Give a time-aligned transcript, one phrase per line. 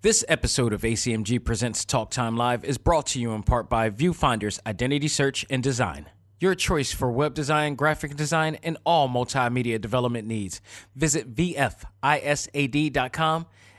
[0.00, 3.90] This episode of ACMG Presents Talk Time Live is brought to you in part by
[3.90, 6.08] Viewfinder's Identity Search and Design.
[6.38, 10.60] Your choice for web design, graphic design, and all multimedia development needs.
[10.94, 11.86] Visit VFISAD.com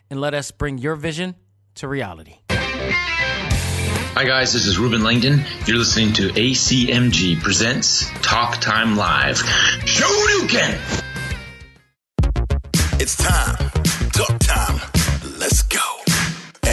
[0.09, 1.35] and let us bring your vision
[1.75, 2.39] to reality.
[2.49, 5.45] Hi, guys, this is Reuben Langdon.
[5.65, 9.37] You're listening to ACMG Presents Talk Time Live.
[9.85, 11.05] show Shoryuken!
[12.99, 13.48] It's time.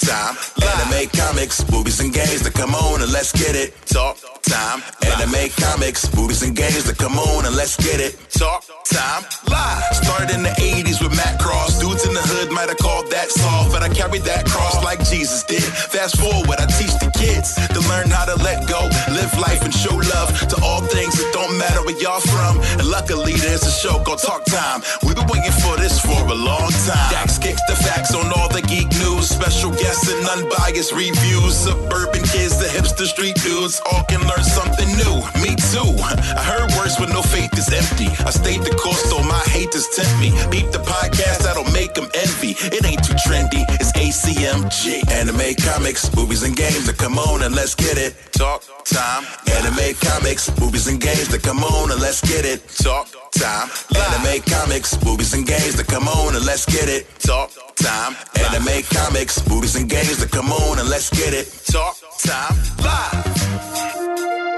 [0.00, 0.36] time.
[0.62, 2.42] Anime, comics, movies, and games.
[2.42, 3.74] That come on and let's get it.
[3.86, 4.82] Talk time.
[5.04, 6.84] Anime, comics, movies, and games.
[6.84, 8.18] That come on and let's get it.
[8.30, 9.24] Talk time.
[9.48, 9.84] Live.
[9.92, 11.80] Started in the 80s with Matt Cross.
[11.80, 15.04] Dudes in the hood might have called that soft, but I carried that cross like
[15.04, 15.62] Jesus did.
[15.62, 18.80] Fast forward, I teach the kids to learn how to let go,
[19.12, 21.18] live life, and show love to all things.
[21.20, 22.60] It don't matter where y'all from.
[22.80, 24.82] And luckily, there's a show called Talk Time.
[25.04, 27.10] We've been waiting for this for a long time.
[27.12, 31.54] Dax kicks the facts on all the geek news, special guests and unbiased reviews.
[31.56, 35.16] Suburban kids, the hipster street dudes, all can learn something new.
[35.42, 35.90] Me too.
[36.38, 38.06] I heard words when no faith is empty.
[38.24, 40.30] I stayed the course, though my haters tempt me.
[40.50, 42.54] Beat the podcast, that'll make them envy.
[42.70, 45.10] It ain't too trendy, it's ACMG.
[45.10, 48.14] Anime, comics, movies, and games that come on and let's get it.
[48.32, 49.24] Talk time.
[49.58, 52.66] Anime, comics, movies, and games that come on and let's get it.
[52.68, 53.68] Talk time.
[53.94, 57.06] Anime, comics, movies, and games that come on and let's get it.
[57.18, 58.14] Talk time.
[58.36, 61.46] Anime, comics, movies, and games that come on and let's get it.
[61.66, 62.56] Talk time.
[62.84, 64.49] Live.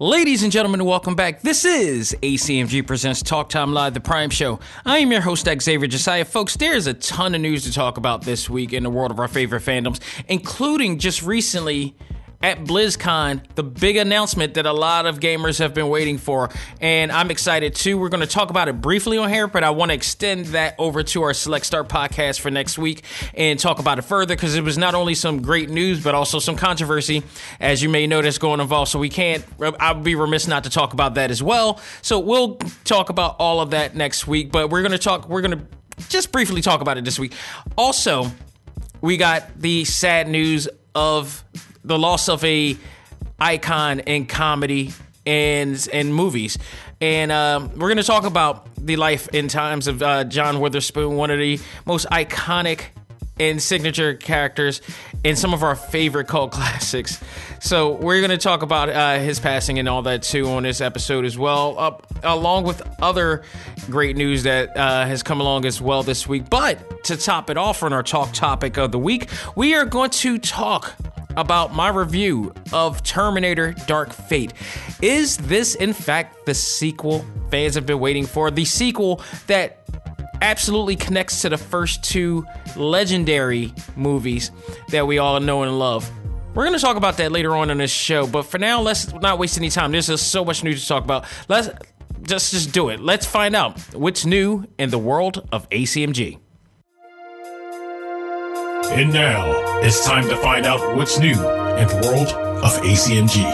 [0.00, 1.40] Ladies and gentlemen, welcome back.
[1.40, 4.60] This is ACMG Presents Talk Time Live, the Prime Show.
[4.86, 6.24] I am your host, Xavier Josiah.
[6.24, 9.18] Folks, there's a ton of news to talk about this week in the world of
[9.18, 9.98] our favorite fandoms,
[10.28, 11.96] including just recently
[12.40, 16.50] at BlizzCon, the big announcement that a lot of gamers have been waiting for.
[16.80, 17.98] And I'm excited too.
[17.98, 20.76] We're going to talk about it briefly on here, but I want to extend that
[20.78, 23.02] over to our Select Start podcast for next week
[23.34, 26.38] and talk about it further because it was not only some great news, but also
[26.38, 27.24] some controversy,
[27.58, 28.92] as you may notice, going involved.
[28.92, 29.44] So we can't,
[29.80, 31.80] I'll be remiss not to talk about that as well.
[32.02, 35.42] So we'll talk about all of that next week, but we're going to talk, we're
[35.42, 35.66] going to
[36.08, 37.32] just briefly talk about it this week.
[37.76, 38.30] Also,
[39.00, 41.44] we got the sad news of
[41.88, 42.76] the loss of a
[43.40, 44.92] icon in comedy
[45.26, 46.58] and and movies,
[47.00, 51.16] and um, we're going to talk about the life and times of uh, John Witherspoon,
[51.16, 52.82] one of the most iconic
[53.40, 54.80] and signature characters
[55.24, 57.22] in some of our favorite cult classics.
[57.60, 60.80] So we're going to talk about uh, his passing and all that too on this
[60.80, 63.42] episode as well, uh, along with other
[63.90, 66.48] great news that uh, has come along as well this week.
[66.50, 70.10] But to top it off on our talk topic of the week, we are going
[70.10, 70.94] to talk
[71.38, 74.52] about my review of Terminator Dark Fate.
[75.00, 78.50] Is this, in fact, the sequel fans have been waiting for?
[78.50, 79.78] The sequel that
[80.42, 82.44] absolutely connects to the first two
[82.76, 84.50] legendary movies
[84.90, 86.10] that we all know and love.
[86.54, 89.12] We're going to talk about that later on in this show, but for now, let's
[89.14, 89.92] not waste any time.
[89.92, 91.24] There's just so much news to talk about.
[91.48, 91.68] Let's
[92.22, 92.98] just just do it.
[92.98, 96.38] Let's find out what's new in the world of ACMG.
[98.90, 102.28] And now it's time to find out what's new in the world
[102.64, 103.44] of ACMG.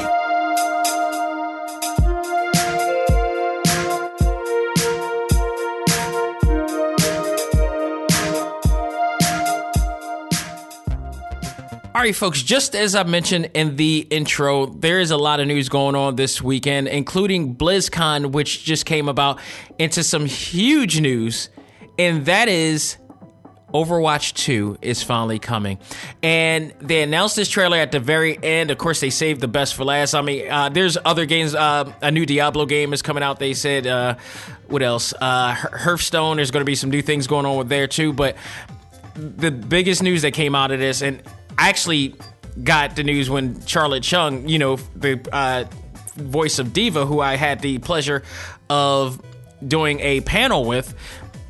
[11.95, 15.47] All right, folks, just as I mentioned in the intro, there is a lot of
[15.47, 19.41] news going on this weekend, including BlizzCon, which just came about,
[19.79, 21.51] into some huge news,
[21.99, 22.97] and that is
[23.75, 25.79] Overwatch 2 is finally coming.
[26.23, 28.71] And they announced this trailer at the very end.
[28.71, 30.15] Of course, they saved the best for last.
[30.15, 31.57] I mean, uh, there's other games.
[31.57, 33.41] Uh, a new Diablo game is coming out.
[33.41, 34.15] They said, uh,
[34.69, 35.13] what else?
[35.21, 38.13] Uh, Hearthstone, there's going to be some new things going on with there too.
[38.13, 38.37] But
[39.17, 41.21] the biggest news that came out of this, and
[41.59, 42.15] I actually
[42.63, 45.65] got the news when Charlotte Chung, you know, the uh,
[46.15, 48.23] voice of D.Va, who I had the pleasure
[48.71, 49.21] of
[49.67, 50.95] doing a panel with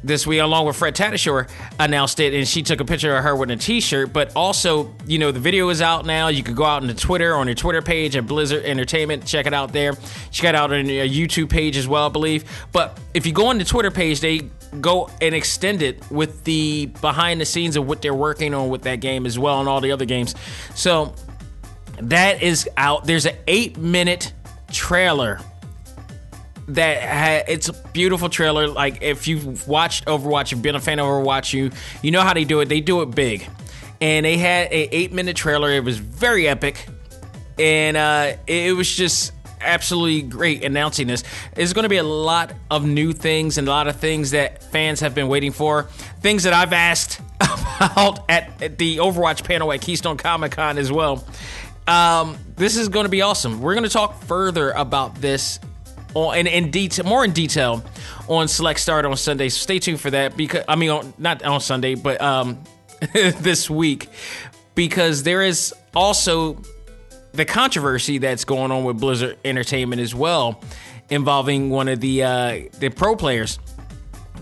[0.04, 3.34] this week, along with Fred Tatasciore, announced it, and she took a picture of her
[3.34, 4.12] with a T-shirt.
[4.12, 6.28] But also, you know, the video is out now.
[6.28, 9.54] You could go out into Twitter on your Twitter page at Blizzard Entertainment, check it
[9.54, 9.94] out there.
[10.30, 12.44] Check it out on a YouTube page as well, I believe.
[12.72, 16.86] But if you go on the Twitter page, they go and extend it with the
[17.00, 19.80] behind the scenes of what they're working on with that game as well and all
[19.80, 20.34] the other games.
[20.74, 21.14] So
[22.00, 23.06] that is out.
[23.06, 24.32] There's an eight minute
[24.70, 25.40] trailer
[26.68, 28.68] that ha- it's a beautiful trailer.
[28.68, 31.70] Like if you've watched Overwatch, you've been a fan of Overwatch, you
[32.02, 32.68] you know how they do it.
[32.68, 33.48] They do it big,
[34.00, 35.70] and they had a eight minute trailer.
[35.70, 36.86] It was very epic,
[37.58, 41.24] and uh, it was just absolutely great announcing this.
[41.54, 44.62] There's going to be a lot of new things and a lot of things that
[44.64, 45.84] fans have been waiting for.
[46.20, 50.92] Things that I've asked about at, at the Overwatch panel at Keystone Comic Con as
[50.92, 51.24] well.
[51.86, 53.60] Um, this is going to be awesome.
[53.60, 55.58] We're going to talk further about this
[56.14, 57.84] on in, in detail, more in detail
[58.28, 59.48] on Select Start on Sunday.
[59.48, 62.62] So stay tuned for that because I mean, on, not on Sunday, but um,
[63.12, 64.08] this week
[64.74, 66.60] because there is also
[67.32, 70.60] the controversy that's going on with Blizzard Entertainment as well,
[71.10, 73.58] involving one of the uh, the pro players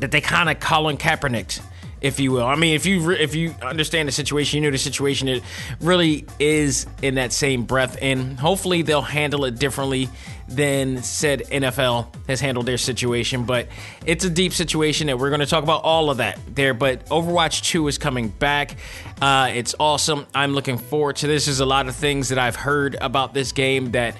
[0.00, 1.60] that they kind of Colin Kaepernick,
[2.02, 2.44] if you will.
[2.44, 5.28] I mean, if you re- if you understand the situation, you know the situation.
[5.28, 5.42] It
[5.80, 10.08] really is in that same breath, and hopefully they'll handle it differently
[10.48, 13.44] than said NFL has handled their situation.
[13.44, 13.68] But
[14.04, 16.74] it's a deep situation, and we're going to talk about all of that there.
[16.74, 18.76] But Overwatch 2 is coming back.
[19.20, 20.26] Uh, it's awesome.
[20.34, 21.46] I'm looking forward to this.
[21.46, 24.16] There's a lot of things that I've heard about this game that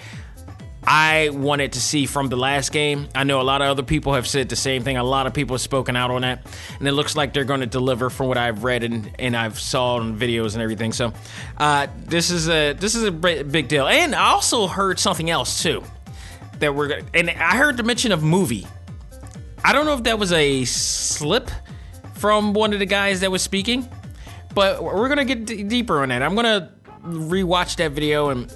[0.84, 3.08] I wanted to see from the last game.
[3.14, 4.96] I know a lot of other people have said the same thing.
[4.96, 6.44] A lot of people have spoken out on that,
[6.79, 9.61] and it looks like they're going to deliver from what I've read and, and I've
[9.61, 10.93] saw on videos and everything.
[10.93, 11.12] So
[11.58, 13.87] uh, this is a this is a big deal.
[13.87, 15.84] And I also heard something else too
[16.58, 18.67] that we're and I heard the mention of movie.
[19.64, 21.50] I don't know if that was a slip
[22.14, 23.88] from one of the guys that was speaking,
[24.55, 26.23] but we're gonna get d- deeper on that.
[26.23, 26.73] I'm gonna
[27.05, 28.52] rewatch that video and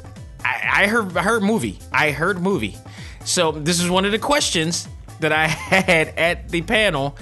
[0.47, 1.79] I, I heard I heard movie.
[1.93, 2.77] I heard movie.
[3.25, 4.89] So this is one of the questions
[5.21, 7.17] that I had at the panel,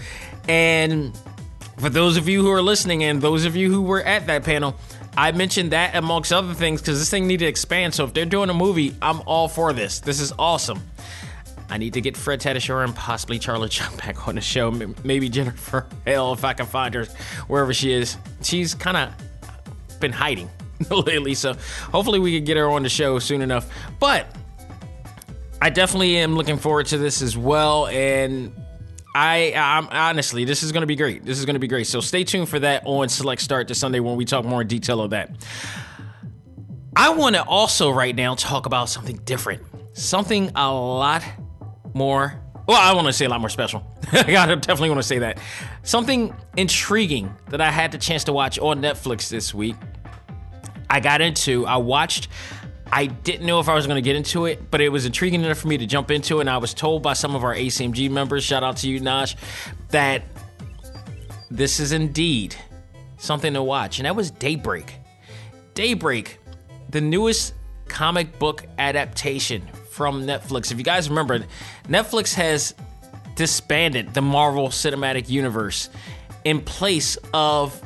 [0.48, 1.18] and
[1.78, 4.44] for those of you who are listening and those of you who were at that
[4.44, 4.76] panel,
[5.16, 7.94] I mentioned that amongst other things because this thing needed to expand.
[7.94, 10.00] So if they're doing a movie, I'm all for this.
[10.00, 10.80] This is awesome.
[11.70, 14.70] I need to get Fred Tatasciore and possibly Charlie Chung back on the show.
[15.02, 17.06] Maybe Jennifer Hale if I can find her
[17.46, 18.16] wherever she is.
[18.42, 20.50] She's kind of been hiding
[20.90, 21.54] lately, so
[21.92, 23.72] hopefully we can get her on the show soon enough.
[23.98, 24.26] But
[25.60, 28.52] I definitely am looking forward to this as well, and
[29.14, 31.24] I, I'm honestly, this is going to be great.
[31.24, 31.86] This is going to be great.
[31.86, 34.68] So stay tuned for that on Select Start to Sunday when we talk more in
[34.68, 35.30] detail of that.
[36.96, 39.62] I want to also right now talk about something different,
[39.92, 41.22] something a lot
[41.92, 42.40] more.
[42.66, 43.84] Well, I want to say a lot more special.
[44.12, 45.38] I definitely want to say that.
[45.82, 49.76] Something intriguing that I had the chance to watch on Netflix this week.
[50.94, 51.66] I got into.
[51.66, 52.28] I watched
[52.92, 55.42] I didn't know if I was going to get into it, but it was intriguing
[55.42, 56.42] enough for me to jump into it.
[56.42, 59.34] And I was told by some of our ACMG members, shout out to you, Nash,
[59.88, 60.22] that
[61.50, 62.54] this is indeed
[63.16, 63.98] something to watch.
[63.98, 64.94] And that was Daybreak.
[65.74, 66.38] Daybreak,
[66.90, 67.54] the newest
[67.88, 70.70] comic book adaptation from Netflix.
[70.70, 71.40] If you guys remember,
[71.88, 72.76] Netflix has
[73.34, 75.90] disbanded the Marvel Cinematic Universe
[76.44, 77.82] in place of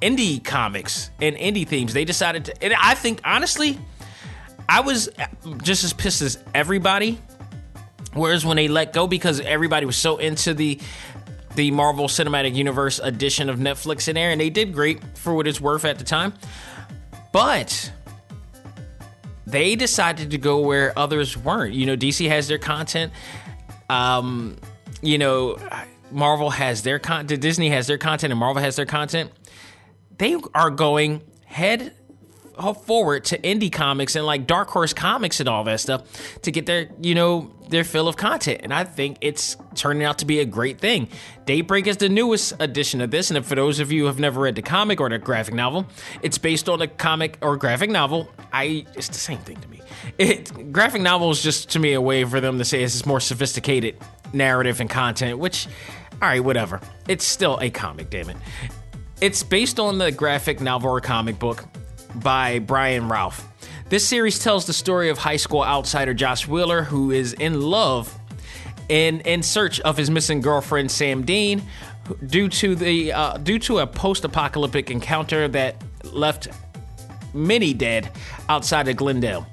[0.00, 1.92] indie comics and indie themes.
[1.92, 3.78] They decided to, and I think honestly,
[4.68, 5.08] I was
[5.62, 7.18] just as pissed as everybody.
[8.14, 10.78] Whereas when they let go, because everybody was so into the
[11.54, 15.46] the Marvel Cinematic Universe edition of Netflix in there, and they did great for what
[15.46, 16.32] it's worth at the time.
[17.32, 17.92] But
[19.46, 21.74] they decided to go where others weren't.
[21.74, 23.12] You know, DC has their content.
[23.88, 24.56] Um,
[25.02, 25.58] you know,
[26.10, 27.40] Marvel has their content.
[27.40, 29.32] Disney has their content, and Marvel has their content.
[30.18, 31.94] They are going head
[32.84, 36.66] forward to indie comics and like Dark Horse Comics and all that stuff to get
[36.66, 38.62] their, you know, their fill of content.
[38.64, 41.08] And I think it's turning out to be a great thing.
[41.46, 43.30] Daybreak is the newest edition of this.
[43.30, 45.86] And for those of you who have never read the comic or the graphic novel,
[46.22, 48.28] it's based on a comic or graphic novel.
[48.52, 49.80] I it's the same thing to me.
[50.18, 53.20] It graphic novel is just to me a way for them to say it's more
[53.20, 53.96] sophisticated
[54.32, 55.68] narrative and content, which
[56.20, 56.80] all right, whatever.
[57.06, 58.36] It's still a comic, damn it.
[59.20, 61.64] It's based on the graphic novel or comic book
[62.14, 63.48] by Brian Ralph.
[63.88, 68.16] This series tells the story of high school outsider Josh Wheeler, who is in love
[68.88, 71.62] and in search of his missing girlfriend Sam Dean,
[72.26, 76.46] due to the uh, due to a post-apocalyptic encounter that left
[77.34, 78.12] many dead
[78.48, 79.48] outside of Glendale.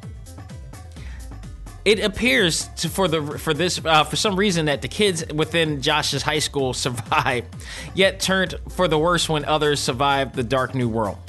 [1.86, 5.82] It appears to, for the for this uh, for some reason that the kids within
[5.82, 7.56] Josh's high school survived,
[7.94, 11.20] yet turned for the worse when others survived the dark new world.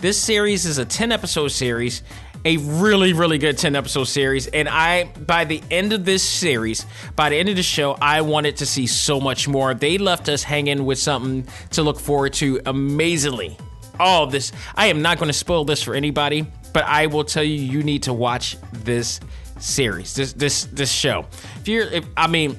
[0.00, 2.02] This series is a 10 episode series,
[2.44, 4.46] a really, really good 10 episode series.
[4.48, 8.22] And I, by the end of this series, by the end of the show, I
[8.22, 9.74] wanted to see so much more.
[9.74, 13.56] They left us hanging with something to look forward to amazingly.
[13.98, 17.44] All this, I am not going to spoil this for anybody, but I will tell
[17.44, 19.20] you, you need to watch this
[19.60, 21.26] series, this this this show.
[21.60, 22.58] If you're, if, I mean,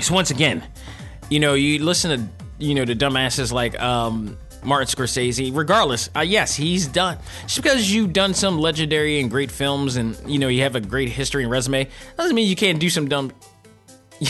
[0.00, 0.62] so once again,
[1.30, 5.54] you know, you listen to you know the dumbasses like um, Martin Scorsese.
[5.54, 7.18] Regardless, uh, yes, he's done.
[7.42, 10.80] Just because you've done some legendary and great films, and you know you have a
[10.80, 13.32] great history and resume, doesn't mean you can't do some dumb.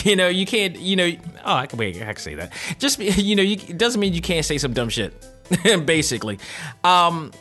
[0.05, 0.75] You know, you can't.
[0.75, 1.11] You know,
[1.45, 2.01] oh, I can wait.
[2.01, 2.51] I can say that.
[2.79, 5.13] Just you know, you, it doesn't mean you can't say some dumb shit.
[5.85, 6.39] Basically,
[6.83, 7.31] um,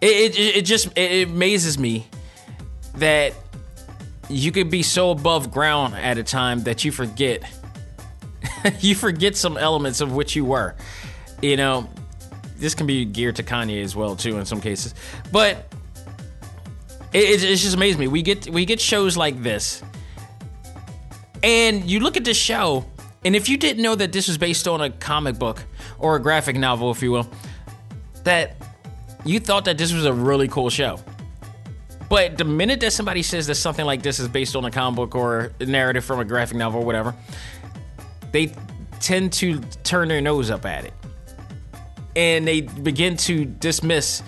[0.00, 2.08] it, it, it just it amazes me
[2.98, 3.34] that
[4.28, 7.42] you could be so above ground at a time that you forget
[8.80, 10.74] you forget some elements of which you were.
[11.42, 11.88] You know,
[12.56, 14.94] this can be geared to Kanye as well too in some cases,
[15.32, 15.72] but
[17.12, 18.08] it, it, just amazes me.
[18.08, 19.82] We get we get shows like this,
[21.42, 22.84] and you look at this show,
[23.24, 25.64] and if you didn't know that this was based on a comic book
[25.98, 27.30] or a graphic novel, if you will,
[28.24, 28.56] that
[29.24, 30.98] you thought that this was a really cool show.
[32.08, 34.96] But the minute that somebody says that something like this is based on a comic
[34.96, 37.14] book or a narrative from a graphic novel or whatever,
[38.32, 38.52] they
[39.00, 40.94] tend to turn their nose up at it.
[42.16, 44.22] And they begin to dismiss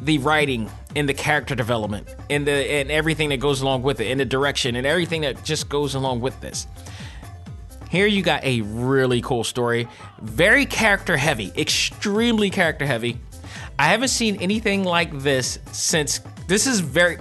[0.00, 4.10] the writing and the character development and the and everything that goes along with it
[4.10, 6.66] and the direction and everything that just goes along with this.
[7.90, 9.88] Here you got a really cool story,
[10.20, 13.18] very character heavy, extremely character heavy.
[13.78, 17.18] I haven't seen anything like this since this is very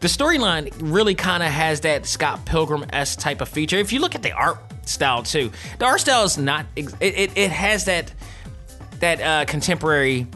[0.00, 3.76] the storyline really kind of has that Scott Pilgrim s type of feature.
[3.76, 7.36] If you look at the art style too, the art style is not it it,
[7.36, 8.12] it has that
[9.00, 10.26] that uh, contemporary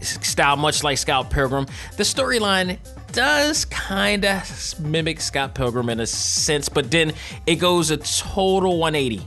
[0.00, 1.66] style, much like Scott Pilgrim.
[1.96, 2.78] The storyline
[3.12, 7.12] does kind of mimic Scott Pilgrim in a sense, but then
[7.46, 9.26] it goes a total 180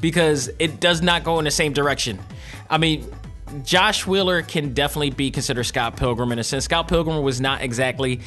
[0.00, 2.18] because it does not go in the same direction.
[2.70, 3.10] I mean,
[3.64, 6.64] Josh Wheeler can definitely be considered Scott Pilgrim in a sense.
[6.64, 8.20] Scott Pilgrim was not exactly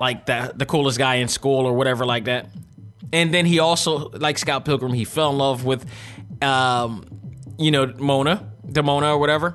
[0.00, 2.48] like the the coolest guy in school or whatever like that.
[3.12, 5.86] And then he also, like Scott Pilgrim, he fell in love with,
[6.42, 7.06] um,
[7.56, 9.54] you know, Mona, Demona or whatever,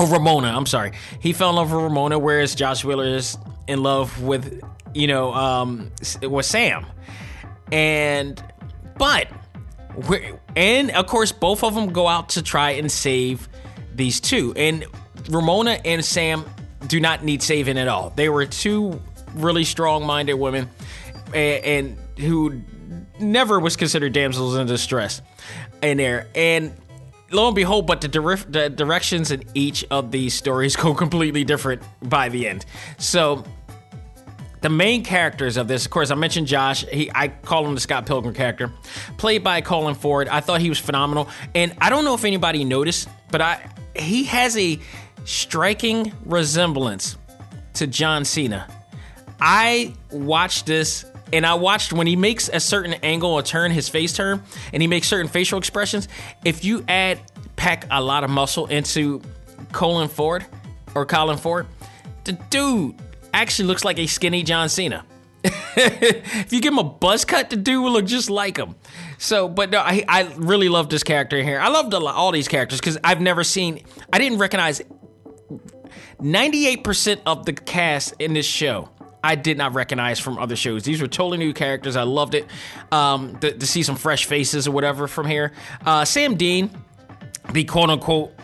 [0.00, 0.48] or Ramona.
[0.48, 0.92] I'm sorry.
[1.20, 3.36] He fell in love with Ramona, whereas Josh Wheeler is
[3.68, 4.62] in love with,
[4.94, 5.90] you know, um,
[6.22, 6.86] with Sam.
[7.70, 8.42] And,
[8.96, 9.28] but,
[10.56, 13.48] and of course, both of them go out to try and save
[13.94, 14.52] these two.
[14.56, 14.84] And
[15.28, 16.44] Ramona and Sam
[16.86, 18.10] do not need saving at all.
[18.10, 19.00] They were two
[19.34, 20.68] really strong minded women
[21.34, 22.60] and, and, who
[23.18, 25.22] never was considered damsels in distress
[25.82, 26.28] in there.
[26.34, 26.74] And
[27.30, 31.44] lo and behold, but the, dir- the directions in each of these stories go completely
[31.44, 32.64] different by the end.
[32.98, 33.44] So
[34.62, 36.86] the main characters of this, of course, I mentioned Josh.
[36.86, 38.72] He, I call him the Scott Pilgrim character,
[39.18, 40.28] played by Colin Ford.
[40.28, 44.24] I thought he was phenomenal, and I don't know if anybody noticed, but I he
[44.24, 44.78] has a
[45.24, 47.16] striking resemblance
[47.74, 48.66] to John Cena.
[49.40, 53.88] I watched this and I watched when he makes a certain angle or turn, his
[53.88, 54.42] face turn,
[54.72, 56.08] and he makes certain facial expressions.
[56.44, 57.18] If you add
[57.56, 59.22] pack a lot of muscle into
[59.72, 60.44] Colin Ford
[60.94, 61.66] or Colin Ford,
[62.24, 62.94] the dude
[63.32, 65.04] actually looks like a skinny John Cena.
[65.44, 68.76] if you give him a buzz cut, the dude will look just like him.
[69.18, 71.58] So, but no, I, I really love this character here.
[71.58, 74.82] I loved all these characters because I've never seen, I didn't recognize
[76.20, 78.88] 98% of the cast in this show.
[79.24, 80.82] I did not recognize from other shows.
[80.82, 81.96] These were totally new characters.
[81.96, 82.46] I loved it
[82.90, 85.52] um, to, to, see some fresh faces or whatever from here.
[85.86, 86.70] Uh, Sam Dean,
[87.52, 88.34] the quote unquote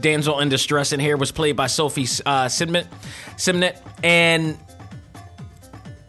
[0.00, 2.86] damsel in distress in here, was played by Sophie uh, Simnett,
[3.36, 4.58] Simnett, and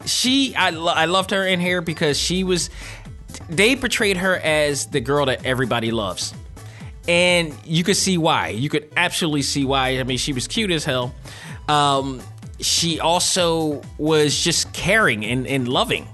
[0.06, 2.70] she I, lo- I loved her in here because she was
[3.48, 6.34] they portrayed her as the girl that everybody loves.
[7.06, 8.48] And you could see why.
[8.48, 9.98] You could absolutely see why.
[9.98, 11.14] I mean she was cute as hell.
[11.68, 12.22] Um,
[12.60, 16.08] she also was just caring and, and loving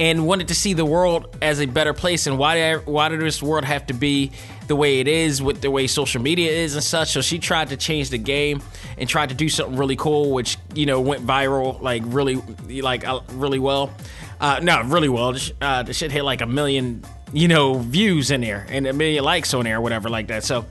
[0.00, 2.26] and wanted to see the world as a better place.
[2.26, 4.32] And why why did this world have to be
[4.66, 7.12] the way it is with the way social media is and such.
[7.12, 8.62] So she tried to change the game
[8.98, 12.36] and tried to do something really cool which you know went viral like really
[12.68, 13.92] like uh, really well.
[14.40, 15.34] Uh no really well.
[15.60, 19.24] Uh the shit hit like a million you know views in there and a million
[19.24, 20.44] likes on there or whatever like that.
[20.44, 20.66] So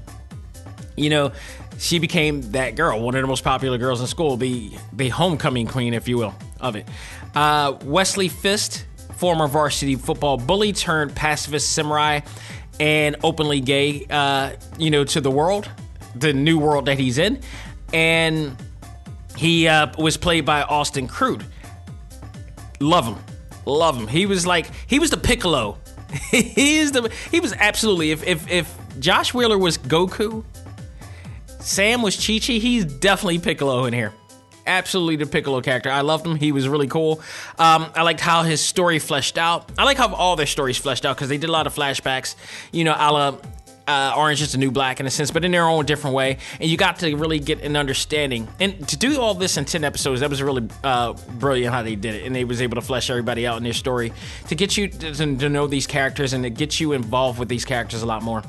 [0.95, 1.31] you know
[1.77, 5.67] she became that girl, one of the most popular girls in school, the the homecoming
[5.67, 6.87] queen, if you will, of it.
[7.33, 8.85] Uh, Wesley Fist,
[9.15, 12.21] former varsity football bully turned pacifist samurai
[12.79, 15.69] and openly gay, uh, you know, to the world,
[16.15, 17.41] the new world that he's in,
[17.93, 18.55] and
[19.37, 21.43] he uh, was played by Austin Crute.
[22.79, 23.17] Love him,
[23.65, 24.07] love him.
[24.07, 25.77] He was like he was the Piccolo.
[26.31, 30.43] he is the he was absolutely if if if Josh Wheeler was Goku
[31.65, 32.53] Sam was Chi Chi.
[32.53, 34.13] He's definitely Piccolo in here.
[34.67, 35.89] Absolutely the Piccolo character.
[35.89, 36.35] I loved him.
[36.35, 37.21] He was really cool.
[37.57, 39.71] Um, I liked how his story fleshed out.
[39.77, 42.35] I like how all their stories fleshed out because they did a lot of flashbacks.
[42.71, 43.37] You know, a la
[43.87, 46.37] uh, Orange is the New Black in a sense, but in their own different way.
[46.59, 48.47] And you got to really get an understanding.
[48.59, 51.95] And to do all this in 10 episodes, that was really uh, brilliant how they
[51.95, 52.25] did it.
[52.25, 54.13] And they was able to flesh everybody out in their story
[54.47, 57.65] to get you to, to know these characters and to get you involved with these
[57.65, 58.43] characters a lot more.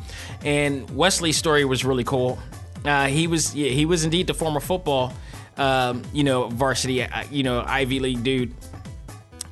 [0.44, 2.38] And Wesley's story was really cool.
[2.84, 5.12] Uh, he was yeah, he was indeed the former football,
[5.56, 8.54] um, you know, varsity, uh, you know, Ivy League dude.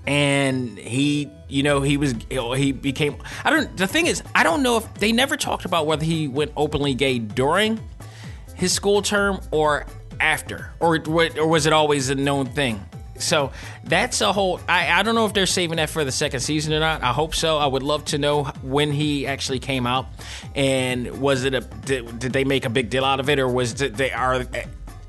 [0.07, 4.63] And he you know he was he became i don't the thing is i don't
[4.63, 7.81] know if they never talked about whether he went openly gay during
[8.55, 9.87] his school term or
[10.21, 12.85] after or or was it always a known thing?
[13.17, 13.53] So
[13.85, 16.73] that's a whole I, I don't know if they're saving that for the second season
[16.73, 17.03] or not.
[17.03, 17.59] I hope so.
[17.59, 20.07] I would love to know when he actually came out.
[20.55, 23.49] And was it a did, did they make a big deal out of it or
[23.49, 24.45] was it they are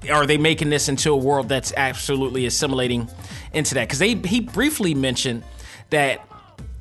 [0.09, 3.09] are they making this into a world that's absolutely assimilating
[3.53, 3.87] into that?
[3.87, 5.43] Because they he briefly mentioned
[5.89, 6.27] that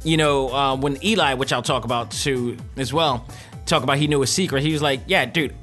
[0.02, 3.26] you know uh, when Eli, which I'll talk about too as well,
[3.66, 4.62] talk about he knew a secret.
[4.62, 5.54] He was like, "Yeah, dude,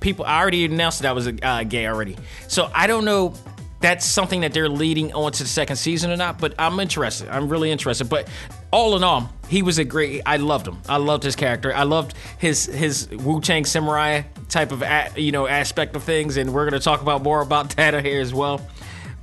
[0.00, 2.16] people I already announced that I was uh, gay already."
[2.48, 3.34] So I don't know.
[3.80, 7.28] That's something that they're leading on to the second season or not, but I'm interested.
[7.28, 8.10] I'm really interested.
[8.10, 8.28] But
[8.72, 10.22] all in all, he was a great.
[10.24, 10.78] I loved him.
[10.88, 11.74] I loved his character.
[11.74, 14.84] I loved his his Wu Tang Samurai type of
[15.16, 18.32] you know aspect of things, and we're gonna talk about more about that here as
[18.32, 18.60] well.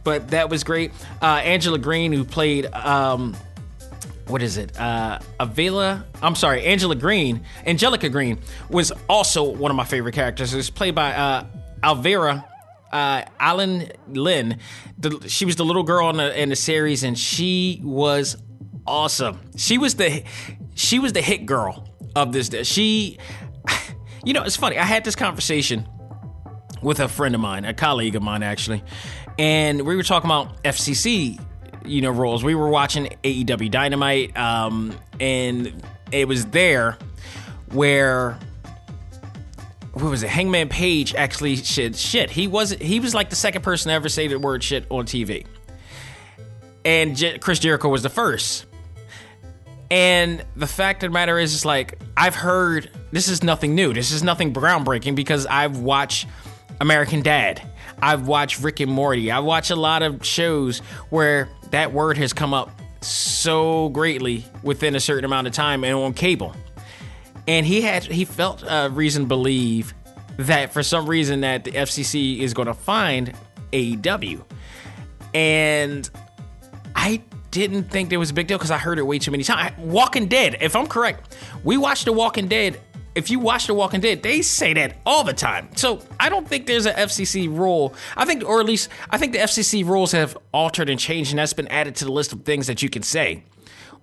[0.03, 0.91] But that was great.
[1.21, 3.35] Uh, Angela Green, who played um,
[4.27, 4.77] what is it?
[4.79, 6.05] Uh, Avila.
[6.21, 7.43] I'm sorry, Angela Green.
[7.65, 8.39] Angelica Green
[8.69, 10.53] was also one of my favorite characters.
[10.53, 11.45] It was played by uh,
[11.83, 12.45] Alvira
[12.91, 14.57] uh, Alyn Lind.
[14.97, 18.37] The, she was the little girl in the, in the series, and she was
[18.87, 19.39] awesome.
[19.55, 20.23] She was the
[20.75, 22.49] she was the hit girl of this.
[22.67, 23.17] She,
[24.23, 24.77] you know, it's funny.
[24.77, 25.87] I had this conversation
[26.81, 28.83] with a friend of mine, a colleague of mine actually,
[29.37, 31.39] and we were talking about FCC,
[31.85, 32.43] you know, roles.
[32.43, 36.97] We were watching AEW Dynamite, um, and it was there
[37.71, 38.39] where
[39.93, 40.29] what was it?
[40.29, 42.29] Hangman Page actually said shit.
[42.29, 45.05] He was he was like the second person to ever say the word shit on
[45.05, 45.45] TV,
[46.85, 48.66] and Chris Jericho was the first.
[49.89, 53.93] And the fact of the matter is, it's like I've heard this is nothing new.
[53.93, 56.27] This is nothing groundbreaking because I've watched
[56.81, 57.61] American Dad.
[58.01, 59.31] I've watched Rick and Morty.
[59.31, 62.69] I've watched a lot of shows where that word has come up
[63.01, 66.55] so greatly within a certain amount of time and on cable.
[67.47, 69.93] And he had he felt a reason to believe
[70.37, 73.33] that for some reason that the FCC is going to find
[73.71, 74.43] AEW.
[75.33, 76.09] And
[76.95, 79.43] I didn't think there was a big deal because I heard it way too many
[79.43, 79.77] times.
[79.77, 82.81] Walking Dead, if I'm correct, we watched The Walking Dead.
[83.15, 85.69] If you watch The Walking Dead, they say that all the time.
[85.75, 87.95] So I don't think there's an FCC rule.
[88.15, 91.39] I think, or at least, I think the FCC rules have altered and changed, and
[91.39, 93.43] that's been added to the list of things that you can say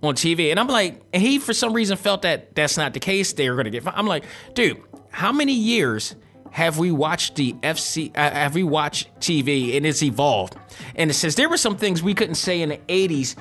[0.03, 0.51] on TV.
[0.51, 3.33] And I'm like, and he for some reason felt that that's not the case.
[3.33, 3.87] They're going to get.
[3.87, 6.17] I'm like, dude, how many years
[6.55, 8.17] have we watched the FC?
[8.17, 10.55] Uh, have we watched TV and it's evolved?
[10.95, 13.35] And it says there were some things we couldn't say in the '80s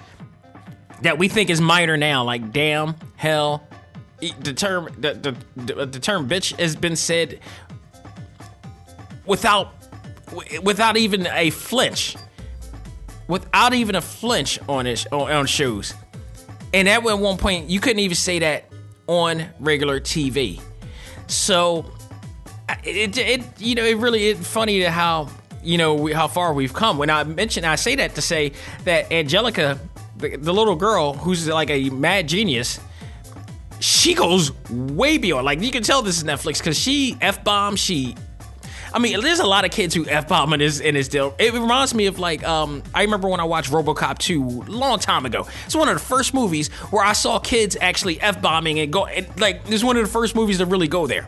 [1.04, 3.68] that we think is minor now, like damn, hell.
[4.20, 7.40] The term the, the, the term bitch has been said
[9.28, 9.74] without
[10.64, 12.16] without even a flinch,
[13.28, 15.94] without even a flinch on it on, on shows.
[16.74, 18.72] And at one point, you couldn't even say that
[19.06, 20.60] on regular TV.
[21.28, 21.93] So
[22.84, 25.30] it, it you know it really it's funny how
[25.64, 26.98] you know we, how far we've come.
[26.98, 28.54] When I mention I say that to say
[28.86, 29.80] that Angelica,
[30.18, 32.80] the, the little girl who's like a mad genius,
[33.80, 35.46] she goes way beyond.
[35.46, 37.76] Like you can tell this is Netflix because she f bomb.
[37.76, 38.16] She,
[38.94, 41.36] I mean, there's a lot of kids who f bomb in this in this deal.
[41.40, 45.00] It reminds me of like um, I remember when I watched RoboCop 2 a long
[45.00, 45.48] time ago.
[45.66, 49.06] It's one of the first movies where I saw kids actually f bombing and go.
[49.06, 51.28] And, like, it's one of the first movies to really go there.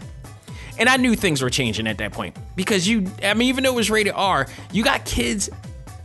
[0.77, 3.71] And I knew things were changing at that point because you, I mean, even though
[3.71, 5.49] it was rated R, you got kids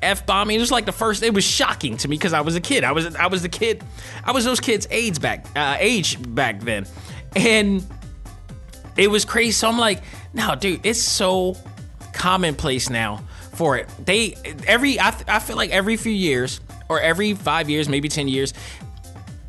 [0.03, 0.57] f bombing.
[0.57, 1.23] It was like the first.
[1.23, 2.85] It was shocking to me because I was a kid.
[2.85, 3.83] I was I was the kid.
[4.25, 6.87] I was those kids' age back uh, age back then,
[7.37, 7.85] and
[8.97, 9.53] it was crazy.
[9.53, 10.03] So I'm like,
[10.33, 11.57] no, dude, it's so
[12.13, 13.89] commonplace now for it.
[14.05, 14.35] They
[14.67, 18.55] every I, I feel like every few years or every five years, maybe ten years,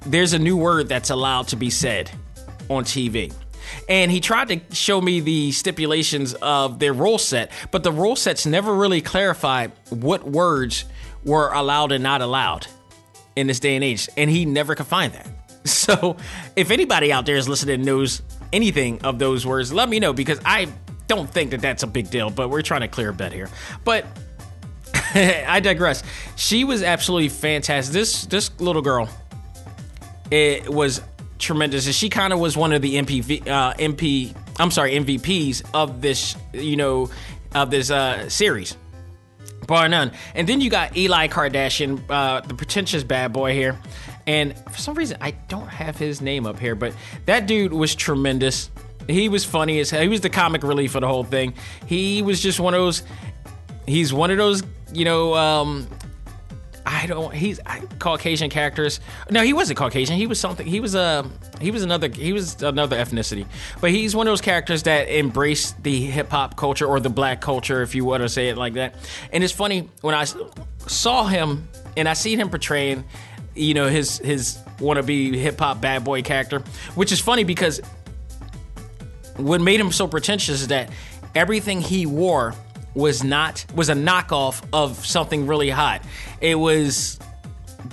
[0.06, 2.12] there's a new word that's allowed to be said
[2.70, 3.34] on TV
[3.88, 8.16] and he tried to show me the stipulations of their rule set, but the rule
[8.16, 10.86] sets never really clarified what words
[11.24, 12.68] were allowed and not allowed
[13.36, 15.28] in this day and age, and he never could find that.
[15.64, 16.18] So,
[16.56, 20.40] if anybody out there is listening knows anything of those words, let me know because
[20.44, 20.68] I
[21.06, 23.48] don't think that that's a big deal, but we're trying to clear a bet here.
[23.84, 24.06] But
[25.14, 26.04] I digress.
[26.36, 27.94] She was absolutely fantastic.
[27.94, 29.10] This this little girl,
[30.32, 31.02] it was
[31.42, 31.86] tremendous.
[31.86, 34.36] And she kind of was one of the MPV, uh, MP.
[34.60, 37.10] I'm sorry, MVPs of this, you know,
[37.54, 38.78] of this uh, series,
[39.68, 40.12] bar none.
[40.36, 43.78] And then you got Eli Cardashyan, uh, the pretentious bad boy here.
[44.28, 46.94] And for some reason, I don't have his name up here, but
[47.26, 48.70] that dude was tremendous.
[49.08, 50.02] He was funny as hell.
[50.02, 51.54] He was the comic relief of the whole thing.
[51.88, 53.04] He was just one of those.
[53.88, 55.88] He's one of those, you know, um,
[56.86, 57.34] I don't.
[57.34, 59.00] He's I, Caucasian characters.
[59.30, 60.16] No, he wasn't Caucasian.
[60.16, 60.66] He was something.
[60.66, 61.30] He was a.
[61.60, 62.10] he was another.
[62.10, 63.46] He was another ethnicity.
[63.80, 67.42] But he's one of those characters that embrace the hip hop culture or the black
[67.42, 68.96] culture, if you want to say it like that.
[69.32, 70.26] And it's funny when I
[70.88, 73.04] saw him and I seen him portraying,
[73.56, 76.60] you know, his his wannabe hip hop bad boy character,
[76.96, 77.82] which is funny because
[79.38, 80.90] what made him so pretentious is that
[81.36, 82.56] everything he wore
[82.94, 86.02] was not was a knockoff of something really hot.
[86.40, 87.20] It was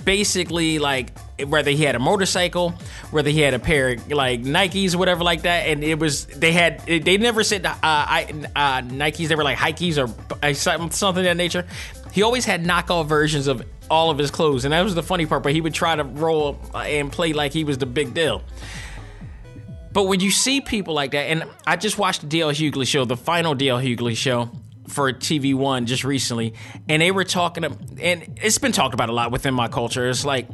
[0.03, 2.71] basically like whether he had a motorcycle,
[3.11, 6.25] whether he had a pair of like Nikes or whatever like that, and it was
[6.25, 10.09] they had they never said uh, I, uh, Nikes, they were like Hikes or
[10.43, 11.65] uh, something of that nature.
[12.11, 15.25] He always had knockoff versions of all of his clothes, and that was the funny
[15.25, 15.43] part.
[15.43, 18.43] But he would try to roll and play like he was the big deal.
[19.91, 23.05] But when you see people like that, and I just watched the DL Hughley show,
[23.05, 24.51] the final DL Hughley show
[24.89, 26.53] for TV One just recently,
[26.87, 30.09] and they were talking, and it's been talked about a lot within my culture.
[30.09, 30.47] It's like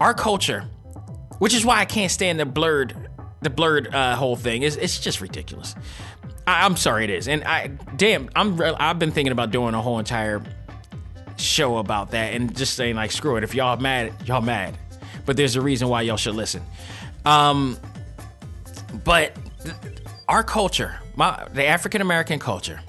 [0.00, 0.62] our culture,
[1.38, 3.08] which is why I can't stand the blerd,
[3.42, 4.62] the blerd uh, whole thing.
[4.62, 5.74] It's, it's just ridiculous.
[6.46, 9.80] I, am sorry, it is, and I damn, I'm I've been thinking about doing a
[9.80, 10.42] whole entire
[11.36, 13.44] show about that and just saying like, screw it.
[13.44, 14.76] If y'all mad, y'all mad.
[15.26, 16.62] But there's a reason why y'all should listen.
[17.24, 17.78] Um,
[19.04, 19.74] but th-
[20.28, 22.80] our culture, my, the African American culture,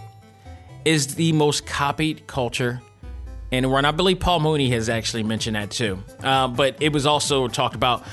[0.83, 2.81] is the most copied culture
[3.51, 3.85] in the world.
[3.85, 5.99] I believe Paul Mooney has actually mentioned that too.
[6.21, 8.03] Uh, but it was also talked about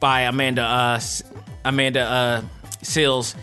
[0.00, 1.00] by Amanda uh,
[1.64, 2.42] Amanda uh,
[2.82, 3.34] Seales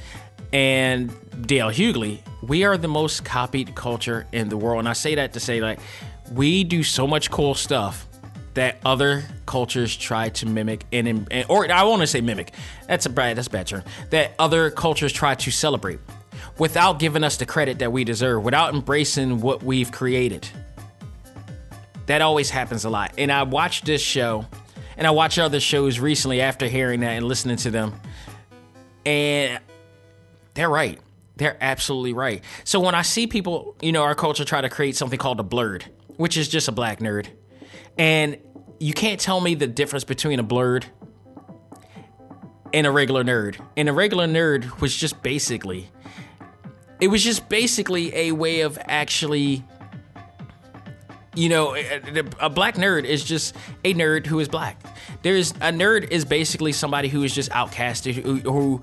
[0.51, 1.09] and
[1.41, 2.19] DL Hughley.
[2.41, 5.61] We are the most copied culture in the world, and I say that to say
[5.61, 5.79] like
[6.31, 8.07] we do so much cool stuff
[8.53, 12.51] that other cultures try to mimic and, and or I want to say mimic.
[12.87, 13.83] That's a bad that's a bad term.
[14.11, 15.99] That other cultures try to celebrate
[16.57, 20.47] without giving us the credit that we deserve, without embracing what we've created.
[22.05, 23.13] That always happens a lot.
[23.17, 24.45] And I watched this show
[24.97, 27.93] and I watched other shows recently after hearing that and listening to them.
[29.05, 29.59] And
[30.53, 30.99] they're right.
[31.37, 32.43] They're absolutely right.
[32.63, 35.43] So when I see people, you know, our culture try to create something called a
[35.43, 35.83] blerd,
[36.17, 37.27] which is just a black nerd
[37.97, 38.37] and
[38.79, 40.85] you can't tell me the difference between a blerd
[42.73, 43.55] and a regular nerd.
[43.77, 45.89] And a regular nerd was just basically,
[46.99, 49.63] it was just basically a way of actually,
[51.35, 51.75] you know,
[52.39, 53.55] a black nerd is just
[53.85, 54.83] a nerd who is black.
[55.21, 58.81] There's a nerd is basically somebody who is just outcasted, who, who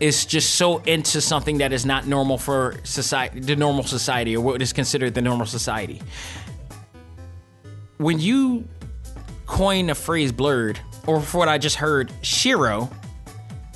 [0.00, 4.40] is just so into something that is not normal for society, the normal society, or
[4.42, 6.00] what is considered the normal society
[7.98, 8.66] when you
[9.46, 12.92] coin the phrase blerd, or for what I just heard, shero,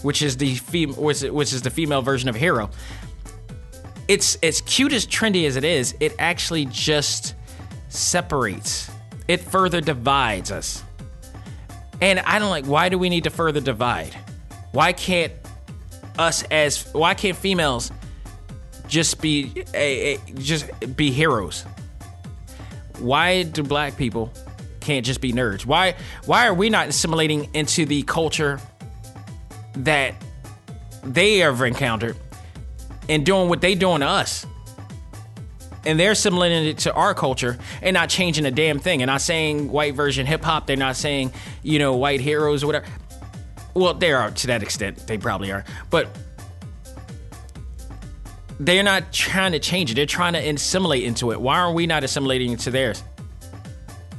[0.03, 2.71] which is the fem- which, which is the female version of hero,
[4.07, 5.95] it's it's cute as trendy as it is.
[6.01, 7.35] It actually just
[7.89, 8.91] separates.
[9.29, 10.83] It further divides us.
[12.01, 12.65] And I don't like.
[12.65, 14.15] Why do we need to further divide?
[14.73, 15.33] Why can't
[16.19, 17.93] us as why can't females
[18.87, 21.65] just be a, a just be heroes?
[23.01, 24.33] Why do black people
[24.81, 25.67] can't just be nerds?
[25.67, 28.61] Why why are we not assimilating into the culture
[29.75, 30.15] that
[31.05, 32.17] they ever encountered
[33.09, 34.47] and doing what they doing to us?
[35.85, 39.01] And they're assimilating it to our culture and not changing a damn thing.
[39.01, 40.67] And not saying white version hip hop.
[40.67, 41.33] They're not saying,
[41.63, 42.87] you know, white heroes or whatever.
[43.75, 45.07] Well, they are to that extent.
[45.07, 45.65] They probably are.
[45.89, 46.09] But
[48.61, 49.95] they're not trying to change it.
[49.95, 51.41] They're trying to assimilate into it.
[51.41, 53.03] Why are we not assimilating into theirs?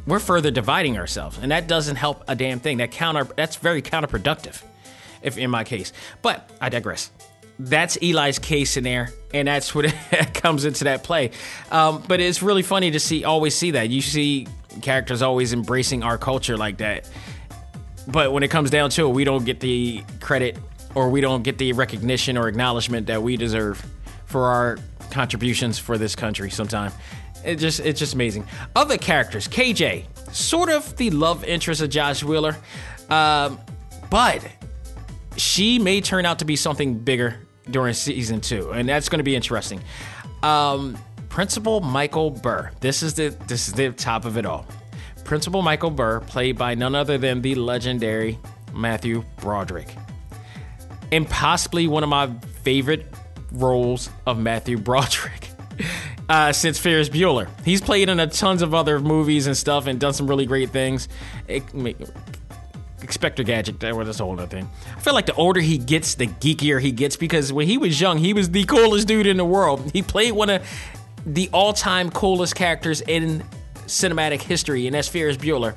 [0.08, 2.78] We're further dividing ourselves, and that doesn't help a damn thing.
[2.78, 4.64] That counter that's very counterproductive,
[5.22, 5.94] if in my case.
[6.22, 7.12] But I digress.
[7.60, 9.94] That's Eli's case in there, and that's what
[10.34, 11.32] comes into that play.
[11.70, 13.90] Um, but it's really funny to see, always see that.
[13.90, 14.48] You see
[14.82, 17.08] characters always embracing our culture like that.
[18.08, 20.58] But when it comes down to it, we don't get the credit
[20.96, 23.86] or we don't get the recognition or acknowledgement that we deserve
[24.30, 24.78] for our
[25.10, 26.92] contributions for this country sometime.
[27.44, 28.48] It just it's just amazing.
[28.76, 32.56] Other characters, KJ, sort of the love interest of Josh Wheeler,
[33.10, 33.60] um,
[34.10, 34.46] but
[35.36, 39.24] she may turn out to be something bigger during season two, and that's going to
[39.24, 39.82] be interesting.
[40.44, 40.98] Um,
[41.30, 42.72] Principal Michael Burr.
[42.82, 44.66] This is the this is the top of it all.
[45.24, 48.40] Principal Michael Burr, played by none other than the legendary
[48.74, 49.88] Matthew Broderick.
[51.12, 52.32] And possibly one of my
[52.64, 53.14] favorite
[53.52, 55.50] roles of Matthew Broderick
[56.28, 57.48] uh, since Ferris Bueller.
[57.66, 60.70] He's played in a tons of other movies and stuff and done some really great
[60.70, 61.10] things.
[61.48, 61.64] It,
[63.02, 64.70] Inspector Gadget, that was a whole other thing.
[64.96, 68.00] I feel like the older he gets, the geekier he gets because when he was
[68.00, 69.90] young, he was the coolest dude in the world.
[69.92, 70.68] He played one of
[71.26, 73.44] the all-time coolest characters in
[73.90, 75.76] cinematic history, and that's Ferris Bueller.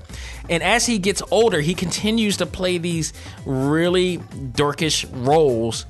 [0.50, 3.12] And as he gets older, he continues to play these
[3.46, 5.86] really dorkish roles.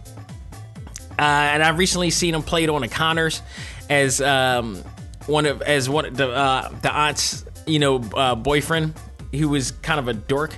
[1.18, 3.42] Uh, and I've recently seen him played on the Conners
[3.88, 4.83] as um,
[5.27, 8.94] one of as one of the uh, the aunt's you know uh, boyfriend
[9.33, 10.57] who was kind of a dork.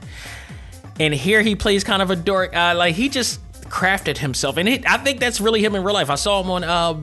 [1.00, 2.54] And here he plays kind of a dork.
[2.54, 5.94] Uh, like he just crafted himself, and it, I think that's really him in real
[5.94, 6.10] life.
[6.10, 7.02] I saw him on uh,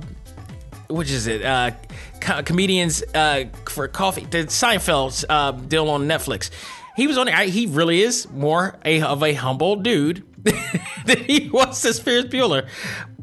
[0.91, 1.43] which is it?
[1.43, 1.71] Uh,
[2.19, 4.25] co- comedians uh, for coffee.
[4.25, 6.49] The Seinfeld uh, deal on Netflix.
[6.95, 7.49] He was on it.
[7.49, 10.23] He really is more a, of a humble dude
[11.05, 12.67] than he was as Ferris Bueller.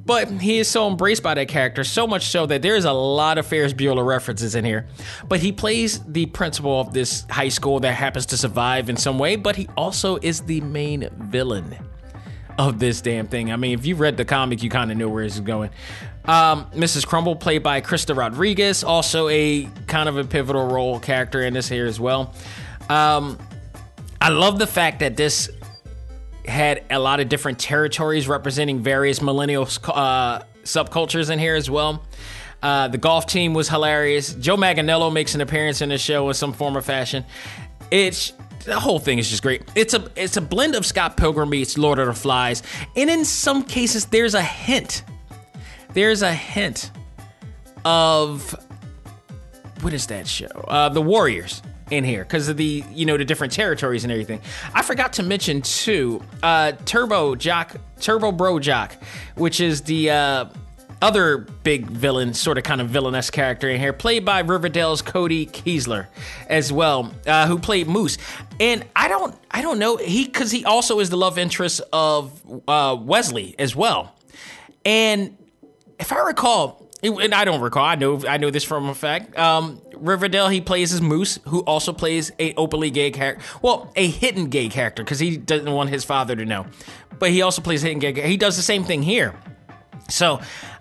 [0.09, 3.37] But he is so embraced by that character, so much so that there's a lot
[3.37, 4.87] of Ferris Bueller references in here.
[5.29, 9.18] But he plays the principal of this high school that happens to survive in some
[9.18, 11.77] way, but he also is the main villain
[12.59, 13.53] of this damn thing.
[13.53, 15.68] I mean, if you read the comic, you kind of knew where this is going.
[16.25, 17.07] Um, Mrs.
[17.07, 21.68] Crumble, played by Krysta Rodriguez, also a kind of a pivotal role character in this
[21.68, 22.33] here as well.
[22.88, 23.38] Um,
[24.23, 25.51] I love the fact that this
[26.48, 32.04] had a lot of different territories representing various millennial uh, subcultures in here as well.
[32.62, 34.34] Uh, the golf team was hilarious.
[34.34, 37.24] Joe Manganiello makes an appearance in the show in some form or fashion.
[37.90, 38.32] It's
[38.64, 39.62] the whole thing is just great.
[39.74, 42.62] It's a it's a blend of Scott Pilgrim meets Lord of the Flies,
[42.96, 45.04] and in some cases there's a hint.
[45.94, 46.90] There's a hint
[47.84, 48.54] of
[49.80, 50.46] what is that show?
[50.46, 54.40] Uh, the Warriors in here because of the you know the different territories and everything.
[54.74, 58.96] I forgot to mention too, uh, Turbo Jock, Turbo Bro Jock,
[59.37, 60.44] which is the uh,
[61.01, 65.46] other big villain, sort of kind of villainous character in here, played by Riverdale's Cody
[65.46, 66.07] Kearsley
[66.48, 68.18] as well, uh, who played Moose.
[68.61, 72.40] And I don't, I don't know he because he also is the love interest of
[72.66, 74.14] uh, Wesley as well.
[74.85, 75.37] And
[75.98, 77.85] if I recall, and I don't recall.
[77.85, 79.38] I know I know this from a fact.
[79.38, 83.44] Um, Riverdale, he plays as Moose, who also plays a openly gay character.
[83.62, 86.66] Well, a hidden gay character because he doesn't want his father to know.
[87.18, 88.28] But he also plays hidden gay.
[88.28, 89.34] He does the same thing here.
[90.08, 90.40] So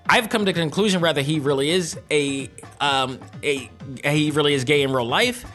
[0.09, 2.49] I've come to the conclusion rather he really is a
[2.79, 3.69] um, a
[4.05, 5.45] he really is gay in real life,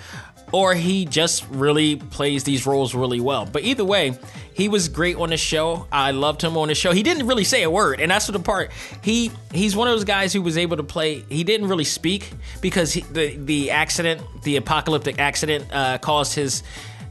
[0.52, 3.46] or he just really plays these roles really well.
[3.46, 4.16] But either way,
[4.54, 5.86] he was great on the show.
[5.90, 6.92] I loved him on the show.
[6.92, 8.70] He didn't really say a word, and that's the part.
[9.02, 11.24] He he's one of those guys who was able to play.
[11.28, 16.62] He didn't really speak because he, the the accident, the apocalyptic accident, uh, caused his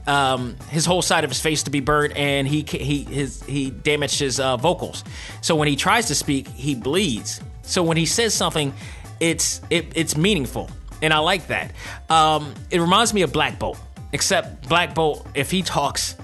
[0.06, 3.70] um, his whole side of his face to be burnt, and he he his he
[3.70, 5.04] damaged his uh, vocals.
[5.40, 7.40] So when he tries to speak, he bleeds.
[7.62, 8.72] So when he says something,
[9.20, 10.70] it's it, it's meaningful,
[11.02, 11.72] and I like that.
[12.08, 13.78] Um, it reminds me of Black Bolt,
[14.12, 16.16] except Black Bolt, if he talks,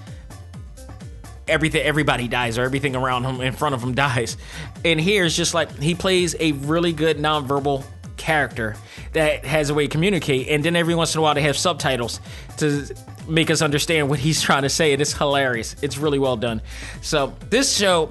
[1.49, 4.37] everything everybody dies or everything around him in front of him dies.
[4.85, 7.85] And here it's just like he plays a really good nonverbal
[8.17, 8.77] character
[9.13, 11.57] that has a way to communicate, and then every once in a while they have
[11.57, 12.21] subtitles
[12.59, 12.95] to
[13.27, 14.93] make us understand what he's trying to say.
[14.93, 15.77] And it's hilarious.
[15.83, 16.63] It's really well done.
[17.01, 18.11] So this show.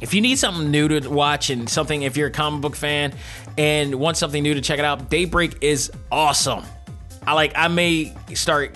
[0.00, 3.12] If you need something new to watch and something, if you're a comic book fan
[3.58, 6.64] and want something new to check it out, Daybreak is awesome.
[7.26, 8.74] I like I may start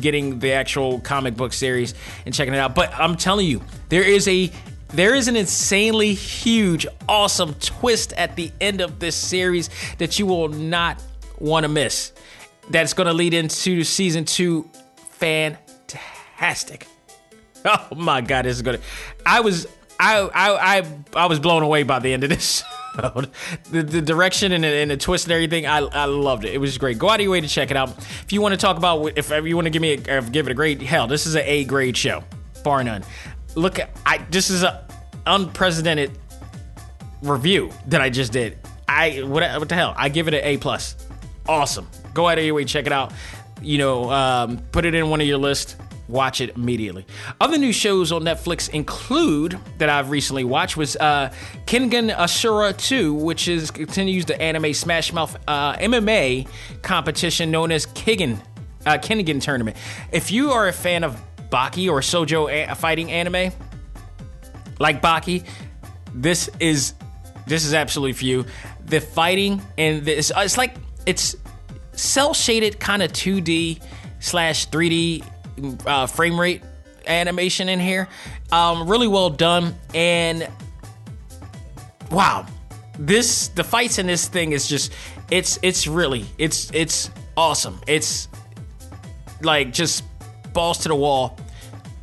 [0.00, 1.94] getting the actual comic book series
[2.26, 2.74] and checking it out.
[2.74, 4.50] But I'm telling you, there is a
[4.88, 10.26] there is an insanely huge, awesome twist at the end of this series that you
[10.26, 11.02] will not
[11.38, 12.12] want to miss.
[12.70, 14.70] That's going to lead into season two.
[15.12, 16.86] Fantastic!
[17.64, 18.80] Oh my god, this is good.
[19.24, 19.66] I was
[19.98, 22.62] I I I was blown away by the end of this.
[22.96, 26.54] the, the direction and the, and the twist and everything, I, I loved it.
[26.54, 26.98] It was great.
[26.98, 27.90] Go out of your way to check it out.
[27.98, 30.50] If you want to talk about, if you want to give me, a, give it
[30.50, 32.24] a grade, hell, this is an A grade show,
[32.64, 33.04] bar none.
[33.54, 34.86] Look, I this is a
[35.26, 36.18] unprecedented
[37.22, 38.58] review that I just did.
[38.88, 39.94] I what, what the hell?
[39.96, 40.96] I give it an A plus.
[41.48, 41.88] Awesome.
[42.14, 43.12] Go out of your way, check it out.
[43.62, 45.76] You know, um, put it in one of your lists
[46.08, 47.06] watch it immediately.
[47.40, 51.32] Other new shows on Netflix include that I've recently watched was uh,
[51.66, 56.48] Kengan Ashura 2, which is continues the anime Smash Mouth uh, MMA
[56.82, 58.38] competition known as Kigen
[58.86, 59.76] uh, Kengan Tournament.
[60.12, 63.52] If you are a fan of Baki or Sojo a- fighting anime,
[64.78, 65.44] like Baki,
[66.14, 66.94] this is
[67.46, 68.44] this is absolutely for you.
[68.86, 70.74] The fighting and this, it's like
[71.06, 71.36] it's
[71.92, 73.80] cel shaded kind of 2D
[74.20, 75.24] slash 3D
[75.86, 76.62] uh, frame rate
[77.06, 78.08] animation in here.
[78.50, 79.74] Um, really well done.
[79.94, 80.48] And
[82.10, 82.46] wow,
[82.98, 84.92] this the fights in this thing is just
[85.30, 87.80] it's it's really it's it's awesome.
[87.86, 88.28] It's
[89.42, 90.04] like just
[90.52, 91.38] balls to the wall,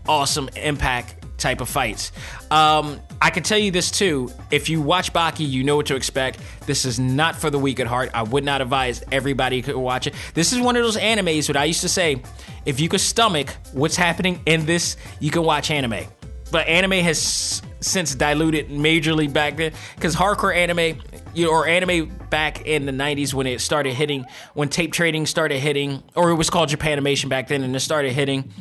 [0.07, 2.11] awesome impact type of fights.
[2.51, 4.29] Um, I can tell you this too.
[4.51, 6.39] If you watch Baki, you know what to expect.
[6.65, 8.11] This is not for the weak at heart.
[8.13, 10.13] I would not advise everybody to watch it.
[10.33, 12.21] This is one of those animes that I used to say,
[12.65, 16.05] if you could stomach what's happening in this, you can watch anime.
[16.51, 21.01] But anime has since diluted majorly back then because hardcore anime
[21.33, 25.25] you know, or anime back in the 90s when it started hitting when tape trading
[25.25, 28.53] started hitting or it was called japanimation back then and it started hitting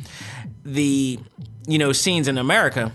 [0.65, 1.19] the
[1.67, 2.91] you know scenes in america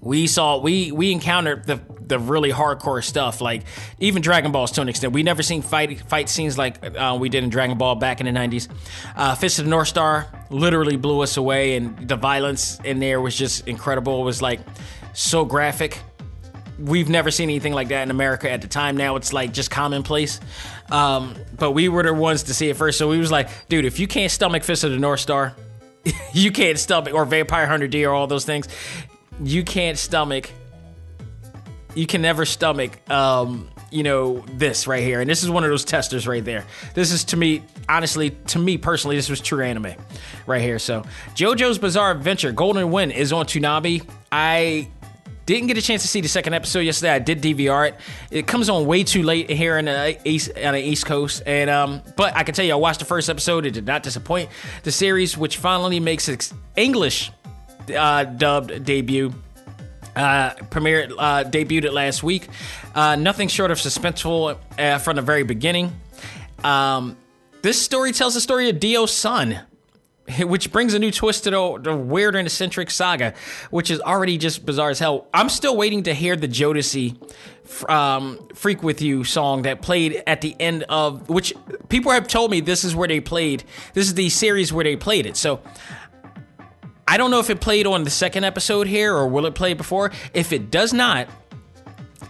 [0.00, 3.62] we saw we we encountered the the really hardcore stuff like
[3.98, 5.12] even dragon balls to an extent.
[5.12, 8.26] We never seen fight fight scenes like uh, we did in dragon ball back in
[8.26, 8.68] the 90s
[9.16, 13.20] uh, fist of the north star literally blew us away and the violence in there
[13.20, 14.20] was just incredible.
[14.20, 14.60] It was like
[15.14, 16.00] so graphic.
[16.78, 18.96] We've never seen anything like that in america at the time.
[18.96, 20.40] Now it's like just commonplace.
[20.90, 22.98] Um, but we were the ones to see it first.
[22.98, 25.54] So we was like dude if you can't stomach fist of the north star
[26.32, 28.66] you can't stomach or vampire hunter d or all those things
[29.42, 30.50] you can't stomach
[31.94, 35.70] you can never stomach um you know this right here and this is one of
[35.70, 39.64] those testers right there this is to me honestly to me personally this was true
[39.64, 39.94] anime
[40.46, 41.02] right here so
[41.34, 44.88] jojo's bizarre adventure golden wind is on Toonami i
[45.46, 47.10] didn't get a chance to see the second episode yesterday.
[47.10, 47.96] I did DVR it.
[48.30, 51.68] It comes on way too late here in the east on the East Coast, and
[51.68, 53.66] um, but I can tell you, I watched the first episode.
[53.66, 54.48] It did not disappoint.
[54.84, 57.32] The series, which finally makes its English
[57.94, 59.32] uh, dubbed debut.
[60.16, 62.48] Uh, premiered, uh, debuted it last week.
[62.96, 65.92] Uh, nothing short of suspenseful uh, from the very beginning.
[66.64, 67.16] Um,
[67.62, 69.60] this story tells the story of Dio's son,
[70.40, 73.34] which brings a new twist to the, the, weird and eccentric saga,
[73.70, 75.26] which is already just bizarre as hell.
[75.32, 77.16] I'm still waiting to hear the Jodeci
[77.88, 81.54] um, "Freak with You" song that played at the end of which
[81.88, 83.64] people have told me this is where they played.
[83.94, 85.36] This is the series where they played it.
[85.36, 85.60] So
[87.10, 89.74] I don't know if it played on the second episode here or will it play
[89.74, 90.12] before.
[90.32, 91.28] If it does not,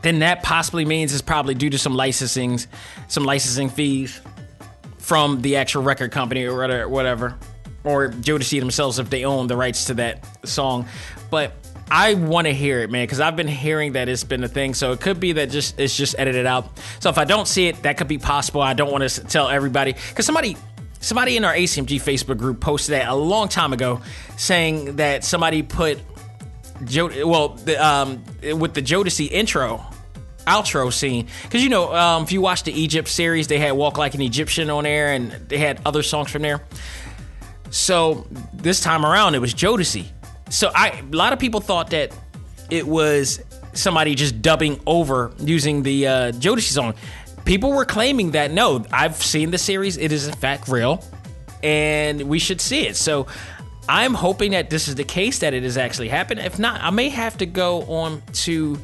[0.01, 2.59] then that possibly means it's probably due to some licensing,
[3.07, 4.23] some licensing fees
[4.97, 7.37] from the actual record company or whatever,
[7.85, 10.89] or Jodeci themselves if they own the rights to that song.
[11.31, 11.53] But
[11.91, 14.73] I want to hear it, man, because I've been hearing that it's been a thing.
[14.73, 16.79] So it could be that just it's just edited out.
[17.01, 18.63] So if I don't see it, that could be possible.
[18.63, 20.57] I don't want to tell everybody because somebody
[21.01, 24.01] somebody in our ACMG Facebook group posted that a long time ago,
[24.37, 25.99] saying that somebody put
[26.85, 28.23] jo- well, the, um,
[28.59, 29.85] with the Jodeci intro
[30.47, 33.99] outro scene because you know um, if you watch the Egypt series, they had "Walk
[33.99, 36.63] Like an Egyptian" on there, and they had other songs from there.
[37.71, 40.07] So this time around, it was Jodeci.
[40.51, 42.15] So I a lot of people thought that
[42.71, 43.41] it was
[43.73, 46.95] somebody just dubbing over using the uh, Jodeci song
[47.45, 49.97] people were claiming that no, I've seen the series.
[49.97, 51.05] It is in fact real,
[51.63, 52.97] and we should see it.
[52.97, 53.27] So
[53.89, 56.41] I'm hoping that this is the case that it has actually happened.
[56.41, 58.79] If not, I may have to go on to.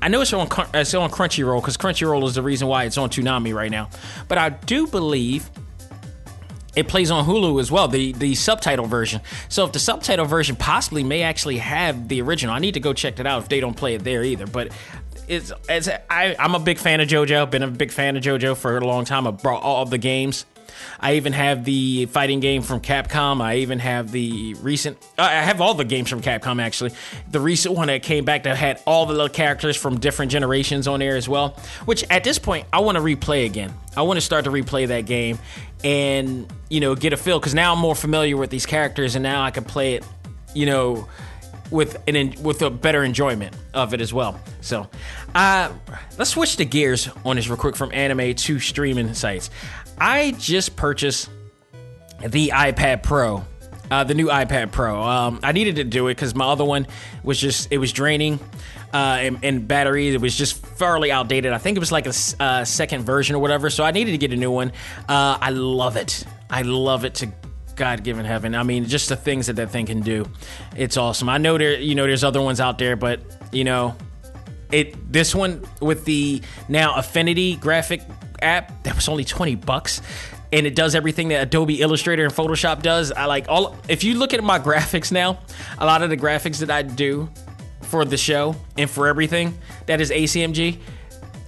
[0.00, 3.10] I know it's on it's on Crunchyroll because Crunchyroll is the reason why it's on
[3.10, 3.90] Toonami right now.
[4.28, 5.50] But I do believe
[6.74, 9.20] it plays on Hulu as well, the the subtitle version.
[9.48, 12.92] So if the subtitle version possibly may actually have the original, I need to go
[12.92, 14.46] check that out if they don't play it there either.
[14.46, 14.72] But
[15.28, 17.50] it's, it's I, I'm a big fan of JoJo.
[17.50, 19.26] Been a big fan of JoJo for a long time.
[19.26, 20.44] I brought all of the games.
[21.00, 23.40] I even have the fighting game from Capcom.
[23.40, 24.98] I even have the recent.
[25.18, 26.92] Uh, I have all the games from Capcom actually.
[27.30, 30.88] The recent one that came back that had all the little characters from different generations
[30.88, 31.50] on there as well.
[31.84, 33.72] Which at this point I want to replay again.
[33.96, 35.38] I want to start to replay that game
[35.84, 39.22] and you know get a feel because now I'm more familiar with these characters and
[39.22, 40.04] now I can play it.
[40.54, 41.08] You know
[41.72, 44.38] with an with a better enjoyment of it as well.
[44.60, 44.88] So,
[45.34, 45.72] uh,
[46.18, 49.50] let's switch the gears on this real quick from anime to streaming sites.
[49.98, 51.30] I just purchased
[52.24, 53.44] the iPad Pro,
[53.90, 55.02] uh, the new iPad Pro.
[55.02, 56.86] Um, I needed to do it because my other one
[57.24, 58.38] was just it was draining.
[58.94, 60.08] Uh, and, and, battery.
[60.08, 61.54] It was just fairly outdated.
[61.54, 63.70] I think it was like a uh, second version or whatever.
[63.70, 64.70] So I needed to get a new one.
[65.08, 66.24] Uh, I love it.
[66.50, 67.32] I love it to
[67.76, 68.54] God given heaven.
[68.54, 70.26] I mean, just the things that that thing can do.
[70.76, 71.28] It's awesome.
[71.28, 73.20] I know there, you know, there's other ones out there, but
[73.52, 73.96] you know,
[74.70, 78.02] it this one with the now Affinity graphic
[78.40, 80.00] app that was only 20 bucks
[80.52, 83.10] and it does everything that Adobe Illustrator and Photoshop does.
[83.10, 85.38] I like all if you look at my graphics now,
[85.78, 87.30] a lot of the graphics that I do
[87.82, 90.78] for the show and for everything that is ACMG,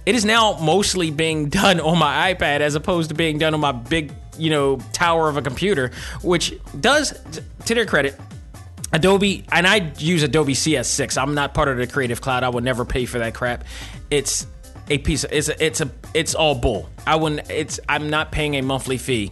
[0.05, 3.59] it is now mostly being done on my iPad as opposed to being done on
[3.59, 7.19] my big, you know, tower of a computer, which does,
[7.65, 8.19] to their credit,
[8.93, 11.21] Adobe, and I use Adobe CS6.
[11.21, 12.43] I'm not part of the Creative Cloud.
[12.43, 13.65] I would never pay for that crap.
[14.09, 14.47] It's
[14.89, 15.23] a piece.
[15.23, 16.89] Of, it's a, it's a it's all bull.
[17.05, 17.49] I wouldn't.
[17.49, 19.31] It's I'm not paying a monthly fee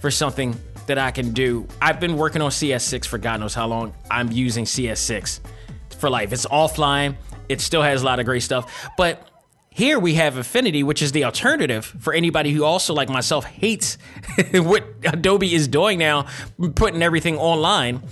[0.00, 1.68] for something that I can do.
[1.80, 3.94] I've been working on CS6 for God knows how long.
[4.10, 5.40] I'm using CS6
[5.98, 6.32] for life.
[6.32, 7.16] It's offline.
[7.48, 9.28] It still has a lot of great stuff, but
[9.78, 13.96] here we have Affinity, which is the alternative for anybody who also, like myself, hates
[14.52, 16.26] what Adobe is doing now,
[16.74, 18.02] putting everything online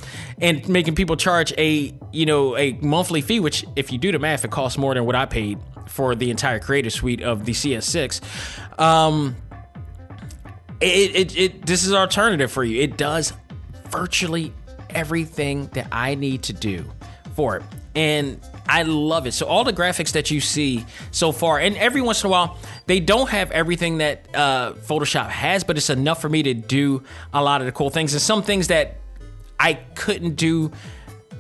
[0.41, 3.41] and making people charge a you know a monthly fee.
[3.41, 5.59] Which, if you do the math, it costs more than what I paid
[5.89, 8.21] for the entire Creative Suite of the CS6.
[8.79, 9.35] Um,
[10.81, 12.81] it, it, it this is alternative for you.
[12.81, 13.33] It does
[13.89, 14.53] virtually
[14.91, 16.85] everything that I need to do
[17.35, 17.65] for it,
[17.97, 19.33] and I love it.
[19.33, 22.59] So all the graphics that you see so far, and every once in a while,
[22.87, 27.03] they don't have everything that uh, Photoshop has, but it's enough for me to do
[27.33, 28.97] a lot of the cool things and some things that
[29.59, 30.73] I couldn't do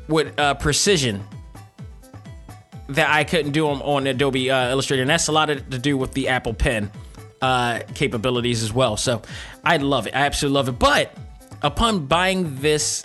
[0.08, 1.24] with uh, precision
[2.88, 5.78] that I couldn't do on, on Adobe uh, Illustrator, and that's a lot of, to
[5.78, 6.90] do with the Apple Pen
[7.42, 8.96] uh, capabilities as well.
[8.96, 9.22] So
[9.64, 10.14] I love it.
[10.14, 10.78] I absolutely love it.
[10.78, 11.12] But
[11.62, 13.04] upon buying this,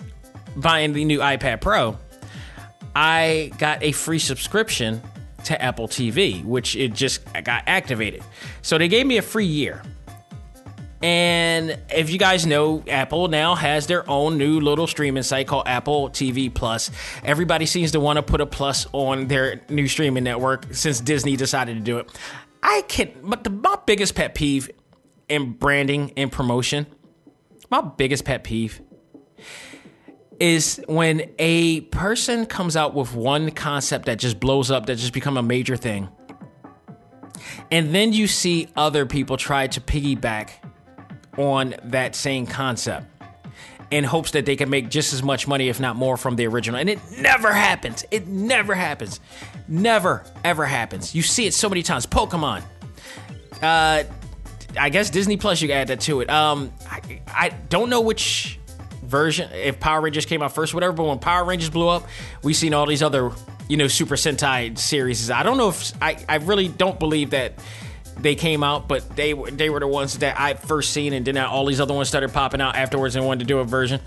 [0.56, 1.98] buying the new iPad Pro
[2.94, 5.02] I got a free subscription
[5.44, 8.22] to Apple TV, which it just got activated.
[8.62, 9.82] So they gave me a free year.
[11.02, 15.66] And if you guys know, Apple now has their own new little streaming site called
[15.66, 16.92] Apple TV Plus.
[17.24, 21.36] Everybody seems to want to put a plus on their new streaming network since Disney
[21.36, 22.08] decided to do it.
[22.62, 24.70] I can, but the, my biggest pet peeve
[25.28, 26.86] in branding and promotion,
[27.68, 28.80] my biggest pet peeve
[30.42, 35.12] is when a person comes out with one concept that just blows up, that just
[35.12, 36.08] become a major thing.
[37.70, 40.50] And then you see other people try to piggyback
[41.38, 43.06] on that same concept
[43.92, 46.48] in hopes that they can make just as much money, if not more, from the
[46.48, 46.80] original.
[46.80, 48.04] And it never happens.
[48.10, 49.20] It never happens.
[49.68, 51.14] Never, ever happens.
[51.14, 52.04] You see it so many times.
[52.04, 52.64] Pokemon.
[53.62, 54.02] Uh,
[54.76, 56.28] I guess Disney Plus, you add that to it.
[56.28, 58.58] Um, I, I don't know which
[59.12, 60.92] version, if Power Rangers came out first, whatever.
[60.92, 62.08] But when Power Rangers blew up,
[62.42, 63.30] we seen all these other,
[63.68, 65.30] you know, Super Sentai series.
[65.30, 67.52] I don't know if I, I really don't believe that
[68.18, 71.24] they came out, but they were they were the ones that I first seen, and
[71.24, 74.00] then all these other ones started popping out afterwards and wanted to do a version.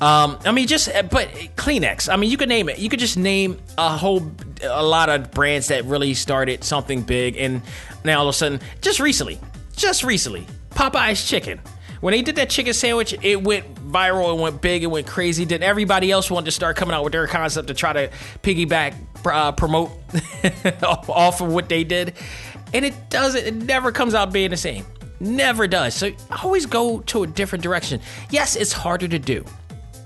[0.00, 2.12] Um, I mean, just but Kleenex.
[2.12, 2.78] I mean, you could name it.
[2.78, 4.30] You could just name a whole
[4.62, 7.62] a lot of brands that really started something big, and
[8.04, 9.38] now all of a sudden, just recently,
[9.76, 11.60] just recently, Popeye's chicken.
[12.04, 15.46] When they did that chicken sandwich, it went viral, it went big, it went crazy.
[15.46, 18.10] Then everybody else wanted to start coming out with their concept to try to
[18.42, 18.94] piggyback,
[19.24, 19.90] uh, promote
[20.82, 22.12] off of what they did.
[22.74, 24.84] And it doesn't, it never comes out being the same.
[25.18, 25.94] Never does.
[25.94, 26.10] So
[26.42, 28.02] always go to a different direction.
[28.28, 29.42] Yes, it's harder to do.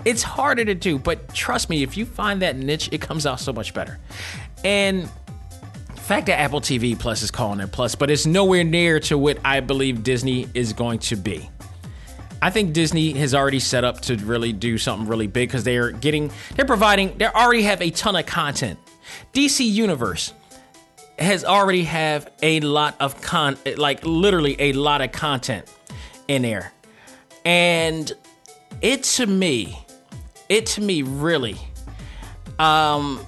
[0.05, 3.41] It's harder to do, but trust me, if you find that niche, it comes out
[3.41, 3.99] so much better.
[4.63, 5.09] And
[5.93, 9.17] the fact that Apple TV Plus is calling it Plus, but it's nowhere near to
[9.17, 11.49] what I believe Disney is going to be.
[12.41, 15.91] I think Disney has already set up to really do something really big because they're
[15.91, 18.79] getting, they're providing, they already have a ton of content.
[19.33, 20.33] DC Universe
[21.17, 25.69] has already have a lot of con, like literally a lot of content
[26.27, 26.71] in there,
[27.43, 28.11] and
[28.81, 29.85] it to me,
[30.47, 31.57] it to me really,
[32.57, 33.19] um,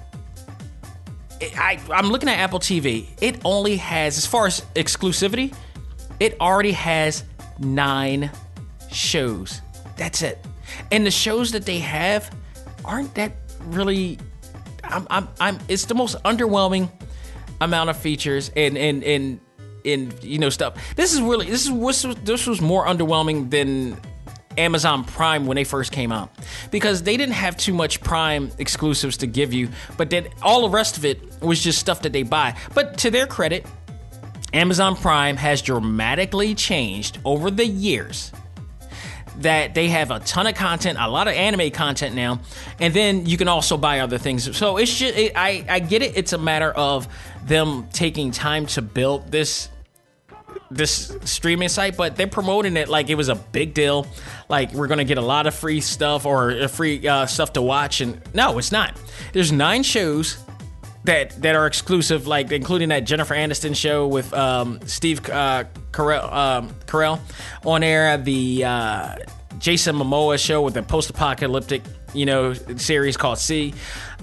[1.40, 3.08] I I'm looking at Apple TV.
[3.20, 5.54] It only has, as far as exclusivity,
[6.20, 7.24] it already has
[7.58, 8.30] nine
[8.94, 9.60] shows.
[9.96, 10.44] That's it.
[10.90, 12.34] And the shows that they have
[12.84, 13.32] aren't that
[13.66, 14.18] really.
[14.84, 15.58] I'm, I'm, I'm.
[15.68, 16.90] It's the most underwhelming
[17.60, 19.40] amount of features and and and
[19.84, 20.74] and you know stuff.
[20.96, 23.96] This is really this is this was more underwhelming than
[24.58, 26.30] Amazon Prime when they first came out
[26.70, 30.68] because they didn't have too much Prime exclusives to give you, but then all the
[30.68, 32.56] rest of it was just stuff that they buy.
[32.74, 33.66] But to their credit,
[34.52, 38.32] Amazon Prime has dramatically changed over the years
[39.38, 42.40] that they have a ton of content, a lot of anime content now,
[42.80, 44.56] and then you can also buy other things.
[44.56, 46.16] So it's just, it, I, I get it.
[46.16, 47.08] It's a matter of
[47.44, 49.68] them taking time to build this
[50.70, 54.06] this streaming site, but they're promoting it like it was a big deal.
[54.48, 58.00] Like we're gonna get a lot of free stuff or free uh, stuff to watch,
[58.00, 58.98] and no, it's not.
[59.32, 60.38] There's nine shows
[61.04, 66.32] that that are exclusive, like including that Jennifer Aniston show with um, Steve uh, Carell,
[66.32, 67.20] um,
[67.64, 69.16] on air, the uh,
[69.58, 71.82] Jason Momoa show with the post-apocalyptic,
[72.14, 73.74] you know, series called See.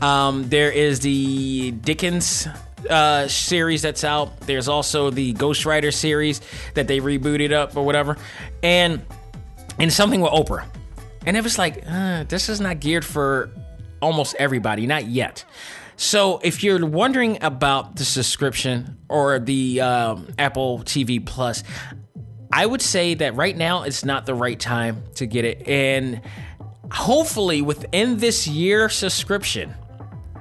[0.01, 2.47] Um, there is the Dickens
[2.89, 4.39] uh, series that's out.
[4.41, 6.41] There's also the Ghost Rider series
[6.73, 8.17] that they rebooted up or whatever,
[8.63, 9.05] and
[9.77, 10.65] and something with Oprah.
[11.25, 13.49] And it was like, uh, this is not geared for
[14.01, 15.43] almost everybody, not yet.
[15.99, 21.61] So if you're wondering about the subscription or the um, Apple TV Plus,
[22.53, 25.67] I would say that right now it's not the right time to get it.
[25.67, 26.21] And
[26.89, 29.75] hopefully within this year subscription,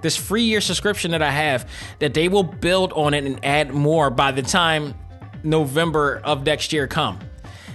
[0.01, 3.75] this free year subscription that I have, that they will build on it and add
[3.75, 4.95] more by the time
[5.43, 7.19] November of next year come.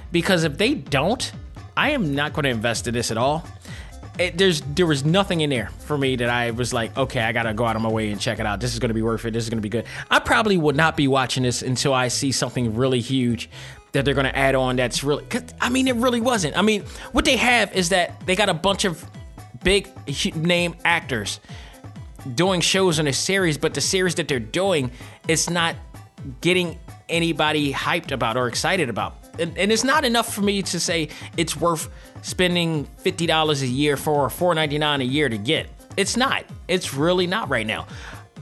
[0.10, 1.34] Because if they don't,
[1.76, 3.46] I am not going to invest in this at all.
[4.20, 7.32] It, there's there was nothing in there for me that I was like, okay, I
[7.32, 8.60] gotta go out of my way and check it out.
[8.60, 9.32] This is gonna be worth it.
[9.32, 9.86] This is gonna be good.
[10.12, 13.50] I probably would not be watching this until I see something really huge
[13.94, 14.76] that they're gonna add on.
[14.76, 15.26] That's really,
[15.60, 16.58] I mean, it really wasn't.
[16.58, 19.04] I mean, what they have is that they got a bunch of
[19.64, 19.90] big
[20.36, 21.40] name actors
[22.36, 24.92] doing shows on a series, but the series that they're doing,
[25.28, 25.76] it's not
[26.42, 29.23] getting anybody hyped about or excited about.
[29.40, 31.90] And, and it's not enough for me to say it's worth
[32.22, 35.70] spending $50 a year for $4.99 a year to get.
[35.98, 36.46] It's not.
[36.68, 37.88] It's really not right now.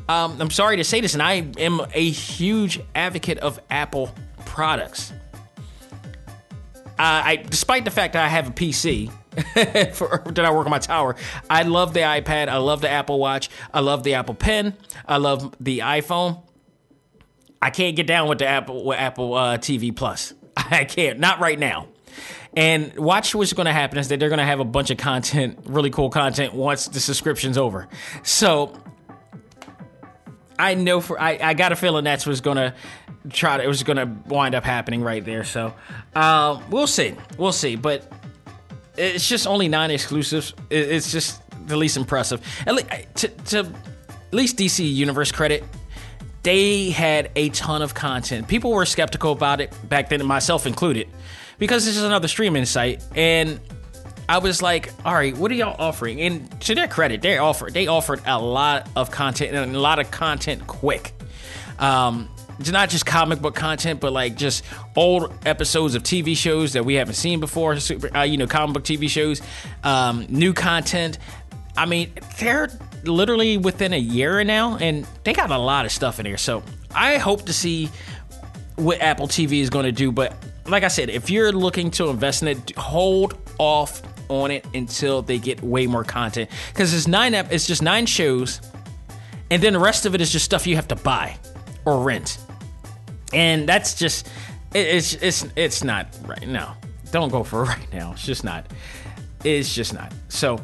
[0.09, 4.13] Um, I'm sorry to say this, and I am a huge advocate of Apple
[4.45, 5.13] products.
[6.85, 9.11] Uh, I, despite the fact that I have a PC
[9.95, 11.15] for, that I work on my tower,
[11.49, 12.49] I love the iPad.
[12.49, 13.49] I love the Apple Watch.
[13.73, 14.75] I love the Apple Pen.
[15.07, 16.43] I love the iPhone.
[17.61, 20.33] I can't get down with the Apple with Apple uh, TV Plus.
[20.57, 21.19] I can't.
[21.19, 21.87] Not right now.
[22.53, 24.97] And watch what's going to happen is that they're going to have a bunch of
[24.97, 27.87] content, really cool content, once the subscription's over.
[28.23, 28.77] So
[30.59, 32.73] I know for I, I got a feeling that's what's going to
[33.29, 35.43] try to it was going to wind up happening right there.
[35.43, 35.73] So
[36.13, 37.77] uh, we'll see, we'll see.
[37.77, 38.11] But
[38.97, 40.53] it's just only nine exclusives.
[40.69, 42.45] It's just the least impressive.
[42.67, 45.63] At least, to, to at least DC Universe credit,
[46.43, 48.47] they had a ton of content.
[48.47, 51.07] People were skeptical about it back then, myself included,
[51.59, 53.03] because this is another streaming site.
[53.15, 53.59] And
[54.27, 56.21] I was like, all right, what are y'all offering?
[56.21, 59.99] And to their credit, they offered they offered a lot of content and a lot
[59.99, 61.13] of content quick.
[61.79, 62.29] Um,
[62.59, 64.63] it's not just comic book content, but like just
[64.95, 67.77] old episodes of TV shows that we haven't seen before.
[67.79, 69.41] Super, uh, you know, comic book TV shows,
[69.83, 71.17] um, new content.
[71.75, 72.69] I mean, they're
[73.03, 76.37] literally within a year now, and they got a lot of stuff in here.
[76.37, 77.89] So I hope to see
[78.75, 80.11] what Apple TV is going to do.
[80.11, 80.35] But
[80.65, 85.21] like I said, if you're looking to invest in it, hold off on it until
[85.21, 87.33] they get way more content because it's nine.
[87.33, 88.61] It's just nine shows,
[89.49, 91.37] and then the rest of it is just stuff you have to buy
[91.85, 92.37] or rent,
[93.33, 94.29] and that's just
[94.73, 96.47] it's it's it's not right.
[96.47, 96.77] now.
[97.11, 98.13] don't go for right now.
[98.13, 98.65] It's just not.
[99.43, 100.13] It's just not.
[100.29, 100.59] So.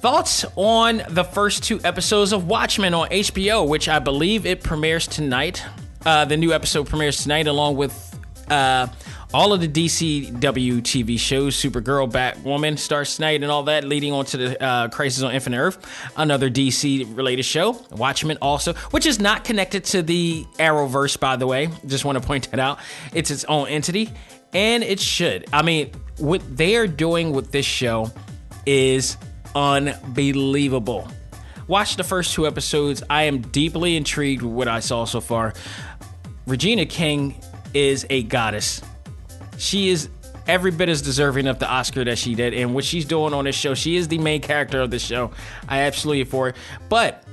[0.00, 5.08] Thoughts on the first two episodes of Watchmen on HBO, which I believe it premieres
[5.08, 5.60] tonight.
[6.06, 8.16] Uh, the new episode premieres tonight, along with
[8.48, 8.86] uh,
[9.34, 11.56] all of the DCW TV shows.
[11.56, 15.58] Supergirl, Batwoman Star tonight, and all that, leading on to the uh, Crisis on Infinite
[15.58, 15.84] Earth,
[16.16, 17.72] another DC related show.
[17.90, 21.70] Watchmen also, which is not connected to the Arrowverse, by the way.
[21.86, 22.78] Just want to point that out.
[23.12, 24.10] It's its own entity,
[24.52, 25.46] and it should.
[25.52, 28.12] I mean, what they are doing with this show
[28.64, 29.16] is
[29.54, 31.08] unbelievable.
[31.66, 33.02] Watch the first two episodes.
[33.10, 35.52] I am deeply intrigued with what I saw so far.
[36.46, 37.40] Regina King
[37.74, 38.80] is a goddess.
[39.58, 40.08] She is
[40.46, 42.54] every bit as deserving of the Oscar that she did.
[42.54, 45.30] And what she's doing on this show, she is the main character of the show.
[45.68, 46.56] I absolutely for it.
[46.88, 47.24] But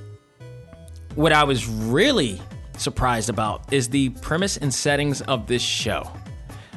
[1.16, 2.42] what I was really
[2.78, 6.12] surprised about is the premise and settings of this show,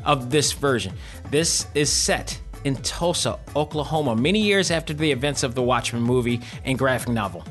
[0.05, 0.95] of this version.
[1.31, 6.41] This is set in Tulsa, Oklahoma, many years after the events of the Watchmen movie
[6.65, 7.45] and graphic novel.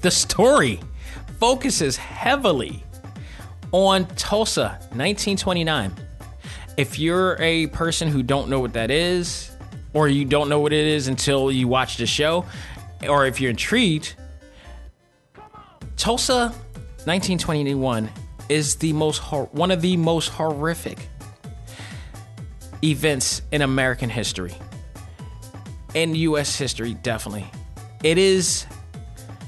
[0.00, 0.80] The story
[1.38, 2.84] focuses heavily
[3.72, 5.92] on Tulsa, 1929.
[6.76, 9.50] If you're a person who don't know what that is,
[9.94, 12.44] or you don't know what it is until you watch the show,
[13.08, 14.14] or if you're intrigued,
[15.96, 16.52] Tulsa,
[17.04, 18.10] 1921
[18.48, 19.18] is the most
[19.52, 21.08] one of the most horrific
[22.82, 24.54] events in American history.
[25.94, 27.46] In US history, definitely.
[28.02, 28.66] It is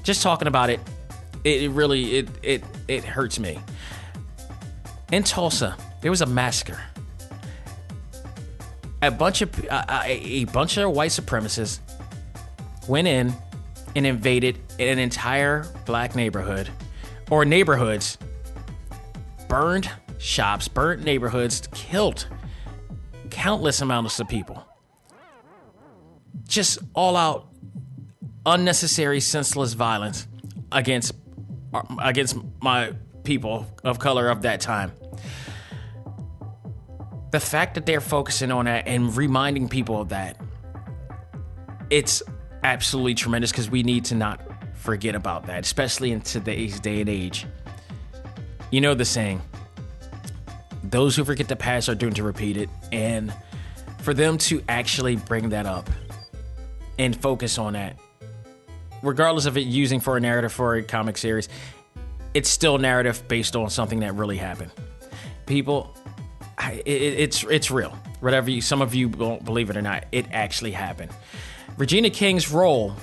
[0.02, 0.80] just talking about it,
[1.44, 3.58] it really it it it hurts me.
[5.12, 6.80] In Tulsa, there was a massacre.
[9.02, 11.80] A bunch of uh, a, bunch of white supremacists
[12.88, 13.32] went in
[13.94, 16.68] and invaded an entire black neighborhood
[17.30, 18.18] or neighborhoods,
[19.48, 22.26] burned shops, burnt neighborhoods, killed
[23.28, 24.64] countless amounts of people.
[26.46, 27.48] Just all out,
[28.46, 30.26] unnecessary, senseless violence
[30.72, 31.12] against
[32.02, 32.92] against my
[33.24, 34.92] people of color of that time.
[37.30, 40.40] The fact that they're focusing on that and reminding people of that,
[41.90, 42.22] it's
[42.62, 44.40] absolutely tremendous because we need to not
[44.74, 47.46] forget about that, especially in today's day and age.
[48.70, 49.42] You know the saying,
[50.82, 52.68] those who forget the past are doomed to repeat it.
[52.92, 53.32] And
[53.98, 55.88] for them to actually bring that up
[56.98, 57.98] and focus on that,
[59.02, 61.48] regardless of it using for a narrative for a comic series,
[62.34, 64.70] it's still narrative based on something that really happened.
[65.46, 65.96] People,
[66.60, 67.90] it, it's it's real.
[68.20, 71.10] Whatever you, some of you won't believe it or not, it actually happened.
[71.76, 72.94] Regina King's role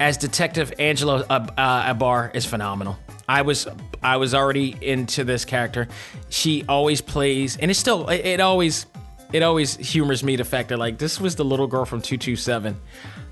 [0.00, 2.96] as Detective Angela uh, Abar is phenomenal.
[3.28, 3.66] I was
[4.02, 5.88] I was already into this character.
[6.28, 8.86] She always plays, and it still it, it always
[9.32, 12.80] it always humors me the fact that like this was the little girl from 227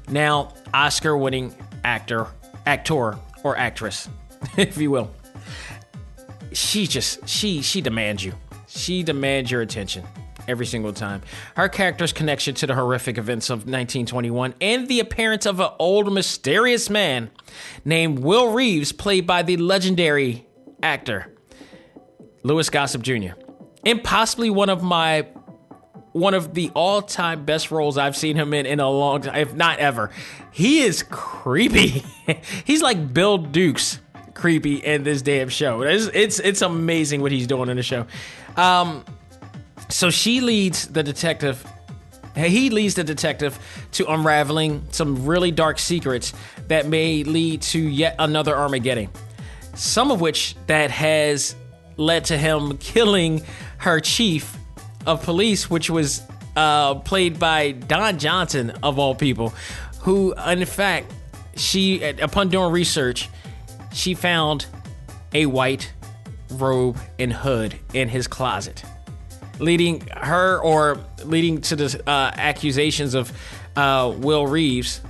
[0.08, 2.26] now oscar winning actor
[2.66, 4.08] actor or actress
[4.56, 5.10] if you will.
[6.52, 8.34] She just she she demands you.
[8.66, 10.04] She demands your attention
[10.48, 11.22] every single time
[11.56, 16.12] her character's connection to the horrific events of 1921 and the appearance of an old
[16.12, 17.30] mysterious man
[17.84, 20.46] named will reeves played by the legendary
[20.82, 21.34] actor
[22.42, 23.32] louis gossett jr
[23.84, 25.26] and possibly one of my
[26.12, 29.54] one of the all-time best roles I've seen him in in a long time, if
[29.54, 30.10] not ever.
[30.52, 32.04] He is creepy.
[32.64, 33.98] he's like Bill Dukes
[34.34, 35.82] creepy in this damn show.
[35.82, 38.06] It's, it's it's amazing what he's doing in the show.
[38.56, 39.04] Um,
[39.92, 41.64] so she leads the detective.
[42.34, 43.58] He leads the detective
[43.92, 46.32] to unraveling some really dark secrets
[46.68, 49.10] that may lead to yet another Armageddon.
[49.74, 51.54] Some of which that has
[51.96, 53.42] led to him killing
[53.78, 54.56] her chief
[55.06, 56.22] of police, which was
[56.56, 59.52] uh, played by Don Johnson of all people,
[60.00, 61.12] who, in fact,
[61.56, 63.28] she upon doing research,
[63.92, 64.66] she found
[65.34, 65.92] a white
[66.50, 68.84] robe and hood in his closet,
[69.62, 73.32] leading her or leading to the uh, accusations of
[73.76, 75.00] uh, Will Reeves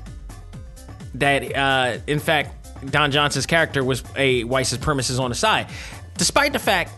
[1.14, 5.68] that, uh, in fact, Don Johnson's character was a white supremacist on the side,
[6.16, 6.92] despite the fact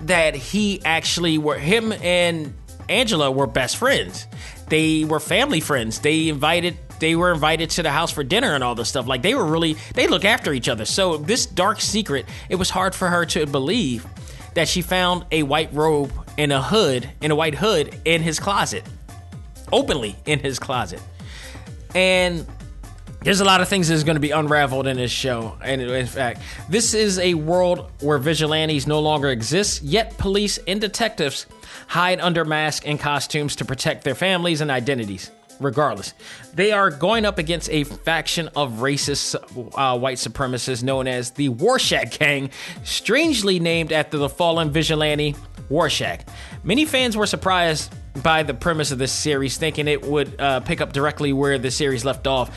[0.00, 2.54] that he actually were him and
[2.88, 4.26] Angela were best friends.
[4.68, 6.00] They were family friends.
[6.00, 9.06] They invited they were invited to the house for dinner and all this stuff.
[9.06, 10.84] Like they were really they look after each other.
[10.84, 14.06] So this dark secret, it was hard for her to believe
[14.56, 18.40] that she found a white robe and a hood in a white hood in his
[18.40, 18.82] closet.
[19.70, 21.00] Openly in his closet.
[21.94, 22.46] And
[23.20, 25.58] there's a lot of things that's going to be unraveled in this show.
[25.62, 26.40] And in fact,
[26.70, 31.46] this is a world where vigilantes no longer exist, yet police and detectives
[31.86, 35.30] hide under masks and costumes to protect their families and identities.
[35.58, 36.12] Regardless,
[36.54, 39.34] they are going up against a faction of racist
[39.74, 42.50] uh, white supremacists known as the Rorschach Gang,
[42.84, 45.34] strangely named after the fallen vigilante
[45.70, 46.20] Rorschach.
[46.62, 47.92] Many fans were surprised
[48.22, 51.70] by the premise of this series, thinking it would uh, pick up directly where the
[51.70, 52.50] series left off,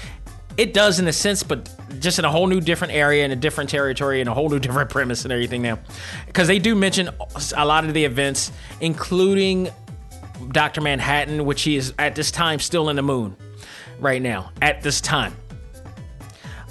[0.59, 1.69] it does in a sense, but
[1.99, 4.59] just in a whole new different area, and a different territory, and a whole new
[4.67, 5.79] different premise and everything now.
[6.27, 7.09] Because they do mention
[7.55, 9.69] a lot of the events, including
[10.51, 10.81] Dr.
[10.81, 13.35] Manhattan, which he is at this time still in the moon
[13.99, 15.35] right now, at this time.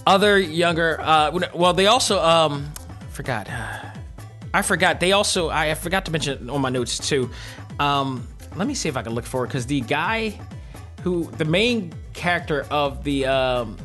[0.06, 2.72] Other younger, uh, well, they also, um,
[3.10, 3.48] forgot.
[4.54, 5.00] I forgot.
[5.00, 7.30] They also, I forgot to mention on my notes too.
[7.78, 10.40] Um, let me see if I can look for it because the guy
[11.02, 13.76] who, the main character of the um,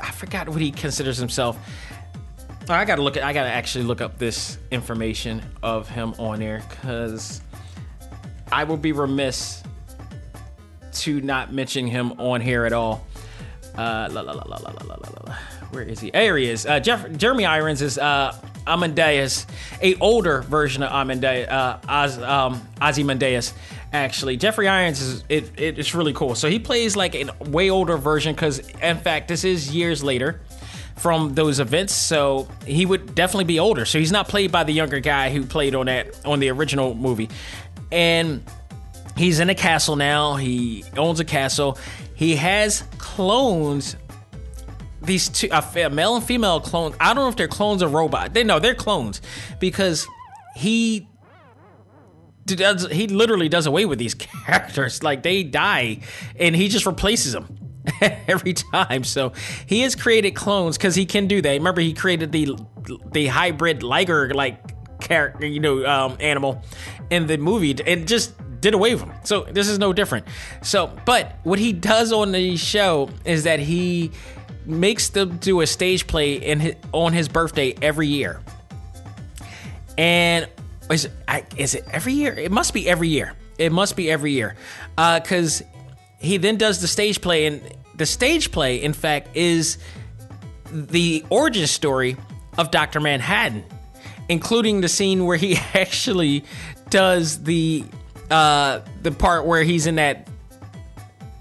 [0.00, 1.58] I forgot what he considers himself.
[2.68, 6.62] I gotta look at I gotta actually look up this information of him on there
[6.68, 7.40] because
[8.52, 9.62] I will be remiss
[10.92, 13.06] to not mention him on here at all.
[13.76, 14.96] Uh, la, la, la, la la la
[15.26, 15.34] la
[15.70, 16.10] Where is he?
[16.10, 16.66] There he is.
[16.66, 18.36] Uh, Jeff, Jeremy Irons is uh,
[18.66, 19.46] Amadeus,
[19.80, 23.54] a older version of Amadeus, uh, Oz, um, Ozymandias
[23.92, 24.36] actually.
[24.36, 26.34] Jeffrey Irons is it, it, it's really cool.
[26.34, 30.40] So he plays like a way older version because in fact this is years later
[30.96, 31.94] from those events.
[31.94, 33.84] So he would definitely be older.
[33.84, 36.94] So he's not played by the younger guy who played on that on the original
[36.94, 37.30] movie.
[37.90, 38.42] And
[39.16, 40.36] he's in a castle now.
[40.36, 41.78] He owns a castle.
[42.14, 43.96] He has clones
[45.00, 46.96] these two a male and female clones.
[47.00, 48.30] I don't know if they're clones or robots.
[48.32, 49.20] They know they're clones
[49.58, 50.06] because
[50.56, 51.08] he
[52.44, 54.14] does he literally does away with these
[54.46, 55.02] characters.
[55.02, 56.00] Like they die,
[56.36, 57.58] and he just replaces them
[58.00, 59.04] every time.
[59.04, 59.32] So
[59.66, 61.50] he has created clones because he can do that.
[61.50, 62.58] Remember, he created the
[63.12, 64.60] the hybrid liger like
[65.00, 66.62] character, you know, um, animal
[67.10, 69.12] in the movie, and just did away with him.
[69.24, 70.26] So this is no different.
[70.62, 74.10] So, but what he does on the show is that he
[74.66, 78.40] makes them do a stage play in his, on his birthday every year.
[79.96, 80.48] And
[80.90, 81.12] is it,
[81.56, 82.34] is it every year?
[82.34, 83.34] It must be every year.
[83.58, 84.54] It must be every year,
[84.94, 85.64] because uh,
[86.20, 87.60] he then does the stage play, and
[87.96, 89.78] the stage play, in fact, is
[90.72, 92.16] the origin story
[92.56, 93.64] of Doctor Manhattan,
[94.28, 96.44] including the scene where he actually
[96.90, 97.84] does the
[98.30, 100.28] uh, the part where he's in that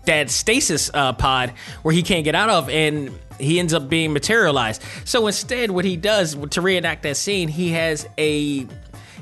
[0.05, 4.13] that stasis uh, pod where he can't get out of, and he ends up being
[4.13, 4.81] materialized.
[5.05, 8.65] So instead, what he does to reenact that scene, he has a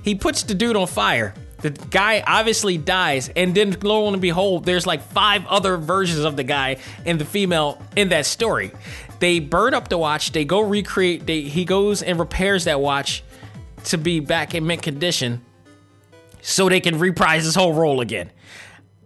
[0.03, 1.33] he puts the dude on fire.
[1.61, 6.35] The guy obviously dies, and then lo and behold, there's like five other versions of
[6.35, 8.71] the guy and the female in that story.
[9.19, 10.31] They burn up the watch.
[10.31, 11.25] They go recreate.
[11.25, 13.23] They, he goes and repairs that watch
[13.85, 15.43] to be back in mint condition,
[16.41, 18.31] so they can reprise this whole role again.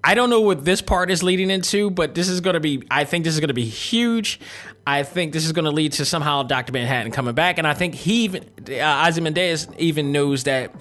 [0.03, 2.83] I don't know what this part is leading into, but this is going to be,
[2.89, 4.39] I think this is going to be huge.
[4.87, 6.71] I think this is going to lead to somehow Dr.
[6.71, 7.57] Manhattan coming back.
[7.57, 10.73] And I think he even, uh, Ozymandias even knows that,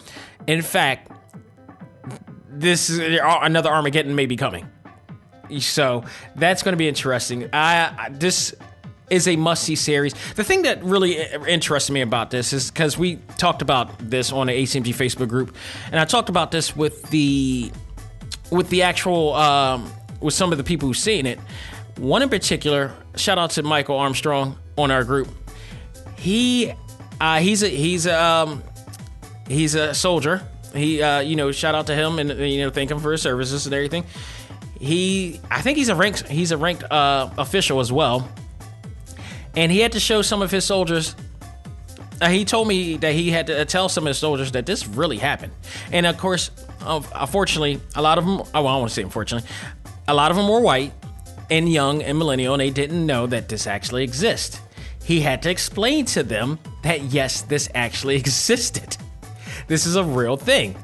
[0.46, 1.10] in fact,
[2.48, 4.68] this is another Armageddon may be coming.
[5.58, 6.04] So
[6.36, 7.48] that's going to be interesting.
[7.52, 8.54] I, I this
[9.10, 10.14] is a must see series.
[10.34, 14.48] The thing that really interested me about this is because we talked about this on
[14.48, 15.54] the ACMG Facebook group,
[15.86, 17.70] and I talked about this with the
[18.50, 19.90] with the actual um,
[20.20, 21.38] with some of the people who've seen it.
[21.96, 25.28] One in particular, shout out to Michael Armstrong on our group.
[26.16, 26.72] He
[27.20, 28.62] uh, he's a he's a um,
[29.48, 30.42] he's a soldier.
[30.74, 33.22] He uh, you know shout out to him and you know thank him for his
[33.22, 34.04] services and everything.
[34.80, 38.28] He I think he's a ranked he's a ranked uh, official as well,
[39.58, 41.16] and he had to show some of his soldiers
[42.20, 44.88] uh, he told me that he had to tell some of his soldiers that this
[44.88, 45.52] really happened.
[45.92, 46.50] And of course,
[46.80, 49.48] unfortunately, a lot of them, oh, well, I want to say unfortunately,
[50.08, 50.92] a lot of them were white
[51.50, 54.60] and young and millennial, and they didn't know that this actually exists.
[55.04, 58.96] He had to explain to them that yes, this actually existed.
[59.68, 60.76] This is a real thing.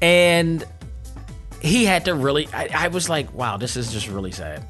[0.00, 0.64] And
[1.60, 4.66] he had to really, I, I was like, wow, this is just really sad.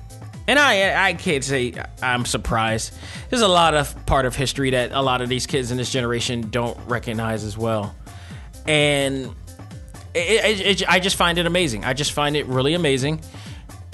[0.49, 2.95] And I I can't say I'm surprised.
[3.31, 5.91] There's a lot of part of history that a lot of these kids in this
[5.91, 7.95] generation don't recognize as well.
[8.67, 9.35] And
[10.15, 11.85] it, it, it, I just find it amazing.
[11.85, 13.21] I just find it really amazing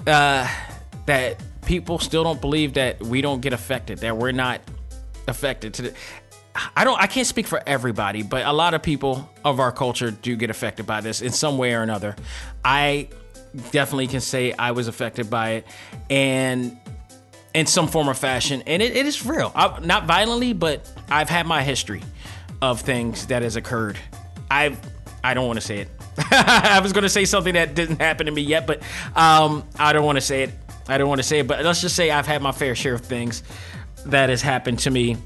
[0.06, 0.48] uh,
[1.06, 4.60] that people still don't believe that we don't get affected, that we're not
[5.26, 5.74] affected.
[5.74, 5.94] To the,
[6.76, 7.00] I don't.
[7.00, 10.50] I can't speak for everybody, but a lot of people of our culture do get
[10.50, 12.16] affected by this in some way or another.
[12.64, 13.08] I
[13.70, 15.66] definitely can say I was affected by it,
[16.10, 16.78] and
[17.54, 19.52] in some form or fashion, and it, it is real.
[19.54, 22.02] I, not violently, but I've had my history
[22.60, 23.98] of things that has occurred.
[24.50, 24.76] I
[25.22, 25.88] I don't want to say it.
[26.30, 28.82] I was going to say something that didn't happen to me yet, but
[29.14, 30.50] um, I don't want to say it.
[30.88, 32.94] I don't want to say it, but let's just say I've had my fair share
[32.94, 33.42] of things
[34.06, 35.16] that has happened to me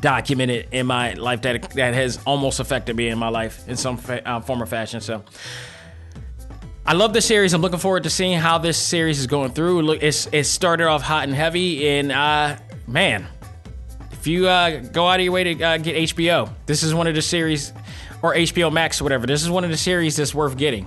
[0.00, 3.96] documented in my life that that has almost affected me in my life in some
[3.96, 5.00] fa- uh, form or fashion.
[5.00, 5.24] So
[6.88, 7.52] I love this series.
[7.52, 9.82] I'm looking forward to seeing how this series is going through.
[9.82, 13.26] Look, it's it started off hot and heavy, and uh, man,
[14.12, 17.08] if you uh, go out of your way to uh, get HBO, this is one
[17.08, 17.72] of the series,
[18.22, 19.26] or HBO Max or whatever.
[19.26, 20.86] This is one of the series that's worth getting.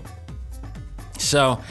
[1.18, 1.62] So,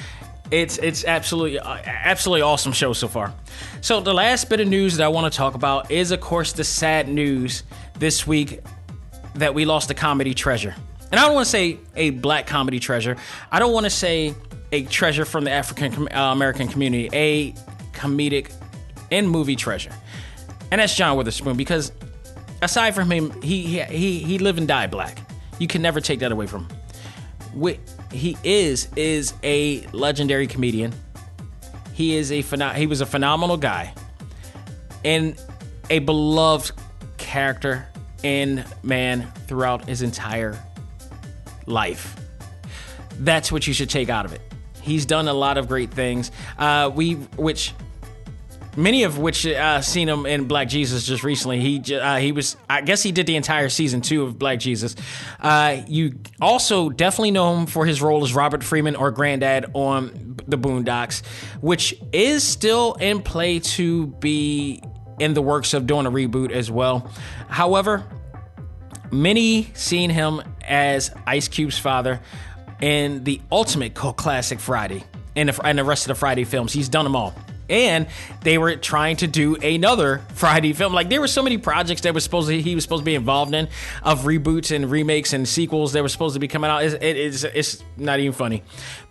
[0.50, 3.32] it's it's absolutely uh, absolutely awesome show so far.
[3.80, 6.52] So the last bit of news that I want to talk about is, of course,
[6.52, 7.62] the sad news
[7.98, 8.60] this week
[9.36, 10.74] that we lost a comedy treasure
[11.10, 13.16] and I don't want to say a black comedy treasure.
[13.50, 14.34] I don't want to say
[14.72, 17.52] a treasure from the African uh, American community, a
[17.92, 18.52] comedic
[19.10, 19.92] and movie treasure.
[20.70, 21.92] And that's John Witherspoon because
[22.60, 25.18] aside from him, he he he lived and die black.
[25.58, 26.76] You can never take that away from him.
[27.54, 27.78] What
[28.12, 30.92] he is is a legendary comedian.
[31.94, 32.42] He is a
[32.74, 33.94] he was a phenomenal guy
[35.04, 35.40] and
[35.90, 36.72] a beloved
[37.16, 37.88] character
[38.22, 40.58] and man throughout his entire
[41.68, 42.16] life.
[43.18, 44.40] That's what you should take out of it.
[44.80, 46.30] He's done a lot of great things.
[46.58, 47.74] Uh, we, which
[48.76, 51.60] many of which uh, seen him in Black Jesus just recently.
[51.60, 54.94] He uh, he was I guess he did the entire season two of Black Jesus.
[55.40, 60.36] Uh, you also definitely know him for his role as Robert Freeman or Granddad on
[60.46, 61.26] the Boondocks,
[61.60, 64.82] which is still in play to be
[65.18, 67.10] in the works of doing a reboot as well.
[67.48, 68.04] However,
[69.10, 72.20] Many seen him as Ice Cube's father
[72.80, 75.02] in the ultimate cult classic Friday
[75.34, 76.72] and the, and the rest of the Friday films.
[76.72, 77.34] He's done them all.
[77.70, 78.06] and
[78.42, 80.92] they were trying to do another Friday film.
[80.92, 83.14] Like there were so many projects that was supposed to, he was supposed to be
[83.14, 83.68] involved in
[84.02, 86.82] of reboots and remakes and sequels that were supposed to be coming out.
[86.82, 88.62] It, it, it's it's not even funny.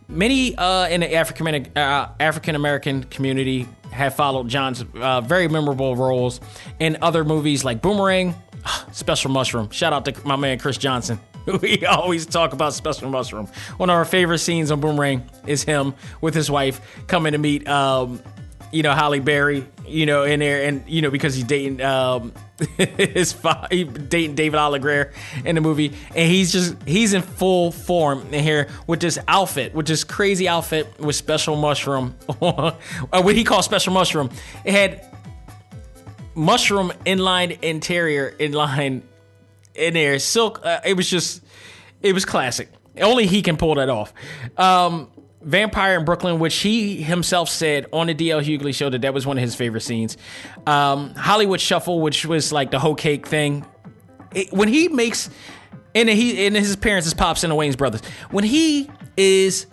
[0.08, 5.96] Many uh, in the African uh, African American community have followed John's uh, very memorable
[5.96, 6.40] roles
[6.80, 8.36] in other movies like Boomerang,
[8.92, 9.70] Special Mushroom.
[9.70, 11.20] Shout out to my man Chris Johnson.
[11.62, 13.48] We always talk about Special Mushroom.
[13.78, 17.68] One of our favorite scenes on Boomerang is him with his wife coming to meet,
[17.68, 18.22] um,
[18.72, 22.34] you know, Halle Berry, you know, in there, and you know because he's dating um,
[22.78, 25.14] his dating David Alan Grier
[25.46, 29.74] in the movie, and he's just he's in full form in here with this outfit,
[29.74, 32.74] with this crazy outfit with Special Mushroom, uh,
[33.12, 34.30] what he calls Special Mushroom.
[34.66, 35.14] It had
[36.36, 39.02] mushroom inline interior inline
[39.78, 40.20] in there.
[40.20, 40.62] Silk.
[40.64, 41.44] Uh, it was just,
[42.02, 42.70] it was classic.
[43.00, 44.14] Only he can pull that off.
[44.58, 45.10] Um,
[45.42, 49.26] Vampire in Brooklyn, which he himself said on the DL Hughley show that that was
[49.26, 50.18] one of his favorite scenes.
[50.66, 53.66] Um, Hollywood Shuffle, which was like the whole cake thing.
[54.34, 55.30] It, when he makes,
[55.96, 59.68] and he and his his pops and the Wayans brothers, when he is,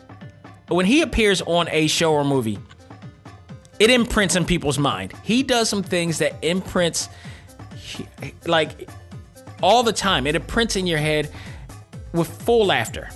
[0.69, 2.59] when he appears on a show or movie,
[3.81, 5.13] it imprints in people's mind.
[5.25, 7.09] He does some things that imprints,
[8.47, 8.89] like
[9.65, 10.27] all the time.
[10.27, 11.33] It imprints in your head
[12.12, 13.09] with full laughter.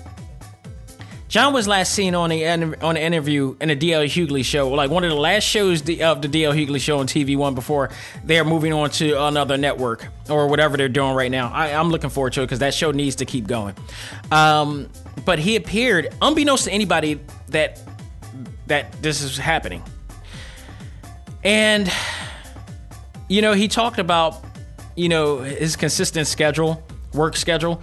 [1.29, 4.91] John was last seen on the on an interview in a DL Hughley show, like
[4.91, 7.91] one of the last shows of the DL Hughley show on TV One before
[8.25, 11.53] they're moving on to another network or whatever they're doing right now.
[11.53, 13.75] I, am looking forward to it because that show needs to keep going.
[14.33, 14.89] Um,
[15.27, 17.79] but he appeared, unbeknownst to anybody, that
[18.69, 19.83] that this is happening,
[21.45, 21.93] and
[23.29, 24.48] you know he talked about
[24.99, 26.83] you know, his consistent schedule,
[27.15, 27.81] work schedule,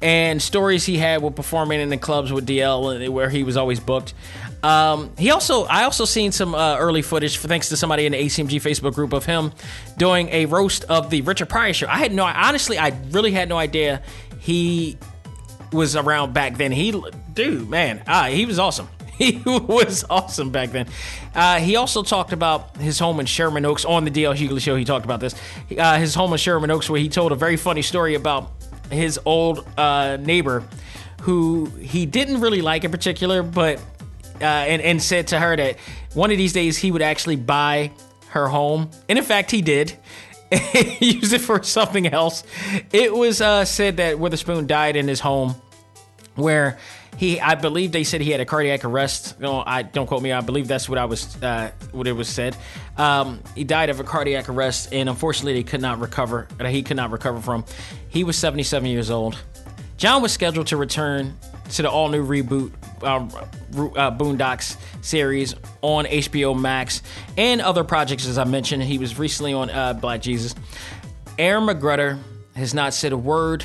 [0.00, 3.80] and stories he had with performing in the clubs with DL where he was always
[3.80, 4.14] booked.
[4.62, 8.12] Um, he also, I also seen some uh, early footage, for, thanks to somebody in
[8.12, 9.52] the ACMG Facebook group of him
[9.96, 11.88] doing a roast of the Richard Pryor show.
[11.88, 14.02] I had no, honestly, I really had no idea
[14.38, 14.98] he
[15.72, 16.72] was around back then.
[16.72, 17.00] He,
[17.34, 18.88] dude, man, ah, he was awesome.
[19.18, 20.86] he was awesome back then.
[21.34, 24.76] Uh, he also talked about his home in Sherman Oaks on the DL Hughley show.
[24.76, 25.34] He talked about this.
[25.76, 28.52] Uh, his home in Sherman Oaks, where he told a very funny story about
[28.90, 30.64] his old uh, neighbor
[31.22, 33.78] who he didn't really like in particular, but
[34.40, 35.78] uh, and, and said to her that
[36.12, 37.90] one of these days he would actually buy
[38.28, 38.90] her home.
[39.08, 39.96] And in fact, he did.
[41.00, 42.44] use it for something else.
[42.92, 45.56] It was uh, said that Witherspoon died in his home,
[46.36, 46.78] where
[47.16, 49.40] he, I believe they said he had a cardiac arrest.
[49.40, 50.32] No, I don't quote me.
[50.32, 52.56] I believe that's what I was, uh, what it was said.
[52.98, 56.46] Um, he died of a cardiac arrest, and unfortunately, they could not recover.
[56.66, 57.64] He could not recover from.
[58.08, 59.38] He was 77 years old.
[59.96, 61.38] John was scheduled to return
[61.70, 62.70] to the all new reboot
[63.02, 63.30] um,
[63.96, 67.02] uh, Boondocks series on HBO Max
[67.36, 68.82] and other projects, as I mentioned.
[68.82, 70.54] He was recently on uh, Black Jesus.
[71.38, 72.18] Aaron McGruder
[72.54, 73.64] has not said a word.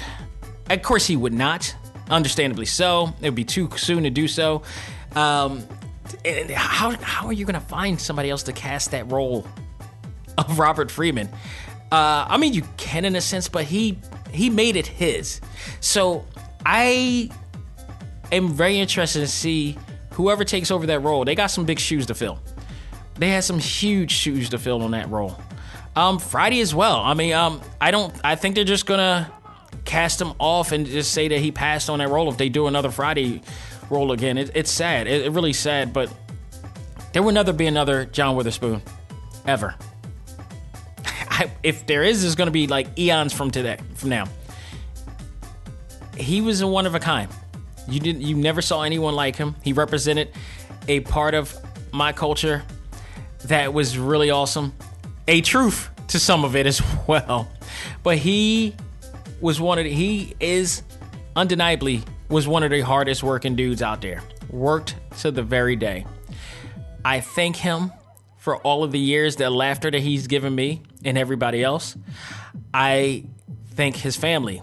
[0.69, 1.75] Of course, he would not
[2.12, 3.14] understandably so.
[3.22, 4.62] It would be too soon to do so.
[5.16, 5.64] Um,
[6.53, 9.47] how, how are you going to find somebody else to cast that role
[10.38, 11.30] of Robert Freeman?
[11.91, 13.99] Uh, I mean, you can in a sense, but he
[14.32, 15.41] he made it his.
[15.82, 16.26] So
[16.66, 17.30] I
[18.32, 19.78] am very interested to see
[20.14, 21.26] whoever takes over that role.
[21.26, 22.39] They got some big shoes to fill.
[23.16, 25.38] They had some huge shoes to fill on that role.
[25.97, 27.01] Um, Friday as well.
[27.01, 28.14] I mean, um, I don't.
[28.24, 29.30] I think they're just gonna
[29.86, 32.67] cast him off and just say that he passed on that role if they do
[32.67, 33.41] another Friday
[33.89, 34.38] role again.
[34.38, 35.07] It, it's sad.
[35.07, 36.11] It, it really sad, but
[37.13, 38.82] there will never be another John Witherspoon
[39.45, 39.75] ever.
[41.05, 44.27] I, if there is, there's going to be like eons from today, from now.
[46.17, 47.29] He was a one of a kind.
[47.88, 49.55] You didn't, you never saw anyone like him.
[49.63, 50.32] He represented
[50.88, 51.55] a part of
[51.91, 52.63] my culture
[53.45, 54.73] that was really awesome,
[55.27, 57.49] a truth to some of it as well.
[58.03, 58.75] But he
[59.41, 60.83] was one of the, he is
[61.35, 64.23] undeniably was one of the hardest working dudes out there.
[64.49, 66.05] Worked to the very day.
[67.03, 67.91] I thank him
[68.37, 71.97] for all of the years that laughter that he's given me and everybody else.
[72.73, 73.25] I
[73.71, 74.61] thank his family.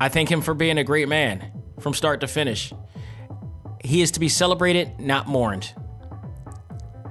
[0.00, 2.72] I thank him for being a great man from start to finish.
[3.84, 5.72] He is to be celebrated, not mourned.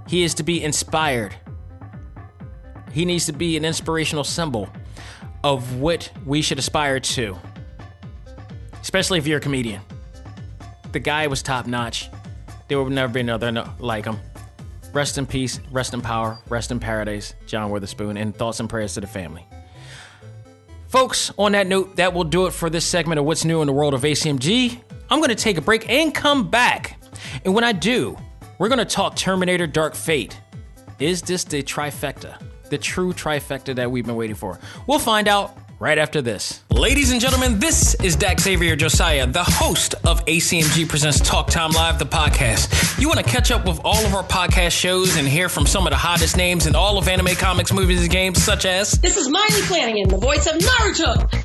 [0.08, 1.36] He is to be inspired.
[2.92, 4.70] He needs to be an inspirational symbol
[5.46, 7.38] of what we should aspire to,
[8.82, 9.80] especially if you're a comedian.
[10.92, 12.10] The guy was top notch.
[12.68, 14.18] There will never be another like him.
[14.92, 18.96] Rest in peace, rest in power, rest in paradise, John Witherspoon, and thoughts and prayers
[18.96, 19.46] to the family.
[20.88, 23.68] Folks, on that note, that will do it for this segment of What's New in
[23.68, 24.82] the World of ACMG.
[25.12, 27.00] I'm going to take a break and come back.
[27.44, 28.18] And when I do,
[28.58, 30.42] we're going to talk Terminator Dark Fate.
[30.98, 32.42] Is this the trifecta?
[32.70, 34.60] The true trifecta that we've been waiting for?
[34.88, 36.64] We'll find out right after this.
[36.72, 41.72] Ladies and gentlemen, this is Dak Xavier Josiah, the host of ACMG Presents Talk Time
[41.72, 43.00] Live, the podcast.
[43.00, 45.86] You want to catch up with all of our podcast shows and hear from some
[45.86, 49.18] of the hottest names in all of anime, comics, movies, and games, such as This
[49.18, 51.45] is Maile Flanagan, the voice of Naruto.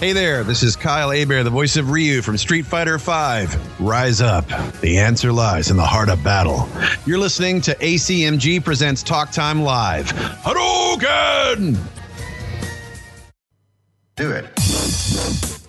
[0.00, 3.54] Hey there, this is Kyle Hebert, the voice of Ryu from Street Fighter V.
[3.78, 4.48] Rise up.
[4.80, 6.66] The answer lies in the heart of battle.
[7.04, 10.06] You're listening to ACMG Presents Talk Time Live.
[10.06, 11.76] Hadouken!
[14.16, 14.46] Do it.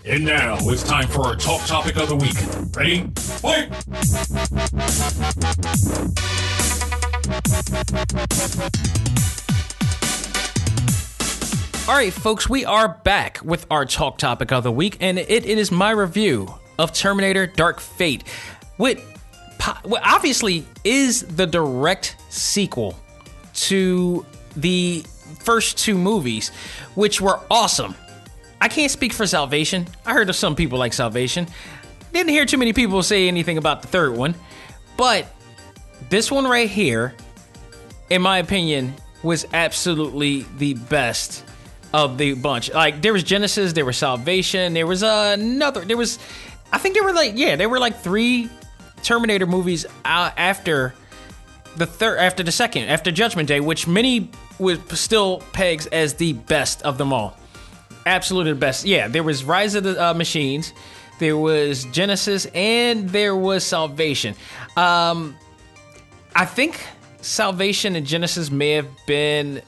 [0.06, 2.38] And now it's time for our top topic of the week.
[2.74, 3.12] Ready?
[3.18, 3.70] Fight!
[11.92, 15.30] All right, folks, we are back with our talk topic of the week, and it,
[15.30, 16.48] it is my review
[16.80, 18.26] of Terminator Dark Fate,
[18.78, 18.98] which
[20.02, 22.98] obviously is the direct sequel
[23.56, 24.26] to
[24.56, 25.04] the
[25.40, 26.48] first two movies,
[26.96, 27.94] which were awesome.
[28.62, 29.86] I can't speak for Salvation.
[30.06, 31.46] I heard of some people like Salvation.
[32.14, 34.34] Didn't hear too many people say anything about the third one,
[34.96, 35.26] but
[36.10, 37.16] this one right here,
[38.10, 41.44] in my opinion, was absolutely the best
[41.94, 42.72] of the bunch.
[42.74, 46.20] Like there was Genesis, there was Salvation, there was another, there was,
[46.72, 48.50] I think there were like yeah, there were like three
[49.04, 50.94] Terminator movies uh, after
[51.78, 54.30] the third, after the second, after Judgment Day, which many
[54.60, 57.38] would still pegs as the best of them all.
[58.06, 58.86] Absolutely the best.
[58.86, 60.74] Yeah, there was Rise of the uh, Machines,
[61.20, 64.36] there was Genesis, and there was Salvation.
[64.76, 65.36] Um,
[66.36, 66.84] I think
[67.22, 69.62] Salvation and Genesis may have been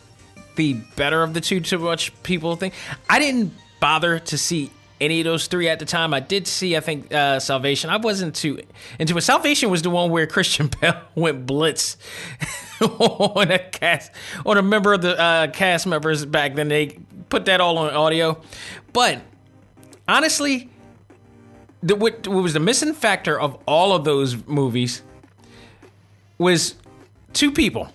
[0.56, 2.74] the better of the two to much people think.
[3.10, 6.14] I didn't bother to see any of those three at the time.
[6.14, 7.90] I did see, I think, uh, Salvation.
[7.90, 8.62] I wasn't too
[9.00, 9.22] into it.
[9.22, 11.98] Salvation was the one where Christian Bale went blitz
[12.82, 14.12] on a cast,
[14.46, 16.70] on a member of the uh, cast members back then.
[16.70, 16.98] They
[17.30, 18.42] put that all on audio.
[18.94, 19.22] But
[20.08, 20.70] honestly,
[21.82, 25.02] the, what, what was the missing factor of all of those movies
[26.38, 26.76] was
[27.34, 27.90] two people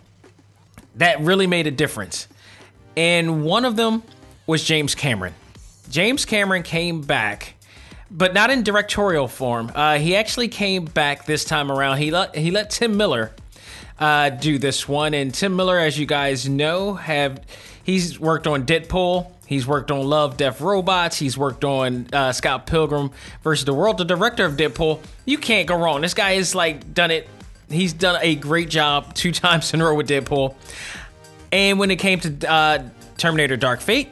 [0.96, 2.28] that really made a difference.
[2.98, 4.02] And one of them
[4.48, 5.32] was James Cameron.
[5.88, 7.54] James Cameron came back,
[8.10, 9.70] but not in directorial form.
[9.72, 11.98] Uh, he actually came back this time around.
[11.98, 13.30] He let he let Tim Miller
[14.00, 17.40] uh, do this one, and Tim Miller, as you guys know, have
[17.84, 19.30] he's worked on Deadpool.
[19.46, 21.16] He's worked on Love, Death, Robots.
[21.16, 23.12] He's worked on uh, Scott Pilgrim
[23.44, 23.98] versus the World.
[23.98, 26.00] The director of Deadpool, you can't go wrong.
[26.00, 27.28] This guy has like done it.
[27.70, 30.56] He's done a great job two times in a row with Deadpool.
[31.52, 32.82] And when it came to uh,
[33.16, 34.08] Terminator Dark Fate,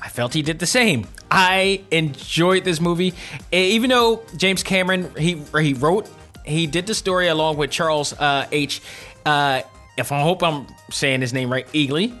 [0.00, 1.06] I felt he did the same.
[1.30, 3.14] I enjoyed this movie,
[3.50, 6.08] even though James Cameron he he wrote,
[6.44, 8.82] he did the story along with Charles uh, H.
[9.24, 9.62] Uh,
[9.96, 12.16] if I hope I'm saying his name right, Eglee,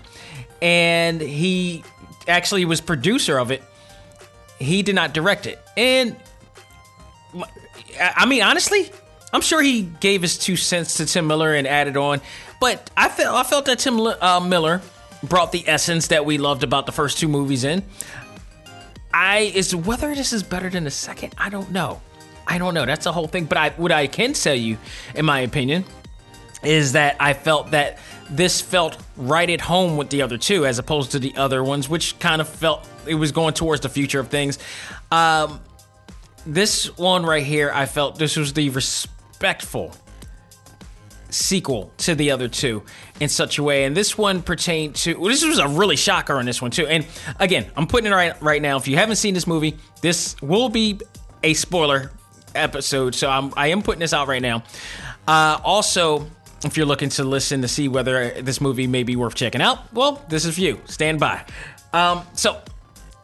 [0.62, 1.84] and he
[2.26, 3.62] actually was producer of it.
[4.58, 6.16] He did not direct it, and
[8.00, 8.90] I mean honestly,
[9.34, 12.20] I'm sure he gave his two cents to Tim Miller and added on,
[12.60, 14.80] but I felt I felt that Tim uh, Miller
[15.24, 17.82] brought the essence that we loved about the first two movies in.
[19.12, 21.34] I is whether this is better than the second.
[21.36, 22.00] I don't know.
[22.46, 22.86] I don't know.
[22.86, 23.46] That's the whole thing.
[23.46, 24.78] But I what I can tell you,
[25.16, 25.84] in my opinion,
[26.62, 27.98] is that I felt that
[28.30, 31.88] this felt right at home with the other two, as opposed to the other ones,
[31.88, 34.60] which kind of felt it was going towards the future of things.
[35.10, 35.60] Um,
[36.46, 38.70] this one right here, I felt this was the
[39.44, 39.94] respectful
[41.28, 42.82] sequel to the other two
[43.20, 43.84] in such a way.
[43.84, 46.86] And this one pertained to well, this was a really shocker on this one too.
[46.86, 47.06] And
[47.38, 48.78] again, I'm putting it right right now.
[48.78, 50.98] If you haven't seen this movie, this will be
[51.42, 52.10] a spoiler
[52.54, 53.14] episode.
[53.14, 54.62] So I'm I am putting this out right now.
[55.28, 56.26] Uh, also,
[56.64, 59.92] if you're looking to listen to see whether this movie may be worth checking out,
[59.92, 60.80] well, this is for you.
[60.86, 61.44] Stand by.
[61.92, 62.62] Um, so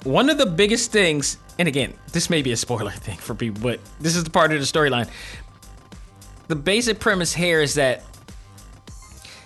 [0.04, 3.62] one of the biggest things, and again, this may be a spoiler thing for people,
[3.62, 5.08] but this is the part of the storyline.
[6.51, 8.03] The basic premise here is that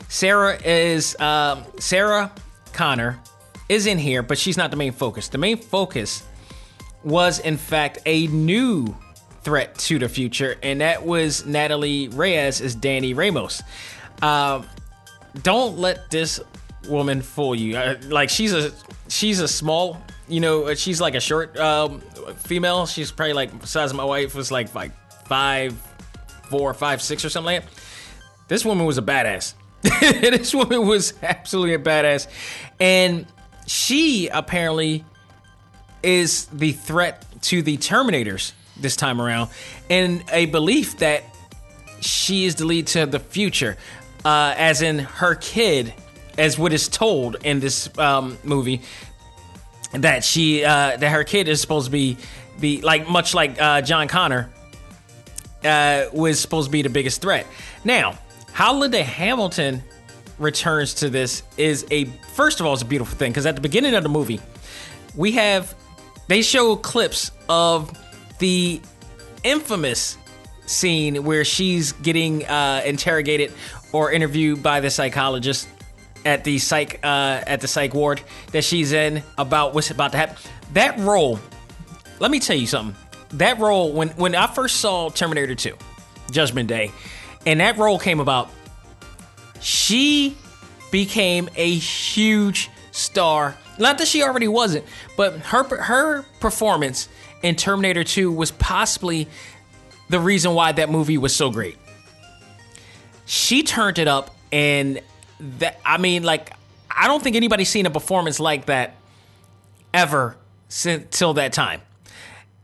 [0.09, 2.33] Sarah is um, Sarah
[2.73, 3.21] Connor
[3.69, 5.29] is in here, but she's not the main focus.
[5.29, 6.23] The main focus
[7.03, 8.97] was, in fact, a new
[9.43, 13.63] threat to the future, and that was Natalie Reyes as Danny Ramos.
[14.23, 14.67] Um,
[15.43, 16.41] don't let this
[16.89, 17.77] woman fool you.
[17.77, 18.73] Uh, like she's a
[19.09, 22.01] she's a small, you know, she's like a short um,
[22.45, 22.87] female.
[22.87, 24.93] She's probably like size of my wife was like like
[25.27, 25.77] five,
[26.49, 27.73] four, five, six or something like that.
[28.49, 29.55] This woman was a badass.
[30.01, 32.27] this woman was absolutely a badass,
[32.81, 33.27] and
[33.67, 35.05] she apparently
[36.03, 39.51] is the threat to the Terminators this time around,
[39.91, 41.25] and a belief that
[42.01, 43.77] she is the lead to the future,
[44.25, 45.93] uh, as in her kid,
[46.39, 48.83] as what is told in this um, movie,
[49.93, 52.17] that she uh, that her kid is supposed to be
[52.61, 54.51] be like much like uh, John Connor
[55.65, 57.47] uh, was supposed to be the biggest threat.
[57.85, 58.19] Now,
[58.53, 59.83] how Linda Hamilton
[60.39, 62.05] returns to this is a
[62.35, 64.41] first of all, it's a beautiful thing because at the beginning of the movie,
[65.17, 65.75] we have
[66.29, 67.91] they show clips of
[68.39, 68.81] the
[69.43, 70.17] infamous
[70.67, 73.53] scene where she's getting uh, interrogated
[73.93, 75.69] or interviewed by the psychologist
[76.25, 78.21] at the psych uh, at the psych ward
[78.53, 80.37] that she's in about what's about to happen.
[80.73, 81.39] That role,
[82.19, 82.97] let me tell you something.
[83.35, 85.76] That role when when I first saw Terminator 2,
[86.30, 86.93] Judgment Day,
[87.47, 88.51] and that role came about,
[89.61, 90.37] she
[90.93, 93.57] became a huge star.
[93.78, 94.85] Not that she already wasn't,
[95.16, 97.09] but her her performance
[97.43, 99.28] in Terminator 2 was possibly
[100.09, 101.76] the reason why that movie was so great.
[103.26, 105.01] She turned it up and
[105.59, 106.53] that I mean like
[106.91, 108.95] I don't think anybody's seen a performance like that
[109.93, 110.37] ever
[110.68, 111.80] since till that time.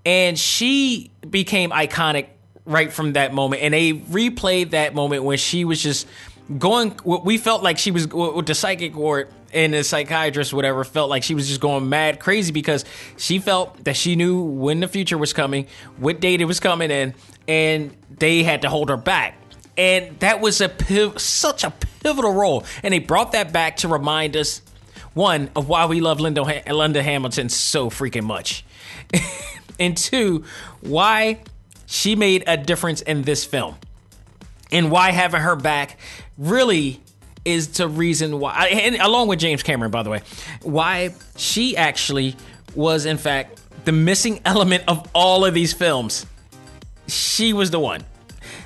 [0.05, 2.29] And she became iconic
[2.65, 3.63] right from that moment.
[3.63, 6.07] And they replayed that moment when she was just
[6.59, 11.09] going we felt like she was with the psychic ward and the psychiatrist whatever felt
[11.09, 12.85] like she was just going mad crazy because
[13.17, 16.91] she felt that she knew when the future was coming what date it was coming
[16.91, 17.15] in
[17.47, 19.37] and they had to hold her back.
[19.77, 21.71] And that was a piv- such a
[22.03, 22.65] pivotal role.
[22.83, 24.63] And they brought that back to remind us
[25.15, 26.43] one of why we love linda,
[26.73, 28.65] linda hamilton so freaking much
[29.81, 30.45] and two
[30.83, 31.41] why
[31.87, 33.75] she made a difference in this film
[34.71, 35.99] and why having her back
[36.39, 37.01] really
[37.45, 40.23] is the reason why and along with James Cameron by the way
[40.63, 42.37] why she actually
[42.75, 46.27] was in fact the missing element of all of these films
[47.09, 48.05] she was the one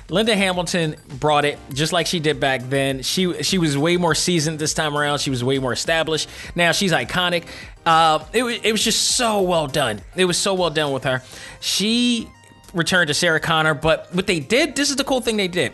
[0.09, 3.01] Linda Hamilton brought it just like she did back then.
[3.01, 5.19] She she was way more seasoned this time around.
[5.19, 6.29] She was way more established.
[6.53, 7.45] Now she's iconic.
[7.85, 10.01] Uh, it, it was just so well done.
[10.15, 11.21] It was so well done with her.
[11.59, 12.29] She
[12.73, 15.71] returned to Sarah Connor, but what they did, this is the cool thing they did.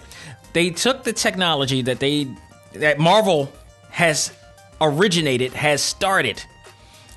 [0.53, 2.27] They took the technology that they
[2.73, 3.51] that Marvel
[3.89, 4.33] has
[4.79, 6.43] originated, has started,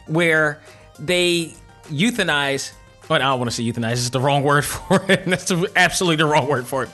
[0.07, 0.61] where
[0.99, 2.73] they euthanize.
[3.09, 3.93] Well, I don't want to say euthanize.
[3.93, 5.25] It's the wrong word for it.
[5.27, 6.89] That's absolutely the wrong word for it.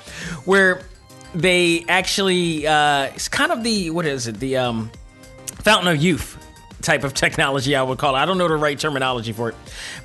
[0.46, 0.82] Where
[1.34, 4.40] they actually, uh, it's kind of the what is it?
[4.40, 4.90] The um,
[5.62, 6.38] fountain of youth
[6.82, 8.18] type of technology, I would call it.
[8.18, 9.54] I don't know the right terminology for it,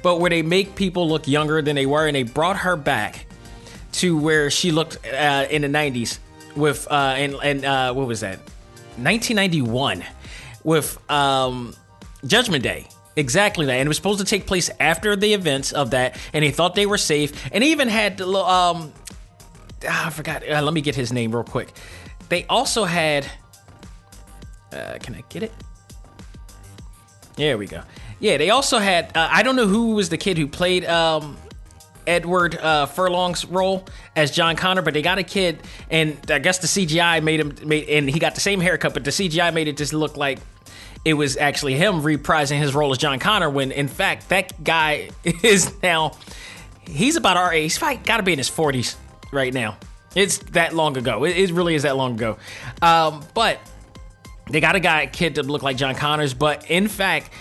[0.01, 3.25] but where they make people look younger than they were, and they brought her back
[3.93, 6.19] to where she looked uh, in the 90s
[6.55, 8.39] with uh, and and uh, what was that?
[8.97, 10.03] 1991
[10.63, 11.73] with um,
[12.25, 12.87] Judgment Day.
[13.17, 16.43] Exactly that, and it was supposed to take place after the events of that, and
[16.43, 18.91] they thought they were safe, and even had the little um,
[19.87, 20.47] ah, I forgot.
[20.47, 21.69] Uh, let me get his name real quick.
[22.27, 23.25] They also had.
[24.73, 25.53] Uh, can I get it?
[27.35, 27.81] There we go.
[28.19, 29.15] Yeah, they also had.
[29.15, 31.37] Uh, I don't know who was the kid who played um,
[32.07, 35.59] Edward uh, Furlong's role as John Connor, but they got a kid,
[35.89, 39.03] and I guess the CGI made him, made, and he got the same haircut, but
[39.03, 40.39] the CGI made it just look like
[41.03, 43.49] it was actually him reprising his role as John Connor.
[43.49, 45.09] When in fact that guy
[45.43, 46.13] is now,
[46.81, 47.77] he's about our age.
[47.77, 48.97] He's got to be in his forties
[49.31, 49.77] right now.
[50.15, 51.25] It's that long ago.
[51.25, 52.37] It, it really is that long ago.
[52.81, 53.59] Um, but
[54.49, 57.31] they got a guy kid to look like John Connors, but in fact,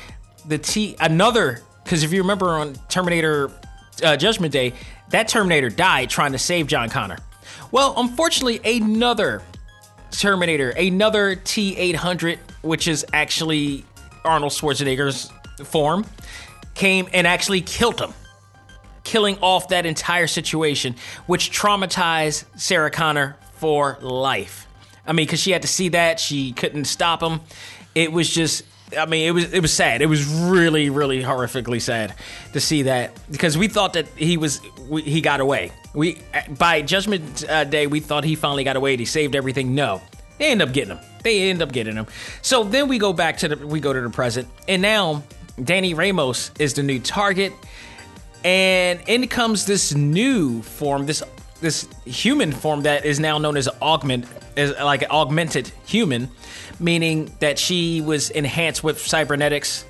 [0.47, 3.51] the T another because if you remember on Terminator
[4.02, 4.72] uh, Judgment Day,
[5.10, 7.18] that Terminator died trying to save John Connor.
[7.70, 9.43] Well, unfortunately, another
[10.10, 13.85] Terminator, another T 800, which is actually
[14.24, 15.31] Arnold Schwarzenegger's
[15.64, 16.06] form,
[16.74, 18.12] came and actually killed him,
[19.02, 24.64] killing off that entire situation, which traumatized Sarah Connor for life.
[25.06, 27.40] I mean, because she had to see that, she couldn't stop him.
[27.94, 28.64] It was just
[28.97, 30.02] I mean, it was it was sad.
[30.02, 32.14] It was really, really horrifically sad
[32.52, 35.72] to see that because we thought that he was we, he got away.
[35.94, 36.20] We
[36.59, 38.97] by Judgment uh, Day, we thought he finally got away.
[38.97, 39.74] He saved everything.
[39.74, 40.02] No,
[40.39, 41.05] they end up getting him.
[41.22, 42.06] They end up getting him.
[42.43, 45.22] So then we go back to the we go to the present, and now
[45.62, 47.52] Danny Ramos is the new target.
[48.44, 51.22] and in comes this new form, this
[51.60, 54.26] this human form that is now known as augment,
[54.56, 56.31] as like an augmented human,
[56.78, 59.85] meaning that she was enhanced with cybernetics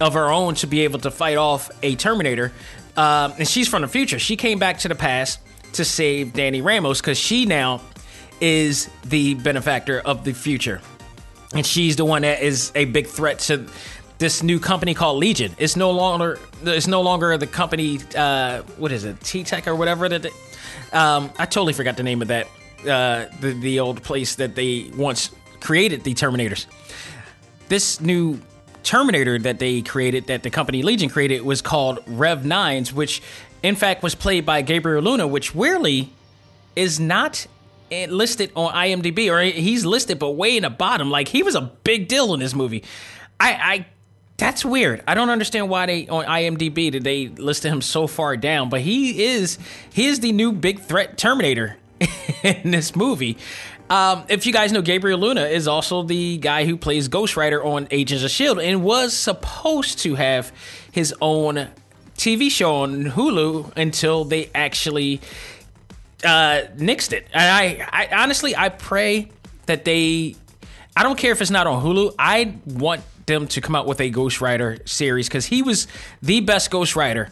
[0.00, 2.52] of her own to be able to fight off a Terminator.
[2.96, 4.18] Um, and she's from the future.
[4.18, 5.40] She came back to the past
[5.74, 7.80] to save Danny Ramos because she now
[8.40, 10.80] is the benefactor of the future.
[11.54, 13.66] And she's the one that is a big threat to
[14.18, 15.54] this new company called Legion.
[15.58, 19.74] It's no longer it's no longer the company uh, what is it T Tech or
[19.74, 20.26] whatever that.
[20.92, 22.48] Um, I totally forgot the name of that
[22.88, 26.66] uh, the the old place that they once created the Terminators.
[27.68, 28.40] This new
[28.82, 33.22] Terminator that they created, that the company Legion created, was called Rev Nines, which
[33.62, 36.10] in fact was played by Gabriel Luna, which weirdly
[36.74, 37.46] is not
[37.90, 41.10] listed on IMDb, or he's listed but way in the bottom.
[41.10, 42.84] Like he was a big deal in this movie.
[43.40, 43.86] I, I
[44.36, 45.02] that's weird.
[45.06, 48.80] I don't understand why they on IMDb did they listed him so far down, but
[48.80, 49.58] he is
[49.92, 51.76] he is the new big threat Terminator
[52.42, 53.36] in this movie.
[53.90, 57.62] Um, if you guys know, Gabriel Luna is also the guy who plays Ghost Rider
[57.64, 60.52] on Agents of Shield and was supposed to have
[60.92, 61.68] his own
[62.16, 65.20] TV show on Hulu until they actually
[66.24, 67.28] uh, nixed it.
[67.32, 69.30] And I, I honestly, I pray
[69.66, 70.36] that they.
[70.94, 72.14] I don't care if it's not on Hulu.
[72.18, 75.86] I want them to come out with a Ghost Rider series because he was
[76.20, 77.30] the best Ghost Rider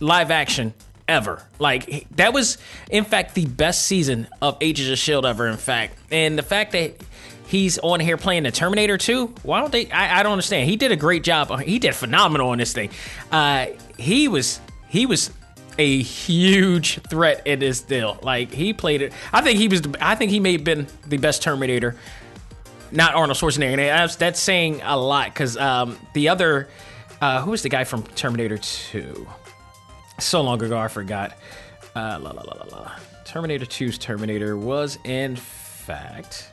[0.00, 0.72] live action
[1.08, 1.42] ever.
[1.58, 2.58] Like that was,
[2.90, 5.48] in fact, the best season of Agents of Shield ever.
[5.48, 6.94] In fact, and the fact that
[7.46, 9.90] he's on here playing the Terminator 2, why don't they?
[9.90, 10.68] I, I don't understand.
[10.68, 11.60] He did a great job.
[11.60, 12.90] He did phenomenal on this thing.
[13.32, 13.66] Uh,
[13.96, 15.30] he was he was
[15.78, 18.18] a huge threat in this deal.
[18.22, 19.12] Like he played it.
[19.32, 19.82] I think he was.
[20.00, 21.96] I think he may have been the best Terminator
[22.90, 23.76] not Arnold Schwarzenegger.
[23.76, 26.68] That's, that's saying a lot because um, the other,
[27.20, 29.26] uh, who was the guy from Terminator 2?
[30.18, 31.36] So long ago, I forgot.
[31.94, 32.92] Uh, la la la la la.
[33.24, 36.50] Terminator 2's Terminator was, in fact.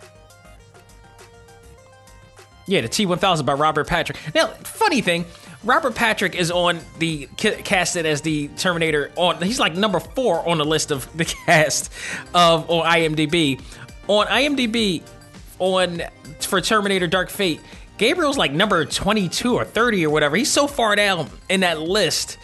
[2.68, 4.18] Yeah, the T 1000 by Robert Patrick.
[4.34, 5.26] Now, funny thing,
[5.64, 10.58] Robert Patrick is on the casted as the Terminator on he's like number 4 on
[10.58, 11.92] the list of the cast
[12.34, 13.62] of on IMDb.
[14.08, 15.02] On IMDb
[15.60, 16.02] on
[16.40, 17.62] for Terminator Dark Fate,
[17.98, 20.36] Gabriel's like number 22 or 30 or whatever.
[20.36, 22.38] He's so far down in that list.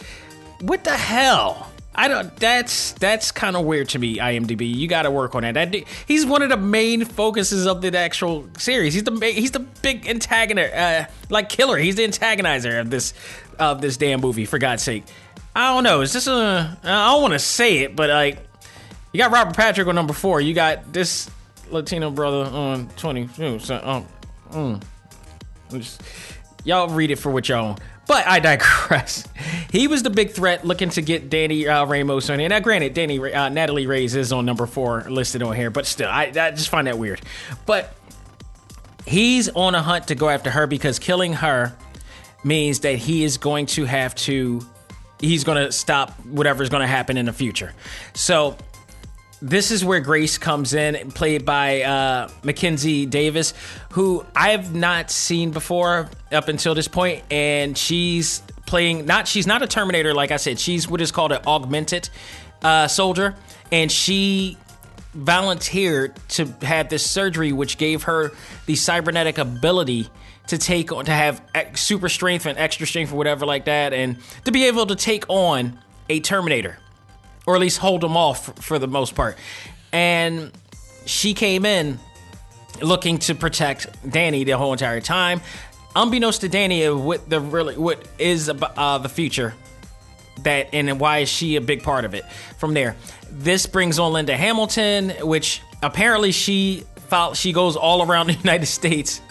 [0.62, 1.72] What the hell?
[1.94, 2.34] I don't.
[2.38, 4.18] That's that's kind of weird to me.
[4.18, 5.56] IMDb, you got to work on that.
[5.56, 5.76] that.
[6.08, 8.94] He's one of the main focuses of the actual series.
[8.94, 11.78] He's the he's the big antagonist, uh, like killer.
[11.78, 13.14] He's the antagonizer of this
[13.60, 14.46] of this damn movie.
[14.46, 15.04] For God's sake,
[15.54, 16.00] I don't know.
[16.00, 16.78] Is this a?
[16.82, 18.40] I don't want to say it, but like,
[19.12, 20.40] you got Robert Patrick on number four.
[20.40, 21.30] You got this
[21.70, 23.28] Latino brother on twenty.
[23.60, 24.08] So, um,
[24.52, 24.84] mm,
[25.72, 26.02] just,
[26.64, 27.82] y'all read it for what y'all want.
[28.12, 29.26] But I digress.
[29.72, 32.50] He was the big threat looking to get Danny uh, Ramos on here.
[32.50, 36.10] Now, granted, Danny uh, Natalie Reyes is on number four listed on here, but still,
[36.10, 37.22] I, I just find that weird.
[37.66, 37.96] But
[39.06, 41.74] he's on a hunt to go after her because killing her
[42.44, 44.62] means that he is going to have to
[45.22, 47.74] he's going to stop whatever's going to happen in the future.
[48.14, 48.58] So
[49.42, 53.54] this is where Grace comes in, played by uh, Mackenzie Davis,
[53.92, 59.62] who I've not seen before up until this point, and she's playing not she's not
[59.64, 62.10] a Terminator, like I said, she's what is called an augmented
[62.62, 63.36] uh, soldier,
[63.72, 64.58] and she
[65.14, 68.32] volunteered to have this surgery, which gave her
[68.68, 70.08] the cybernetic ability
[70.48, 71.42] to take on to have
[71.74, 75.26] super strength and extra strength or whatever like that, and to be able to take
[75.30, 76.78] on a Terminator
[77.46, 79.38] or at least hold them off for the most part.
[79.92, 80.52] And
[81.06, 82.00] she came in
[82.82, 85.42] looking to protect Danny the whole entire time.
[85.96, 89.54] Unbeknownst to Danny, what the really what is uh, the future
[90.44, 92.24] that and why is she a big part of it?
[92.58, 92.96] From there,
[93.30, 98.68] this brings on Linda Hamilton, which apparently she fought, she goes all around the United
[98.68, 99.22] States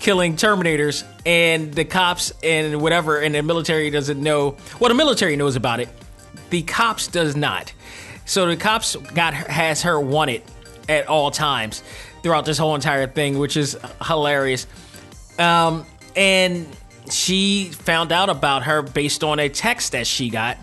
[0.00, 4.56] killing Terminators, and the cops and whatever and the military doesn't know.
[4.80, 5.88] Well, the military knows about it,
[6.50, 7.72] the cops does not.
[8.24, 10.42] So the cops got has her wanted
[10.88, 11.82] at all times
[12.22, 13.76] throughout this whole entire thing, which is
[14.06, 14.66] hilarious.
[15.38, 15.84] Um,
[16.14, 16.66] and
[17.10, 20.58] she found out about her based on a text that she got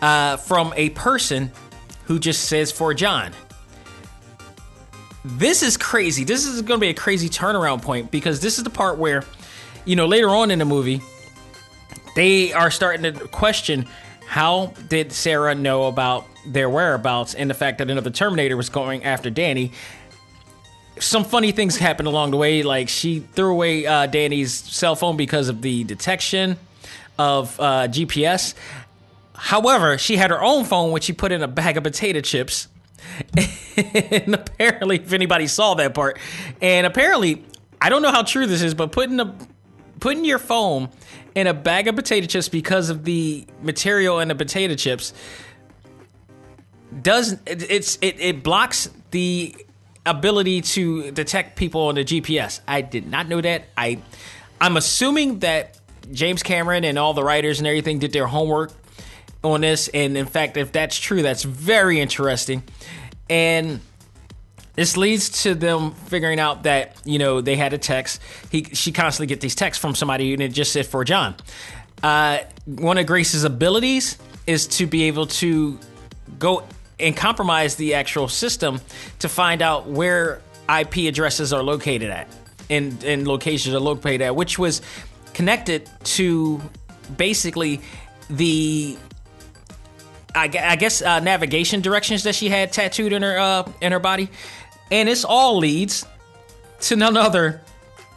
[0.00, 1.50] uh, from a person
[2.04, 3.32] who just says for John.
[5.24, 6.24] This is crazy.
[6.24, 9.24] This is going to be a crazy turnaround point because this is the part where,
[9.84, 11.02] you know, later on in the movie,
[12.14, 13.86] they are starting to question
[14.26, 19.04] how did Sarah know about their whereabouts and the fact that another Terminator was going
[19.04, 19.72] after Danny?
[20.98, 25.16] Some funny things happened along the way, like she threw away uh, Danny's cell phone
[25.16, 26.56] because of the detection
[27.18, 28.54] of uh, GPS.
[29.34, 32.68] However, she had her own phone, which she put in a bag of potato chips.
[33.76, 36.18] and apparently, if anybody saw that part,
[36.60, 37.44] and apparently,
[37.80, 39.36] I don't know how true this is, but putting a
[40.00, 40.88] putting your phone
[41.36, 45.12] in a bag of potato chips because of the material in the potato chips
[47.02, 49.54] does it, it's it, it blocks the
[50.06, 52.60] ability to detect people on the GPS.
[52.66, 53.66] I did not know that.
[53.76, 54.00] I
[54.60, 55.78] I'm assuming that
[56.10, 58.72] James Cameron and all the writers and everything did their homework
[59.44, 59.88] on this.
[59.88, 62.62] And in fact, if that's true, that's very interesting.
[63.28, 63.80] And
[64.76, 68.20] this leads to them figuring out that you know they had a text.
[68.50, 71.34] He she constantly get these texts from somebody, and it just said for John.
[72.02, 75.78] Uh, one of Grace's abilities is to be able to
[76.38, 76.62] go
[77.00, 78.80] and compromise the actual system
[79.18, 82.28] to find out where IP addresses are located at
[82.70, 84.82] and, and locations are located at, which was
[85.34, 86.60] connected to
[87.16, 87.80] basically
[88.28, 88.96] the
[90.34, 94.28] I, guess uh, navigation directions that she had tattooed in her uh, in her body,
[94.90, 96.06] and this all leads
[96.80, 97.62] to none other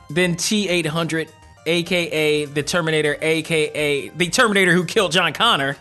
[0.10, 1.30] than T eight hundred,
[1.66, 5.78] aka the Terminator, aka the Terminator who killed John Connor,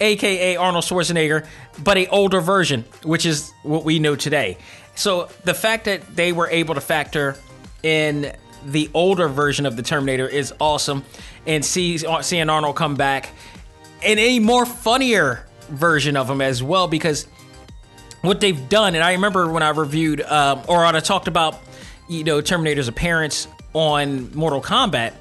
[0.00, 1.46] aka Arnold Schwarzenegger,
[1.82, 4.58] but a older version, which is what we know today.
[4.94, 7.36] So the fact that they were able to factor
[7.82, 8.32] in
[8.64, 11.04] the older version of the Terminator is awesome,
[11.46, 13.30] and see, seeing Arnold come back
[14.02, 17.26] in a more funnier version of him as well because
[18.22, 21.58] what they've done, and I remember when I reviewed um, or when I talked about
[22.08, 25.14] you know Terminator's appearance on Mortal Kombat,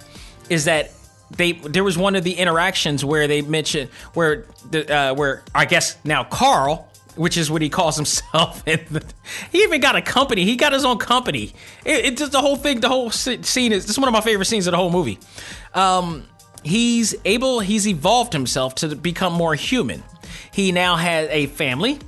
[0.50, 0.92] is that
[1.32, 5.66] they there was one of the interactions where they mentioned where the uh, where I
[5.66, 8.64] guess now Carl which is what he calls himself.
[8.68, 9.04] And
[9.52, 10.44] he even got a company.
[10.44, 11.54] He got his own company.
[11.86, 12.80] It, it just the whole thing.
[12.80, 13.86] The whole scene is.
[13.86, 15.20] This is one of my favorite scenes of the whole movie.
[15.74, 16.26] Um,
[16.64, 17.60] he's able.
[17.60, 20.04] He's evolved himself to become more human.
[20.52, 22.00] He now has a family.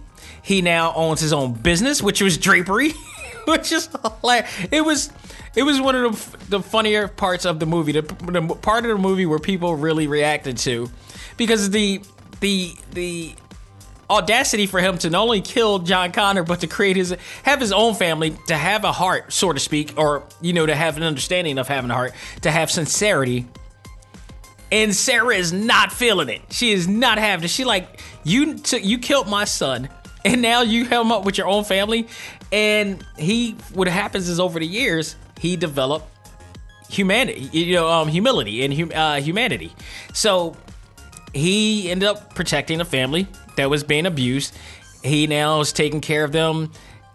[0.48, 2.94] He now owns his own business, which was drapery,
[3.46, 3.90] which is
[4.22, 4.50] hilarious.
[4.72, 5.12] It was
[5.58, 8.92] it was one of the, the funnier parts of the movie, the, the part of
[8.96, 10.90] the movie where people really reacted to,
[11.36, 12.00] because the
[12.40, 13.36] the the
[14.10, 17.14] audacity for him to not only kill John Connor, but to create his
[17.44, 20.76] have his own family, to have a heart, so to speak, or you know, to
[20.76, 22.14] have an understanding of having a heart,
[22.44, 23.46] to have sincerity
[24.72, 26.42] and Sarah is not feeling it.
[26.52, 27.50] She is not having it.
[27.50, 29.90] She like you took you killed my son,
[30.28, 32.08] and now you help him up with your own family.
[32.52, 36.08] And he, what happens is over the years, he developed
[36.90, 39.74] humanity, you know, um, humility and uh, humanity.
[40.14, 40.56] So
[41.34, 44.56] he ended up protecting a family that was being abused.
[45.04, 46.72] He now is taking care of them.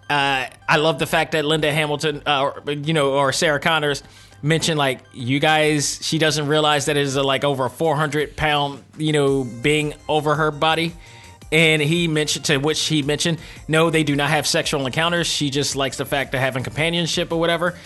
[0.09, 4.03] Uh, I love the fact that Linda Hamilton, uh, you know, or Sarah Connors
[4.43, 8.37] mentioned like you guys she doesn't realize that it is a, like over a 400
[8.37, 10.93] pound you know being over her body
[11.53, 13.39] and he mentioned to which he mentioned
[13.69, 17.31] no they do not have sexual encounters she just likes the fact of having companionship
[17.31, 17.79] or whatever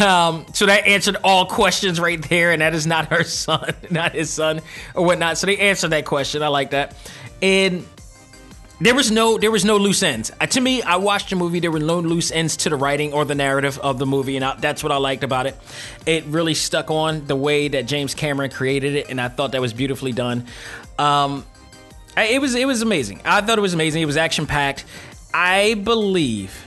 [0.00, 4.12] um, so that answered all questions right there and that is not her son not
[4.12, 4.60] his son
[4.94, 6.94] or whatnot so they answered that question i like that
[7.42, 7.84] and
[8.80, 10.30] there was no there was no loose ends.
[10.40, 11.58] Uh, to me, I watched the movie.
[11.58, 14.44] There were no loose ends to the writing or the narrative of the movie, and
[14.44, 15.56] I, that's what I liked about it.
[16.06, 19.60] It really stuck on the way that James Cameron created it, and I thought that
[19.60, 20.46] was beautifully done.
[20.96, 21.44] Um,
[22.22, 23.20] it was it was amazing.
[23.24, 24.02] I thought it was amazing.
[24.02, 24.84] It was action packed.
[25.32, 26.64] I believe.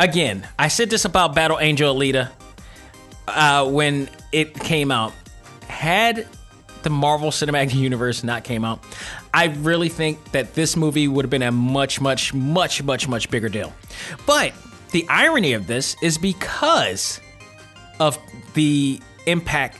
[0.00, 2.30] Again, I said this about Battle Angel Alita
[3.28, 5.12] uh, when it came out.
[5.68, 6.26] Had
[6.82, 8.82] the Marvel Cinematic Universe not came out,
[9.32, 13.30] I really think that this movie would have been a much, much, much, much, much
[13.30, 13.72] bigger deal.
[14.26, 14.52] But
[14.90, 17.20] the irony of this is because
[18.00, 18.18] of
[18.54, 19.78] the impact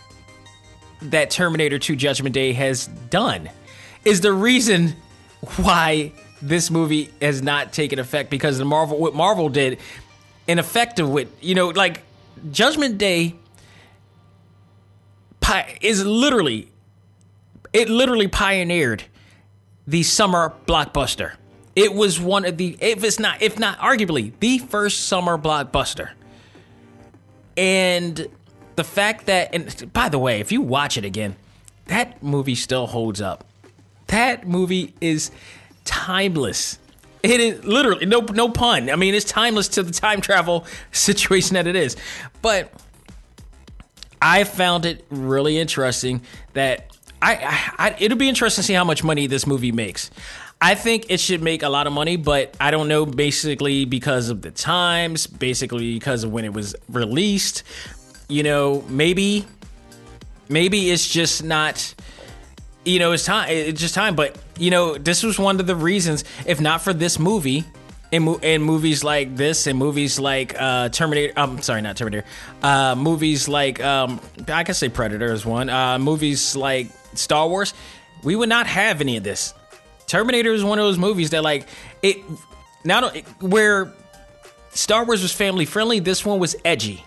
[1.02, 3.50] that Terminator 2 Judgment Day has done,
[4.04, 4.94] is the reason
[5.56, 9.78] why this movie has not taken effect because the Marvel what Marvel did
[10.46, 12.02] in effect of what you know like
[12.50, 13.36] Judgment Day
[15.80, 16.68] is literally
[17.72, 19.04] it literally pioneered
[19.86, 21.32] the summer blockbuster.
[21.74, 26.10] It was one of the, if it's not, if not arguably, the first summer blockbuster.
[27.56, 28.28] And
[28.76, 31.36] the fact that, and by the way, if you watch it again,
[31.86, 33.44] that movie still holds up.
[34.12, 35.30] That movie is
[35.86, 36.78] timeless.
[37.22, 38.90] It is literally no no pun.
[38.90, 41.96] I mean, it's timeless to the time travel situation that it is.
[42.42, 42.70] But
[44.20, 46.20] I found it really interesting
[46.52, 50.10] that I, I, it'll be interesting to see how much money this movie makes.
[50.60, 54.28] I think it should make a lot of money, but I don't know basically because
[54.28, 57.62] of the times, basically because of when it was released.
[58.28, 59.46] You know, maybe
[60.50, 61.94] maybe it's just not
[62.84, 63.48] you know, it's time.
[63.50, 64.16] It's just time.
[64.16, 66.24] But you know, this was one of the reasons.
[66.46, 67.64] If not for this movie,
[68.10, 71.32] in, in movies like this, and movies like uh, Terminator.
[71.36, 72.26] I'm sorry, not Terminator.
[72.62, 75.70] Uh, movies like um, I can say Predator is one.
[75.70, 77.74] Uh, movies like Star Wars,
[78.22, 79.54] we would not have any of this.
[80.06, 81.66] Terminator is one of those movies that like
[82.02, 82.18] it.
[82.84, 83.92] Not where
[84.70, 86.00] Star Wars was family friendly.
[86.00, 87.04] This one was edgy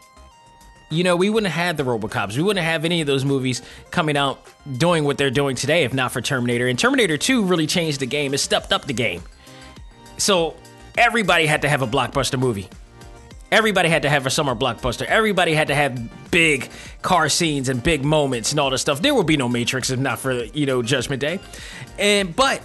[0.90, 2.38] you know, we wouldn't have had the Robocops.
[2.38, 4.40] We wouldn't have any of those movies coming out
[4.78, 6.68] doing what they're doing today if not for Terminator.
[6.68, 8.34] And Terminator 2 really changed the game.
[8.34, 9.24] It stepped up the game.
[10.18, 10.56] So
[10.98, 12.70] everybody had to have a blockbuster movie.
[13.52, 15.06] Everybody had to have a summer blockbuster.
[15.06, 16.70] Everybody had to have big
[17.02, 19.02] car scenes and big moments and all this stuff.
[19.02, 21.40] There would be no Matrix if not for, you know, Judgment Day.
[21.98, 22.62] And but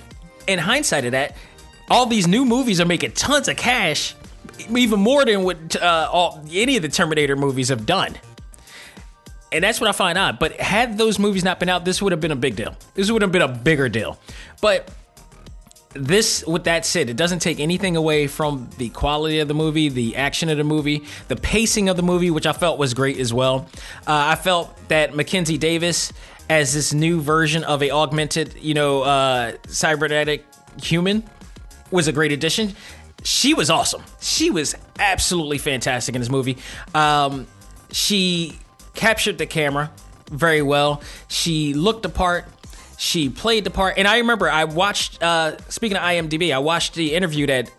[0.47, 1.37] in hindsight of that,
[1.91, 4.15] all these new movies are making tons of cash
[4.69, 8.17] even more than what uh, all, any of the Terminator movies have done.
[9.53, 10.39] And that's what I find odd.
[10.39, 12.77] But had those movies not been out, this would have been a big deal.
[12.95, 14.19] This would have been a bigger deal.
[14.61, 14.91] But
[15.93, 19.89] this, with that said, it doesn't take anything away from the quality of the movie,
[19.89, 23.19] the action of the movie, the pacing of the movie, which I felt was great
[23.19, 23.69] as well.
[24.07, 26.13] Uh, I felt that Mackenzie Davis,
[26.49, 30.47] as this new version of a augmented, you know, uh, cybernetic
[30.81, 31.25] human,
[31.91, 32.77] was a great addition
[33.23, 34.03] she was awesome.
[34.21, 36.59] She was absolutely fantastic in this movie.
[36.95, 37.47] Um,
[37.93, 38.59] she
[38.95, 39.91] captured the camera
[40.31, 41.03] very well.
[41.29, 42.47] She looked the part.
[42.99, 43.99] She played the part.
[43.99, 47.71] And I remember I watched, uh, speaking of IMDb, I watched the interview that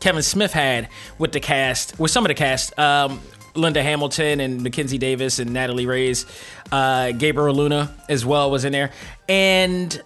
[0.00, 0.88] Kevin Smith had
[1.18, 2.76] with the cast, with some of the cast.
[2.78, 3.20] Um,
[3.54, 6.26] Linda Hamilton and Mackenzie Davis and Natalie Reyes,
[6.70, 8.90] uh, Gabriel Luna as well was in there.
[9.28, 10.00] And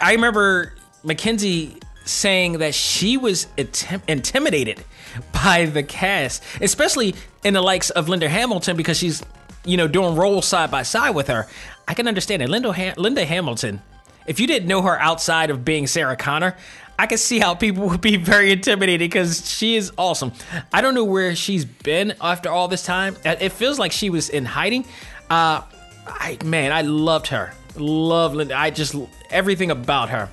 [0.00, 1.76] I remember Mackenzie
[2.08, 4.84] saying that she was intim- intimidated
[5.32, 7.14] by the cast, especially
[7.44, 9.22] in the likes of Linda Hamilton because she's,
[9.64, 11.46] you know, doing roles side by side with her.
[11.86, 12.48] I can understand it.
[12.48, 13.82] Linda, ha- Linda Hamilton,
[14.26, 16.56] if you didn't know her outside of being Sarah Connor,
[16.98, 20.32] I can see how people would be very intimidated because she is awesome.
[20.72, 23.16] I don't know where she's been after all this time.
[23.24, 24.84] It feels like she was in hiding.
[25.30, 25.62] Uh,
[26.06, 27.52] I man, I loved her.
[27.76, 28.56] Love Linda.
[28.58, 28.94] I just
[29.30, 30.30] everything about her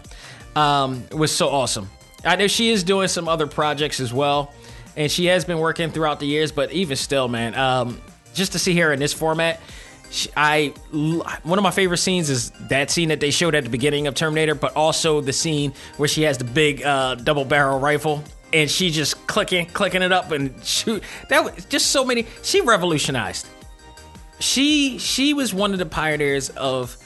[0.56, 1.90] um, was so awesome.
[2.23, 4.53] I know she is doing some other projects as well,
[4.95, 6.52] and she has been working throughout the years.
[6.52, 8.02] But even still, man, um,
[8.34, 9.60] just to see her in this format,
[10.10, 13.69] she, I one of my favorite scenes is that scene that they showed at the
[13.69, 17.80] beginning of Terminator, but also the scene where she has the big uh, double barrel
[17.80, 18.23] rifle
[18.53, 21.03] and she just clicking, clicking it up and shoot.
[21.30, 22.26] That was just so many.
[22.41, 23.48] She revolutionized.
[24.40, 26.98] She she was one of the pioneers of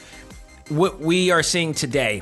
[0.69, 2.21] what we are seeing today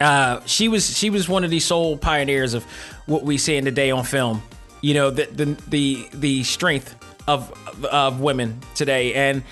[0.00, 2.64] uh, she was she was one of the sole pioneers of
[3.06, 4.42] what we see in today on film.
[4.80, 6.96] You know the the the, the strength
[7.28, 7.52] of
[7.84, 9.42] of women today, and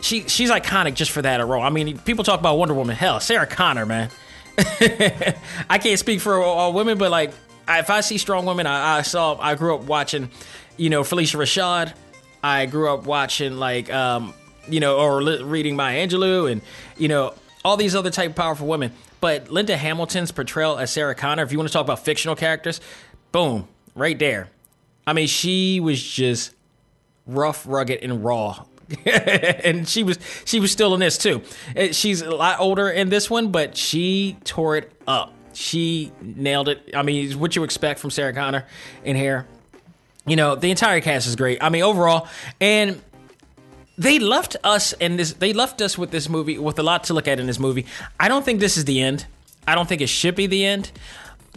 [0.00, 1.62] she she's iconic just for that role.
[1.62, 2.96] I mean, people talk about Wonder Woman.
[2.96, 4.10] Hell, Sarah Connor, man.
[4.58, 7.32] I can't speak for all women, but like
[7.68, 10.30] if I see strong women, I, I saw I grew up watching,
[10.76, 11.94] you know, Phylicia Rashad.
[12.42, 14.34] I grew up watching like um,
[14.68, 16.62] you know, or reading Maya Angelou, and
[16.96, 17.34] you know
[17.64, 18.92] all these other type of powerful women.
[19.24, 22.78] But Linda Hamilton's portrayal as Sarah Connor, if you want to talk about fictional characters,
[23.32, 24.50] boom, right there.
[25.06, 26.54] I mean, she was just
[27.26, 28.66] rough, rugged, and raw.
[29.06, 31.40] and she was she was still in this too.
[31.74, 35.32] Uh, she's a lot older in this one, but she tore it up.
[35.54, 36.90] She nailed it.
[36.92, 38.66] I mean, what you expect from Sarah Connor
[39.04, 39.46] in here.
[40.26, 41.62] You know, the entire cast is great.
[41.62, 42.28] I mean, overall,
[42.60, 43.00] and
[43.96, 47.14] they left us and this they left us with this movie with a lot to
[47.14, 47.86] look at in this movie.
[48.18, 49.26] I don't think this is the end.
[49.66, 50.90] I don't think it should be the end.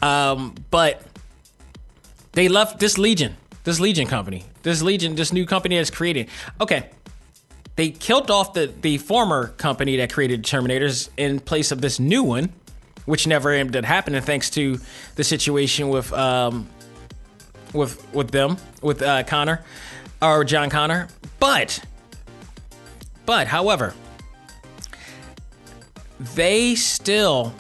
[0.01, 1.01] Um, but
[2.33, 6.29] they left this Legion, this Legion company, this Legion, this new company that's created.
[6.61, 6.89] Okay,
[7.75, 12.23] they killed off the the former company that created Terminators in place of this new
[12.23, 12.53] one,
[13.05, 14.79] which never ended up happening thanks to
[15.15, 16.67] the situation with um
[17.73, 19.63] with with them with uh, Connor
[20.21, 21.07] or John Connor,
[21.39, 21.79] but
[23.27, 23.93] but, however,
[26.33, 27.53] they still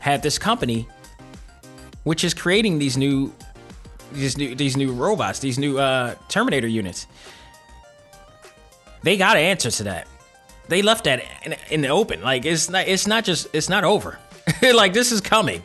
[0.00, 0.88] have this company
[2.04, 3.32] which is creating these new
[4.12, 7.06] these new these new robots, these new uh, Terminator units.
[9.02, 10.08] They got to answer to that.
[10.68, 12.22] They left that in, in, the open.
[12.22, 14.18] Like it's not it's not just it's not over.
[14.62, 15.62] like this is coming.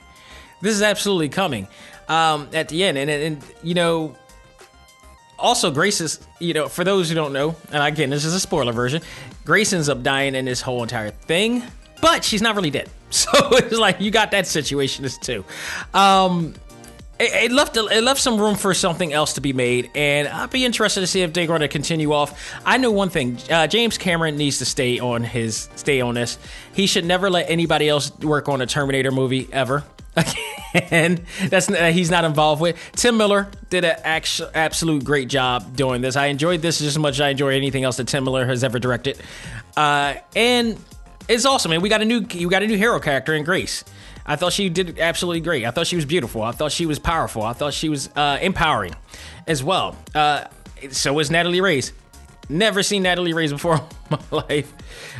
[0.61, 1.67] This is absolutely coming
[2.07, 2.97] um, at the end.
[2.97, 4.15] And, and, and you know
[5.37, 8.39] also Grace is, you know, for those who don't know, and again, this is a
[8.39, 9.01] spoiler version,
[9.45, 11.63] Grace ends up dying in this whole entire thing,
[12.01, 12.89] but she's not really dead.
[13.15, 15.45] So it's like you got that situation too.
[15.93, 16.53] Um,
[17.17, 20.49] it, it left it left some room for something else to be made, and I'd
[20.49, 22.53] be interested to see if they're going to continue off.
[22.65, 26.37] I know one thing: uh, James Cameron needs to stay on his stay on this.
[26.73, 29.85] He should never let anybody else work on a Terminator movie ever.
[30.73, 32.77] And that's uh, he's not involved with.
[32.93, 36.15] Tim Miller did an absolute great job doing this.
[36.15, 38.63] I enjoyed this just as much as I enjoy anything else that Tim Miller has
[38.63, 39.19] ever directed.
[39.75, 40.77] Uh, and
[41.27, 41.81] it's awesome, man.
[41.81, 43.83] We got a new you got a new hero character in Grace.
[44.25, 45.65] I thought she did absolutely great.
[45.65, 46.41] I thought she was beautiful.
[46.41, 47.43] I thought she was powerful.
[47.43, 48.95] I thought she was uh, empowering
[49.45, 49.95] as well.
[50.15, 50.45] Uh,
[50.89, 51.93] so was Natalie Reyes.
[52.49, 53.75] Never seen Natalie Reyes before
[54.11, 54.73] in my life.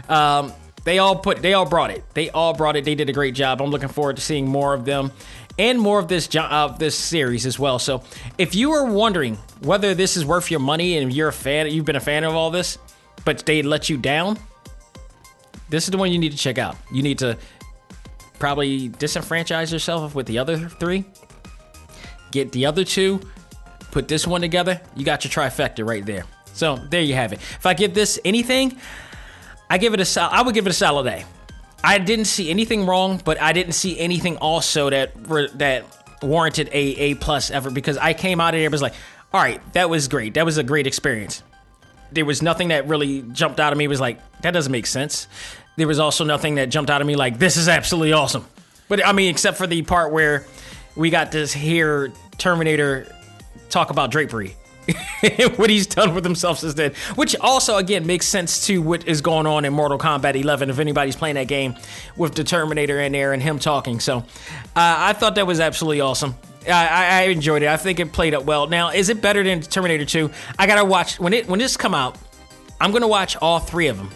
[0.10, 0.54] Um,
[0.86, 2.04] they all put they all brought it.
[2.14, 2.86] They all brought it.
[2.86, 3.62] They did a great job.
[3.62, 5.12] I'm looking forward to seeing more of them
[5.58, 7.80] and more of this of this series as well.
[7.80, 8.04] So,
[8.38, 11.86] if you are wondering whether this is worth your money and you're a fan, you've
[11.86, 12.78] been a fan of all this,
[13.26, 14.38] but they let you down,
[15.70, 16.76] this is the one you need to check out.
[16.92, 17.38] You need to
[18.38, 21.06] probably disenfranchise yourself with the other three.
[22.32, 23.22] Get the other two,
[23.92, 24.82] put this one together.
[24.96, 26.26] You got your trifecta right there.
[26.54, 27.40] So there you have it.
[27.40, 28.78] If I give this anything,
[29.70, 31.26] I give it a I would give it a solid A.
[31.84, 35.12] I didn't see anything wrong, but I didn't see anything also that
[35.58, 35.86] that
[36.22, 38.94] warranted a A plus ever because I came out of there was like,
[39.34, 40.36] all right, that was great.
[40.36, 41.44] That was a great experience.
[42.12, 43.88] There was nothing that really jumped out of me.
[43.88, 45.28] Was like that doesn't make sense.
[45.78, 48.46] There was also nothing that jumped out of me like this is absolutely awesome.
[48.88, 50.46] But I mean, except for the part where
[50.96, 53.14] we got to hear Terminator
[53.70, 54.56] talk about drapery
[55.56, 56.94] what he's done with himself since then.
[57.16, 60.70] Which also, again, makes sense to what is going on in Mortal Kombat 11.
[60.70, 61.76] If anybody's playing that game
[62.16, 64.24] with the Terminator in there and him talking, so uh,
[64.76, 66.36] I thought that was absolutely awesome.
[66.68, 67.68] I, I, enjoyed it.
[67.68, 68.68] I think it played up well.
[68.68, 70.32] Now, is it better than Terminator 2?
[70.58, 72.18] I gotta watch when it when this come out.
[72.82, 74.10] I'm gonna watch all three of them.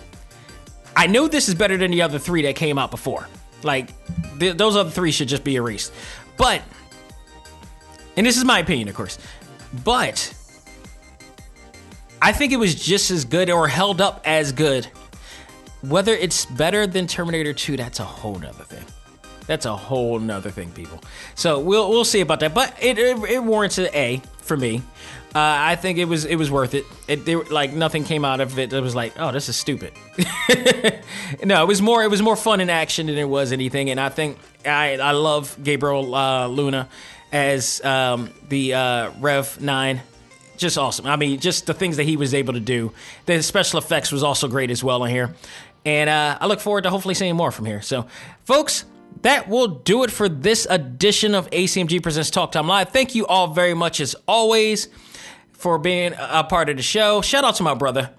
[0.96, 3.28] I know this is better than the other three that came out before.
[3.62, 3.92] Like
[4.40, 5.94] th- those other three should just be erased.
[6.38, 6.62] But,
[8.18, 9.20] and this is my opinion, of course.
[9.84, 10.34] But
[12.22, 14.86] I think it was just as good or held up as good.
[15.82, 18.86] Whether it's better than Terminator 2, that's a whole nother thing.
[19.48, 21.02] That's a whole nother thing, people.
[21.34, 22.54] So we'll we'll see about that.
[22.54, 24.84] But it it, it warrants an A for me.
[25.34, 26.86] Uh, I think it was it was worth it.
[27.08, 28.72] It there, like nothing came out of it.
[28.72, 29.94] It was like, oh, this is stupid.
[31.44, 33.90] no, it was more it was more fun in action than it was anything.
[33.90, 36.88] And I think I I love Gabriel uh, Luna
[37.32, 40.02] as um, the uh, Rev Nine
[40.60, 41.08] just awesome.
[41.08, 42.92] I mean, just the things that he was able to do.
[43.26, 45.34] The special effects was also great as well in here.
[45.86, 47.82] And uh, I look forward to hopefully seeing more from here.
[47.82, 48.08] So,
[48.44, 48.86] folks,
[49.22, 52.90] that will do it for this edition of ACMG Presents Talk Time Live.
[52.90, 54.88] Thank you all very much, as always,
[55.52, 57.22] for being a part of the show.
[57.22, 58.12] Shout out to my brother.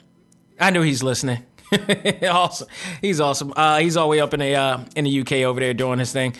[0.58, 1.44] I know he's listening.
[2.22, 2.68] awesome.
[3.00, 3.52] He's awesome.
[3.56, 5.98] Uh, he's all the way up in the uh, in the UK over there doing
[5.98, 6.34] his thing.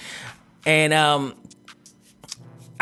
[0.66, 1.34] And um,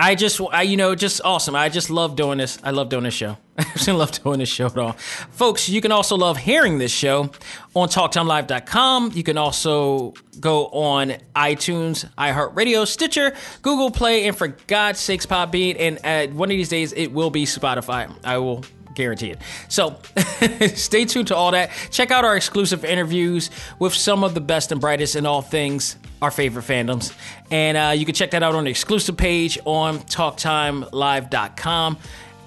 [0.00, 1.56] I just, I, you know, just awesome.
[1.56, 2.56] I just love doing this.
[2.62, 3.36] I love doing this show.
[3.58, 4.92] I just love doing this show at all.
[4.92, 7.30] Folks, you can also love hearing this show
[7.74, 9.10] on TalkTimeLive.com.
[9.14, 15.74] You can also go on iTunes, iHeartRadio, Stitcher, Google Play, and for God's sakes, Podbean.
[15.80, 18.14] And at one of these days, it will be Spotify.
[18.24, 18.64] I will
[18.94, 19.38] guarantee it.
[19.68, 19.98] So
[20.76, 21.70] stay tuned to all that.
[21.90, 23.50] Check out our exclusive interviews
[23.80, 27.14] with some of the best and brightest in all things our favorite fandoms.
[27.50, 31.98] And uh, you can check that out on the exclusive page on talktimelive.com.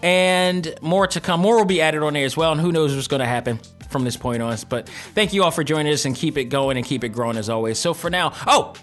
[0.04, 1.42] And more to come.
[1.42, 2.52] More will be added on there as well.
[2.52, 4.58] And who knows what's going to happen from this point on.
[4.68, 7.38] But thank you all for joining us and keep it going and keep it growing
[7.38, 7.78] as always.
[7.78, 8.74] So for now, oh,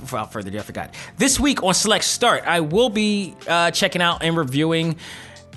[0.00, 0.94] without further ado, I forgot.
[1.16, 4.96] This week on Select Start, I will be uh, checking out and reviewing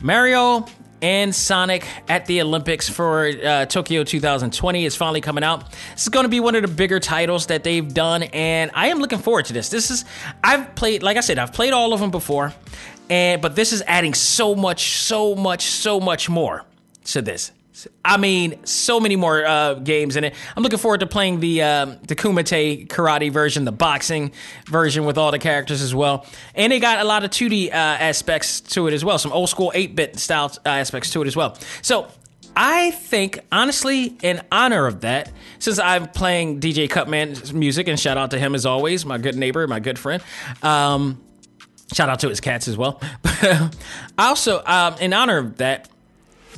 [0.01, 0.65] Mario
[1.01, 5.71] and Sonic at the Olympics for uh, Tokyo 2020 is finally coming out.
[5.93, 8.87] This is going to be one of the bigger titles that they've done, and I
[8.87, 9.69] am looking forward to this.
[9.69, 10.05] This is
[10.43, 12.53] I've played, like I said, I've played all of them before,
[13.09, 16.65] and but this is adding so much, so much, so much more
[17.05, 17.51] to this.
[18.03, 20.33] I mean, so many more uh, games in it.
[20.55, 24.31] I'm looking forward to playing the um, the Kumite karate version, the boxing
[24.65, 26.25] version with all the characters as well.
[26.55, 29.49] And they got a lot of 2D uh, aspects to it as well, some old
[29.49, 31.57] school 8 bit style uh, aspects to it as well.
[31.81, 32.07] So
[32.55, 38.17] I think, honestly, in honor of that, since I'm playing DJ Cutman's music, and shout
[38.17, 40.23] out to him as always, my good neighbor, my good friend.
[40.63, 41.21] Um,
[41.93, 42.99] shout out to his cats as well.
[44.17, 45.89] also, um, in honor of that,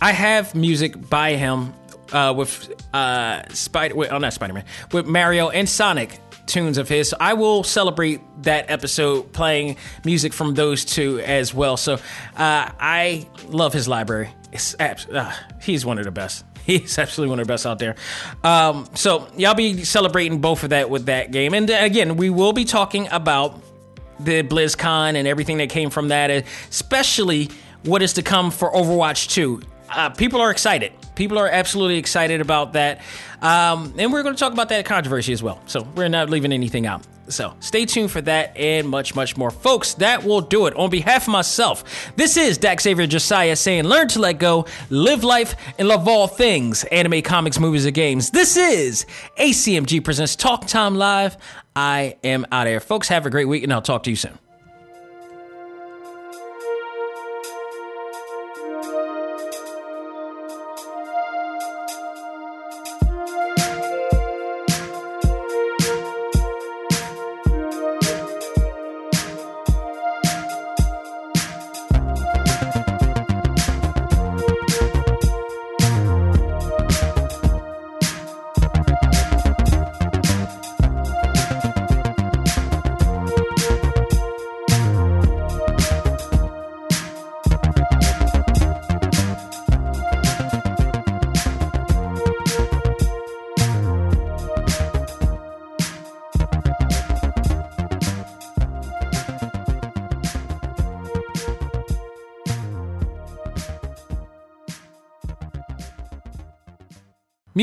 [0.01, 1.73] I have music by him
[2.11, 3.95] uh, with uh, Spider.
[4.13, 4.65] Oh, not Spider Man.
[4.91, 7.09] With Mario and Sonic tunes of his.
[7.09, 11.77] So I will celebrate that episode playing music from those two as well.
[11.77, 11.99] So uh,
[12.35, 14.29] I love his library.
[14.51, 16.45] It's abs- uh, he's one of the best.
[16.69, 17.95] He's absolutely one of the best out there.
[18.43, 21.55] Um, so y'all be celebrating both of that with that game.
[21.55, 23.59] And uh, again, we will be talking about
[24.19, 27.49] the BlizzCon and everything that came from that, especially
[27.85, 29.61] what is to come for Overwatch 2.
[29.91, 30.93] Uh, people are excited.
[31.15, 33.01] People are absolutely excited about that.
[33.41, 35.61] Um, and we're going to talk about that controversy as well.
[35.65, 37.05] So we're not leaving anything out.
[37.29, 39.51] So stay tuned for that and much, much more.
[39.51, 40.75] Folks, that will do it.
[40.75, 45.23] On behalf of myself, this is Dak Xavier Josiah saying, learn to let go, live
[45.23, 48.31] life, and love all things anime, comics, movies, and games.
[48.31, 49.05] This is
[49.37, 51.37] ACMG Presents Talk Time Live.
[51.75, 52.79] I am out of here.
[52.79, 54.37] Folks, have a great week, and I'll talk to you soon.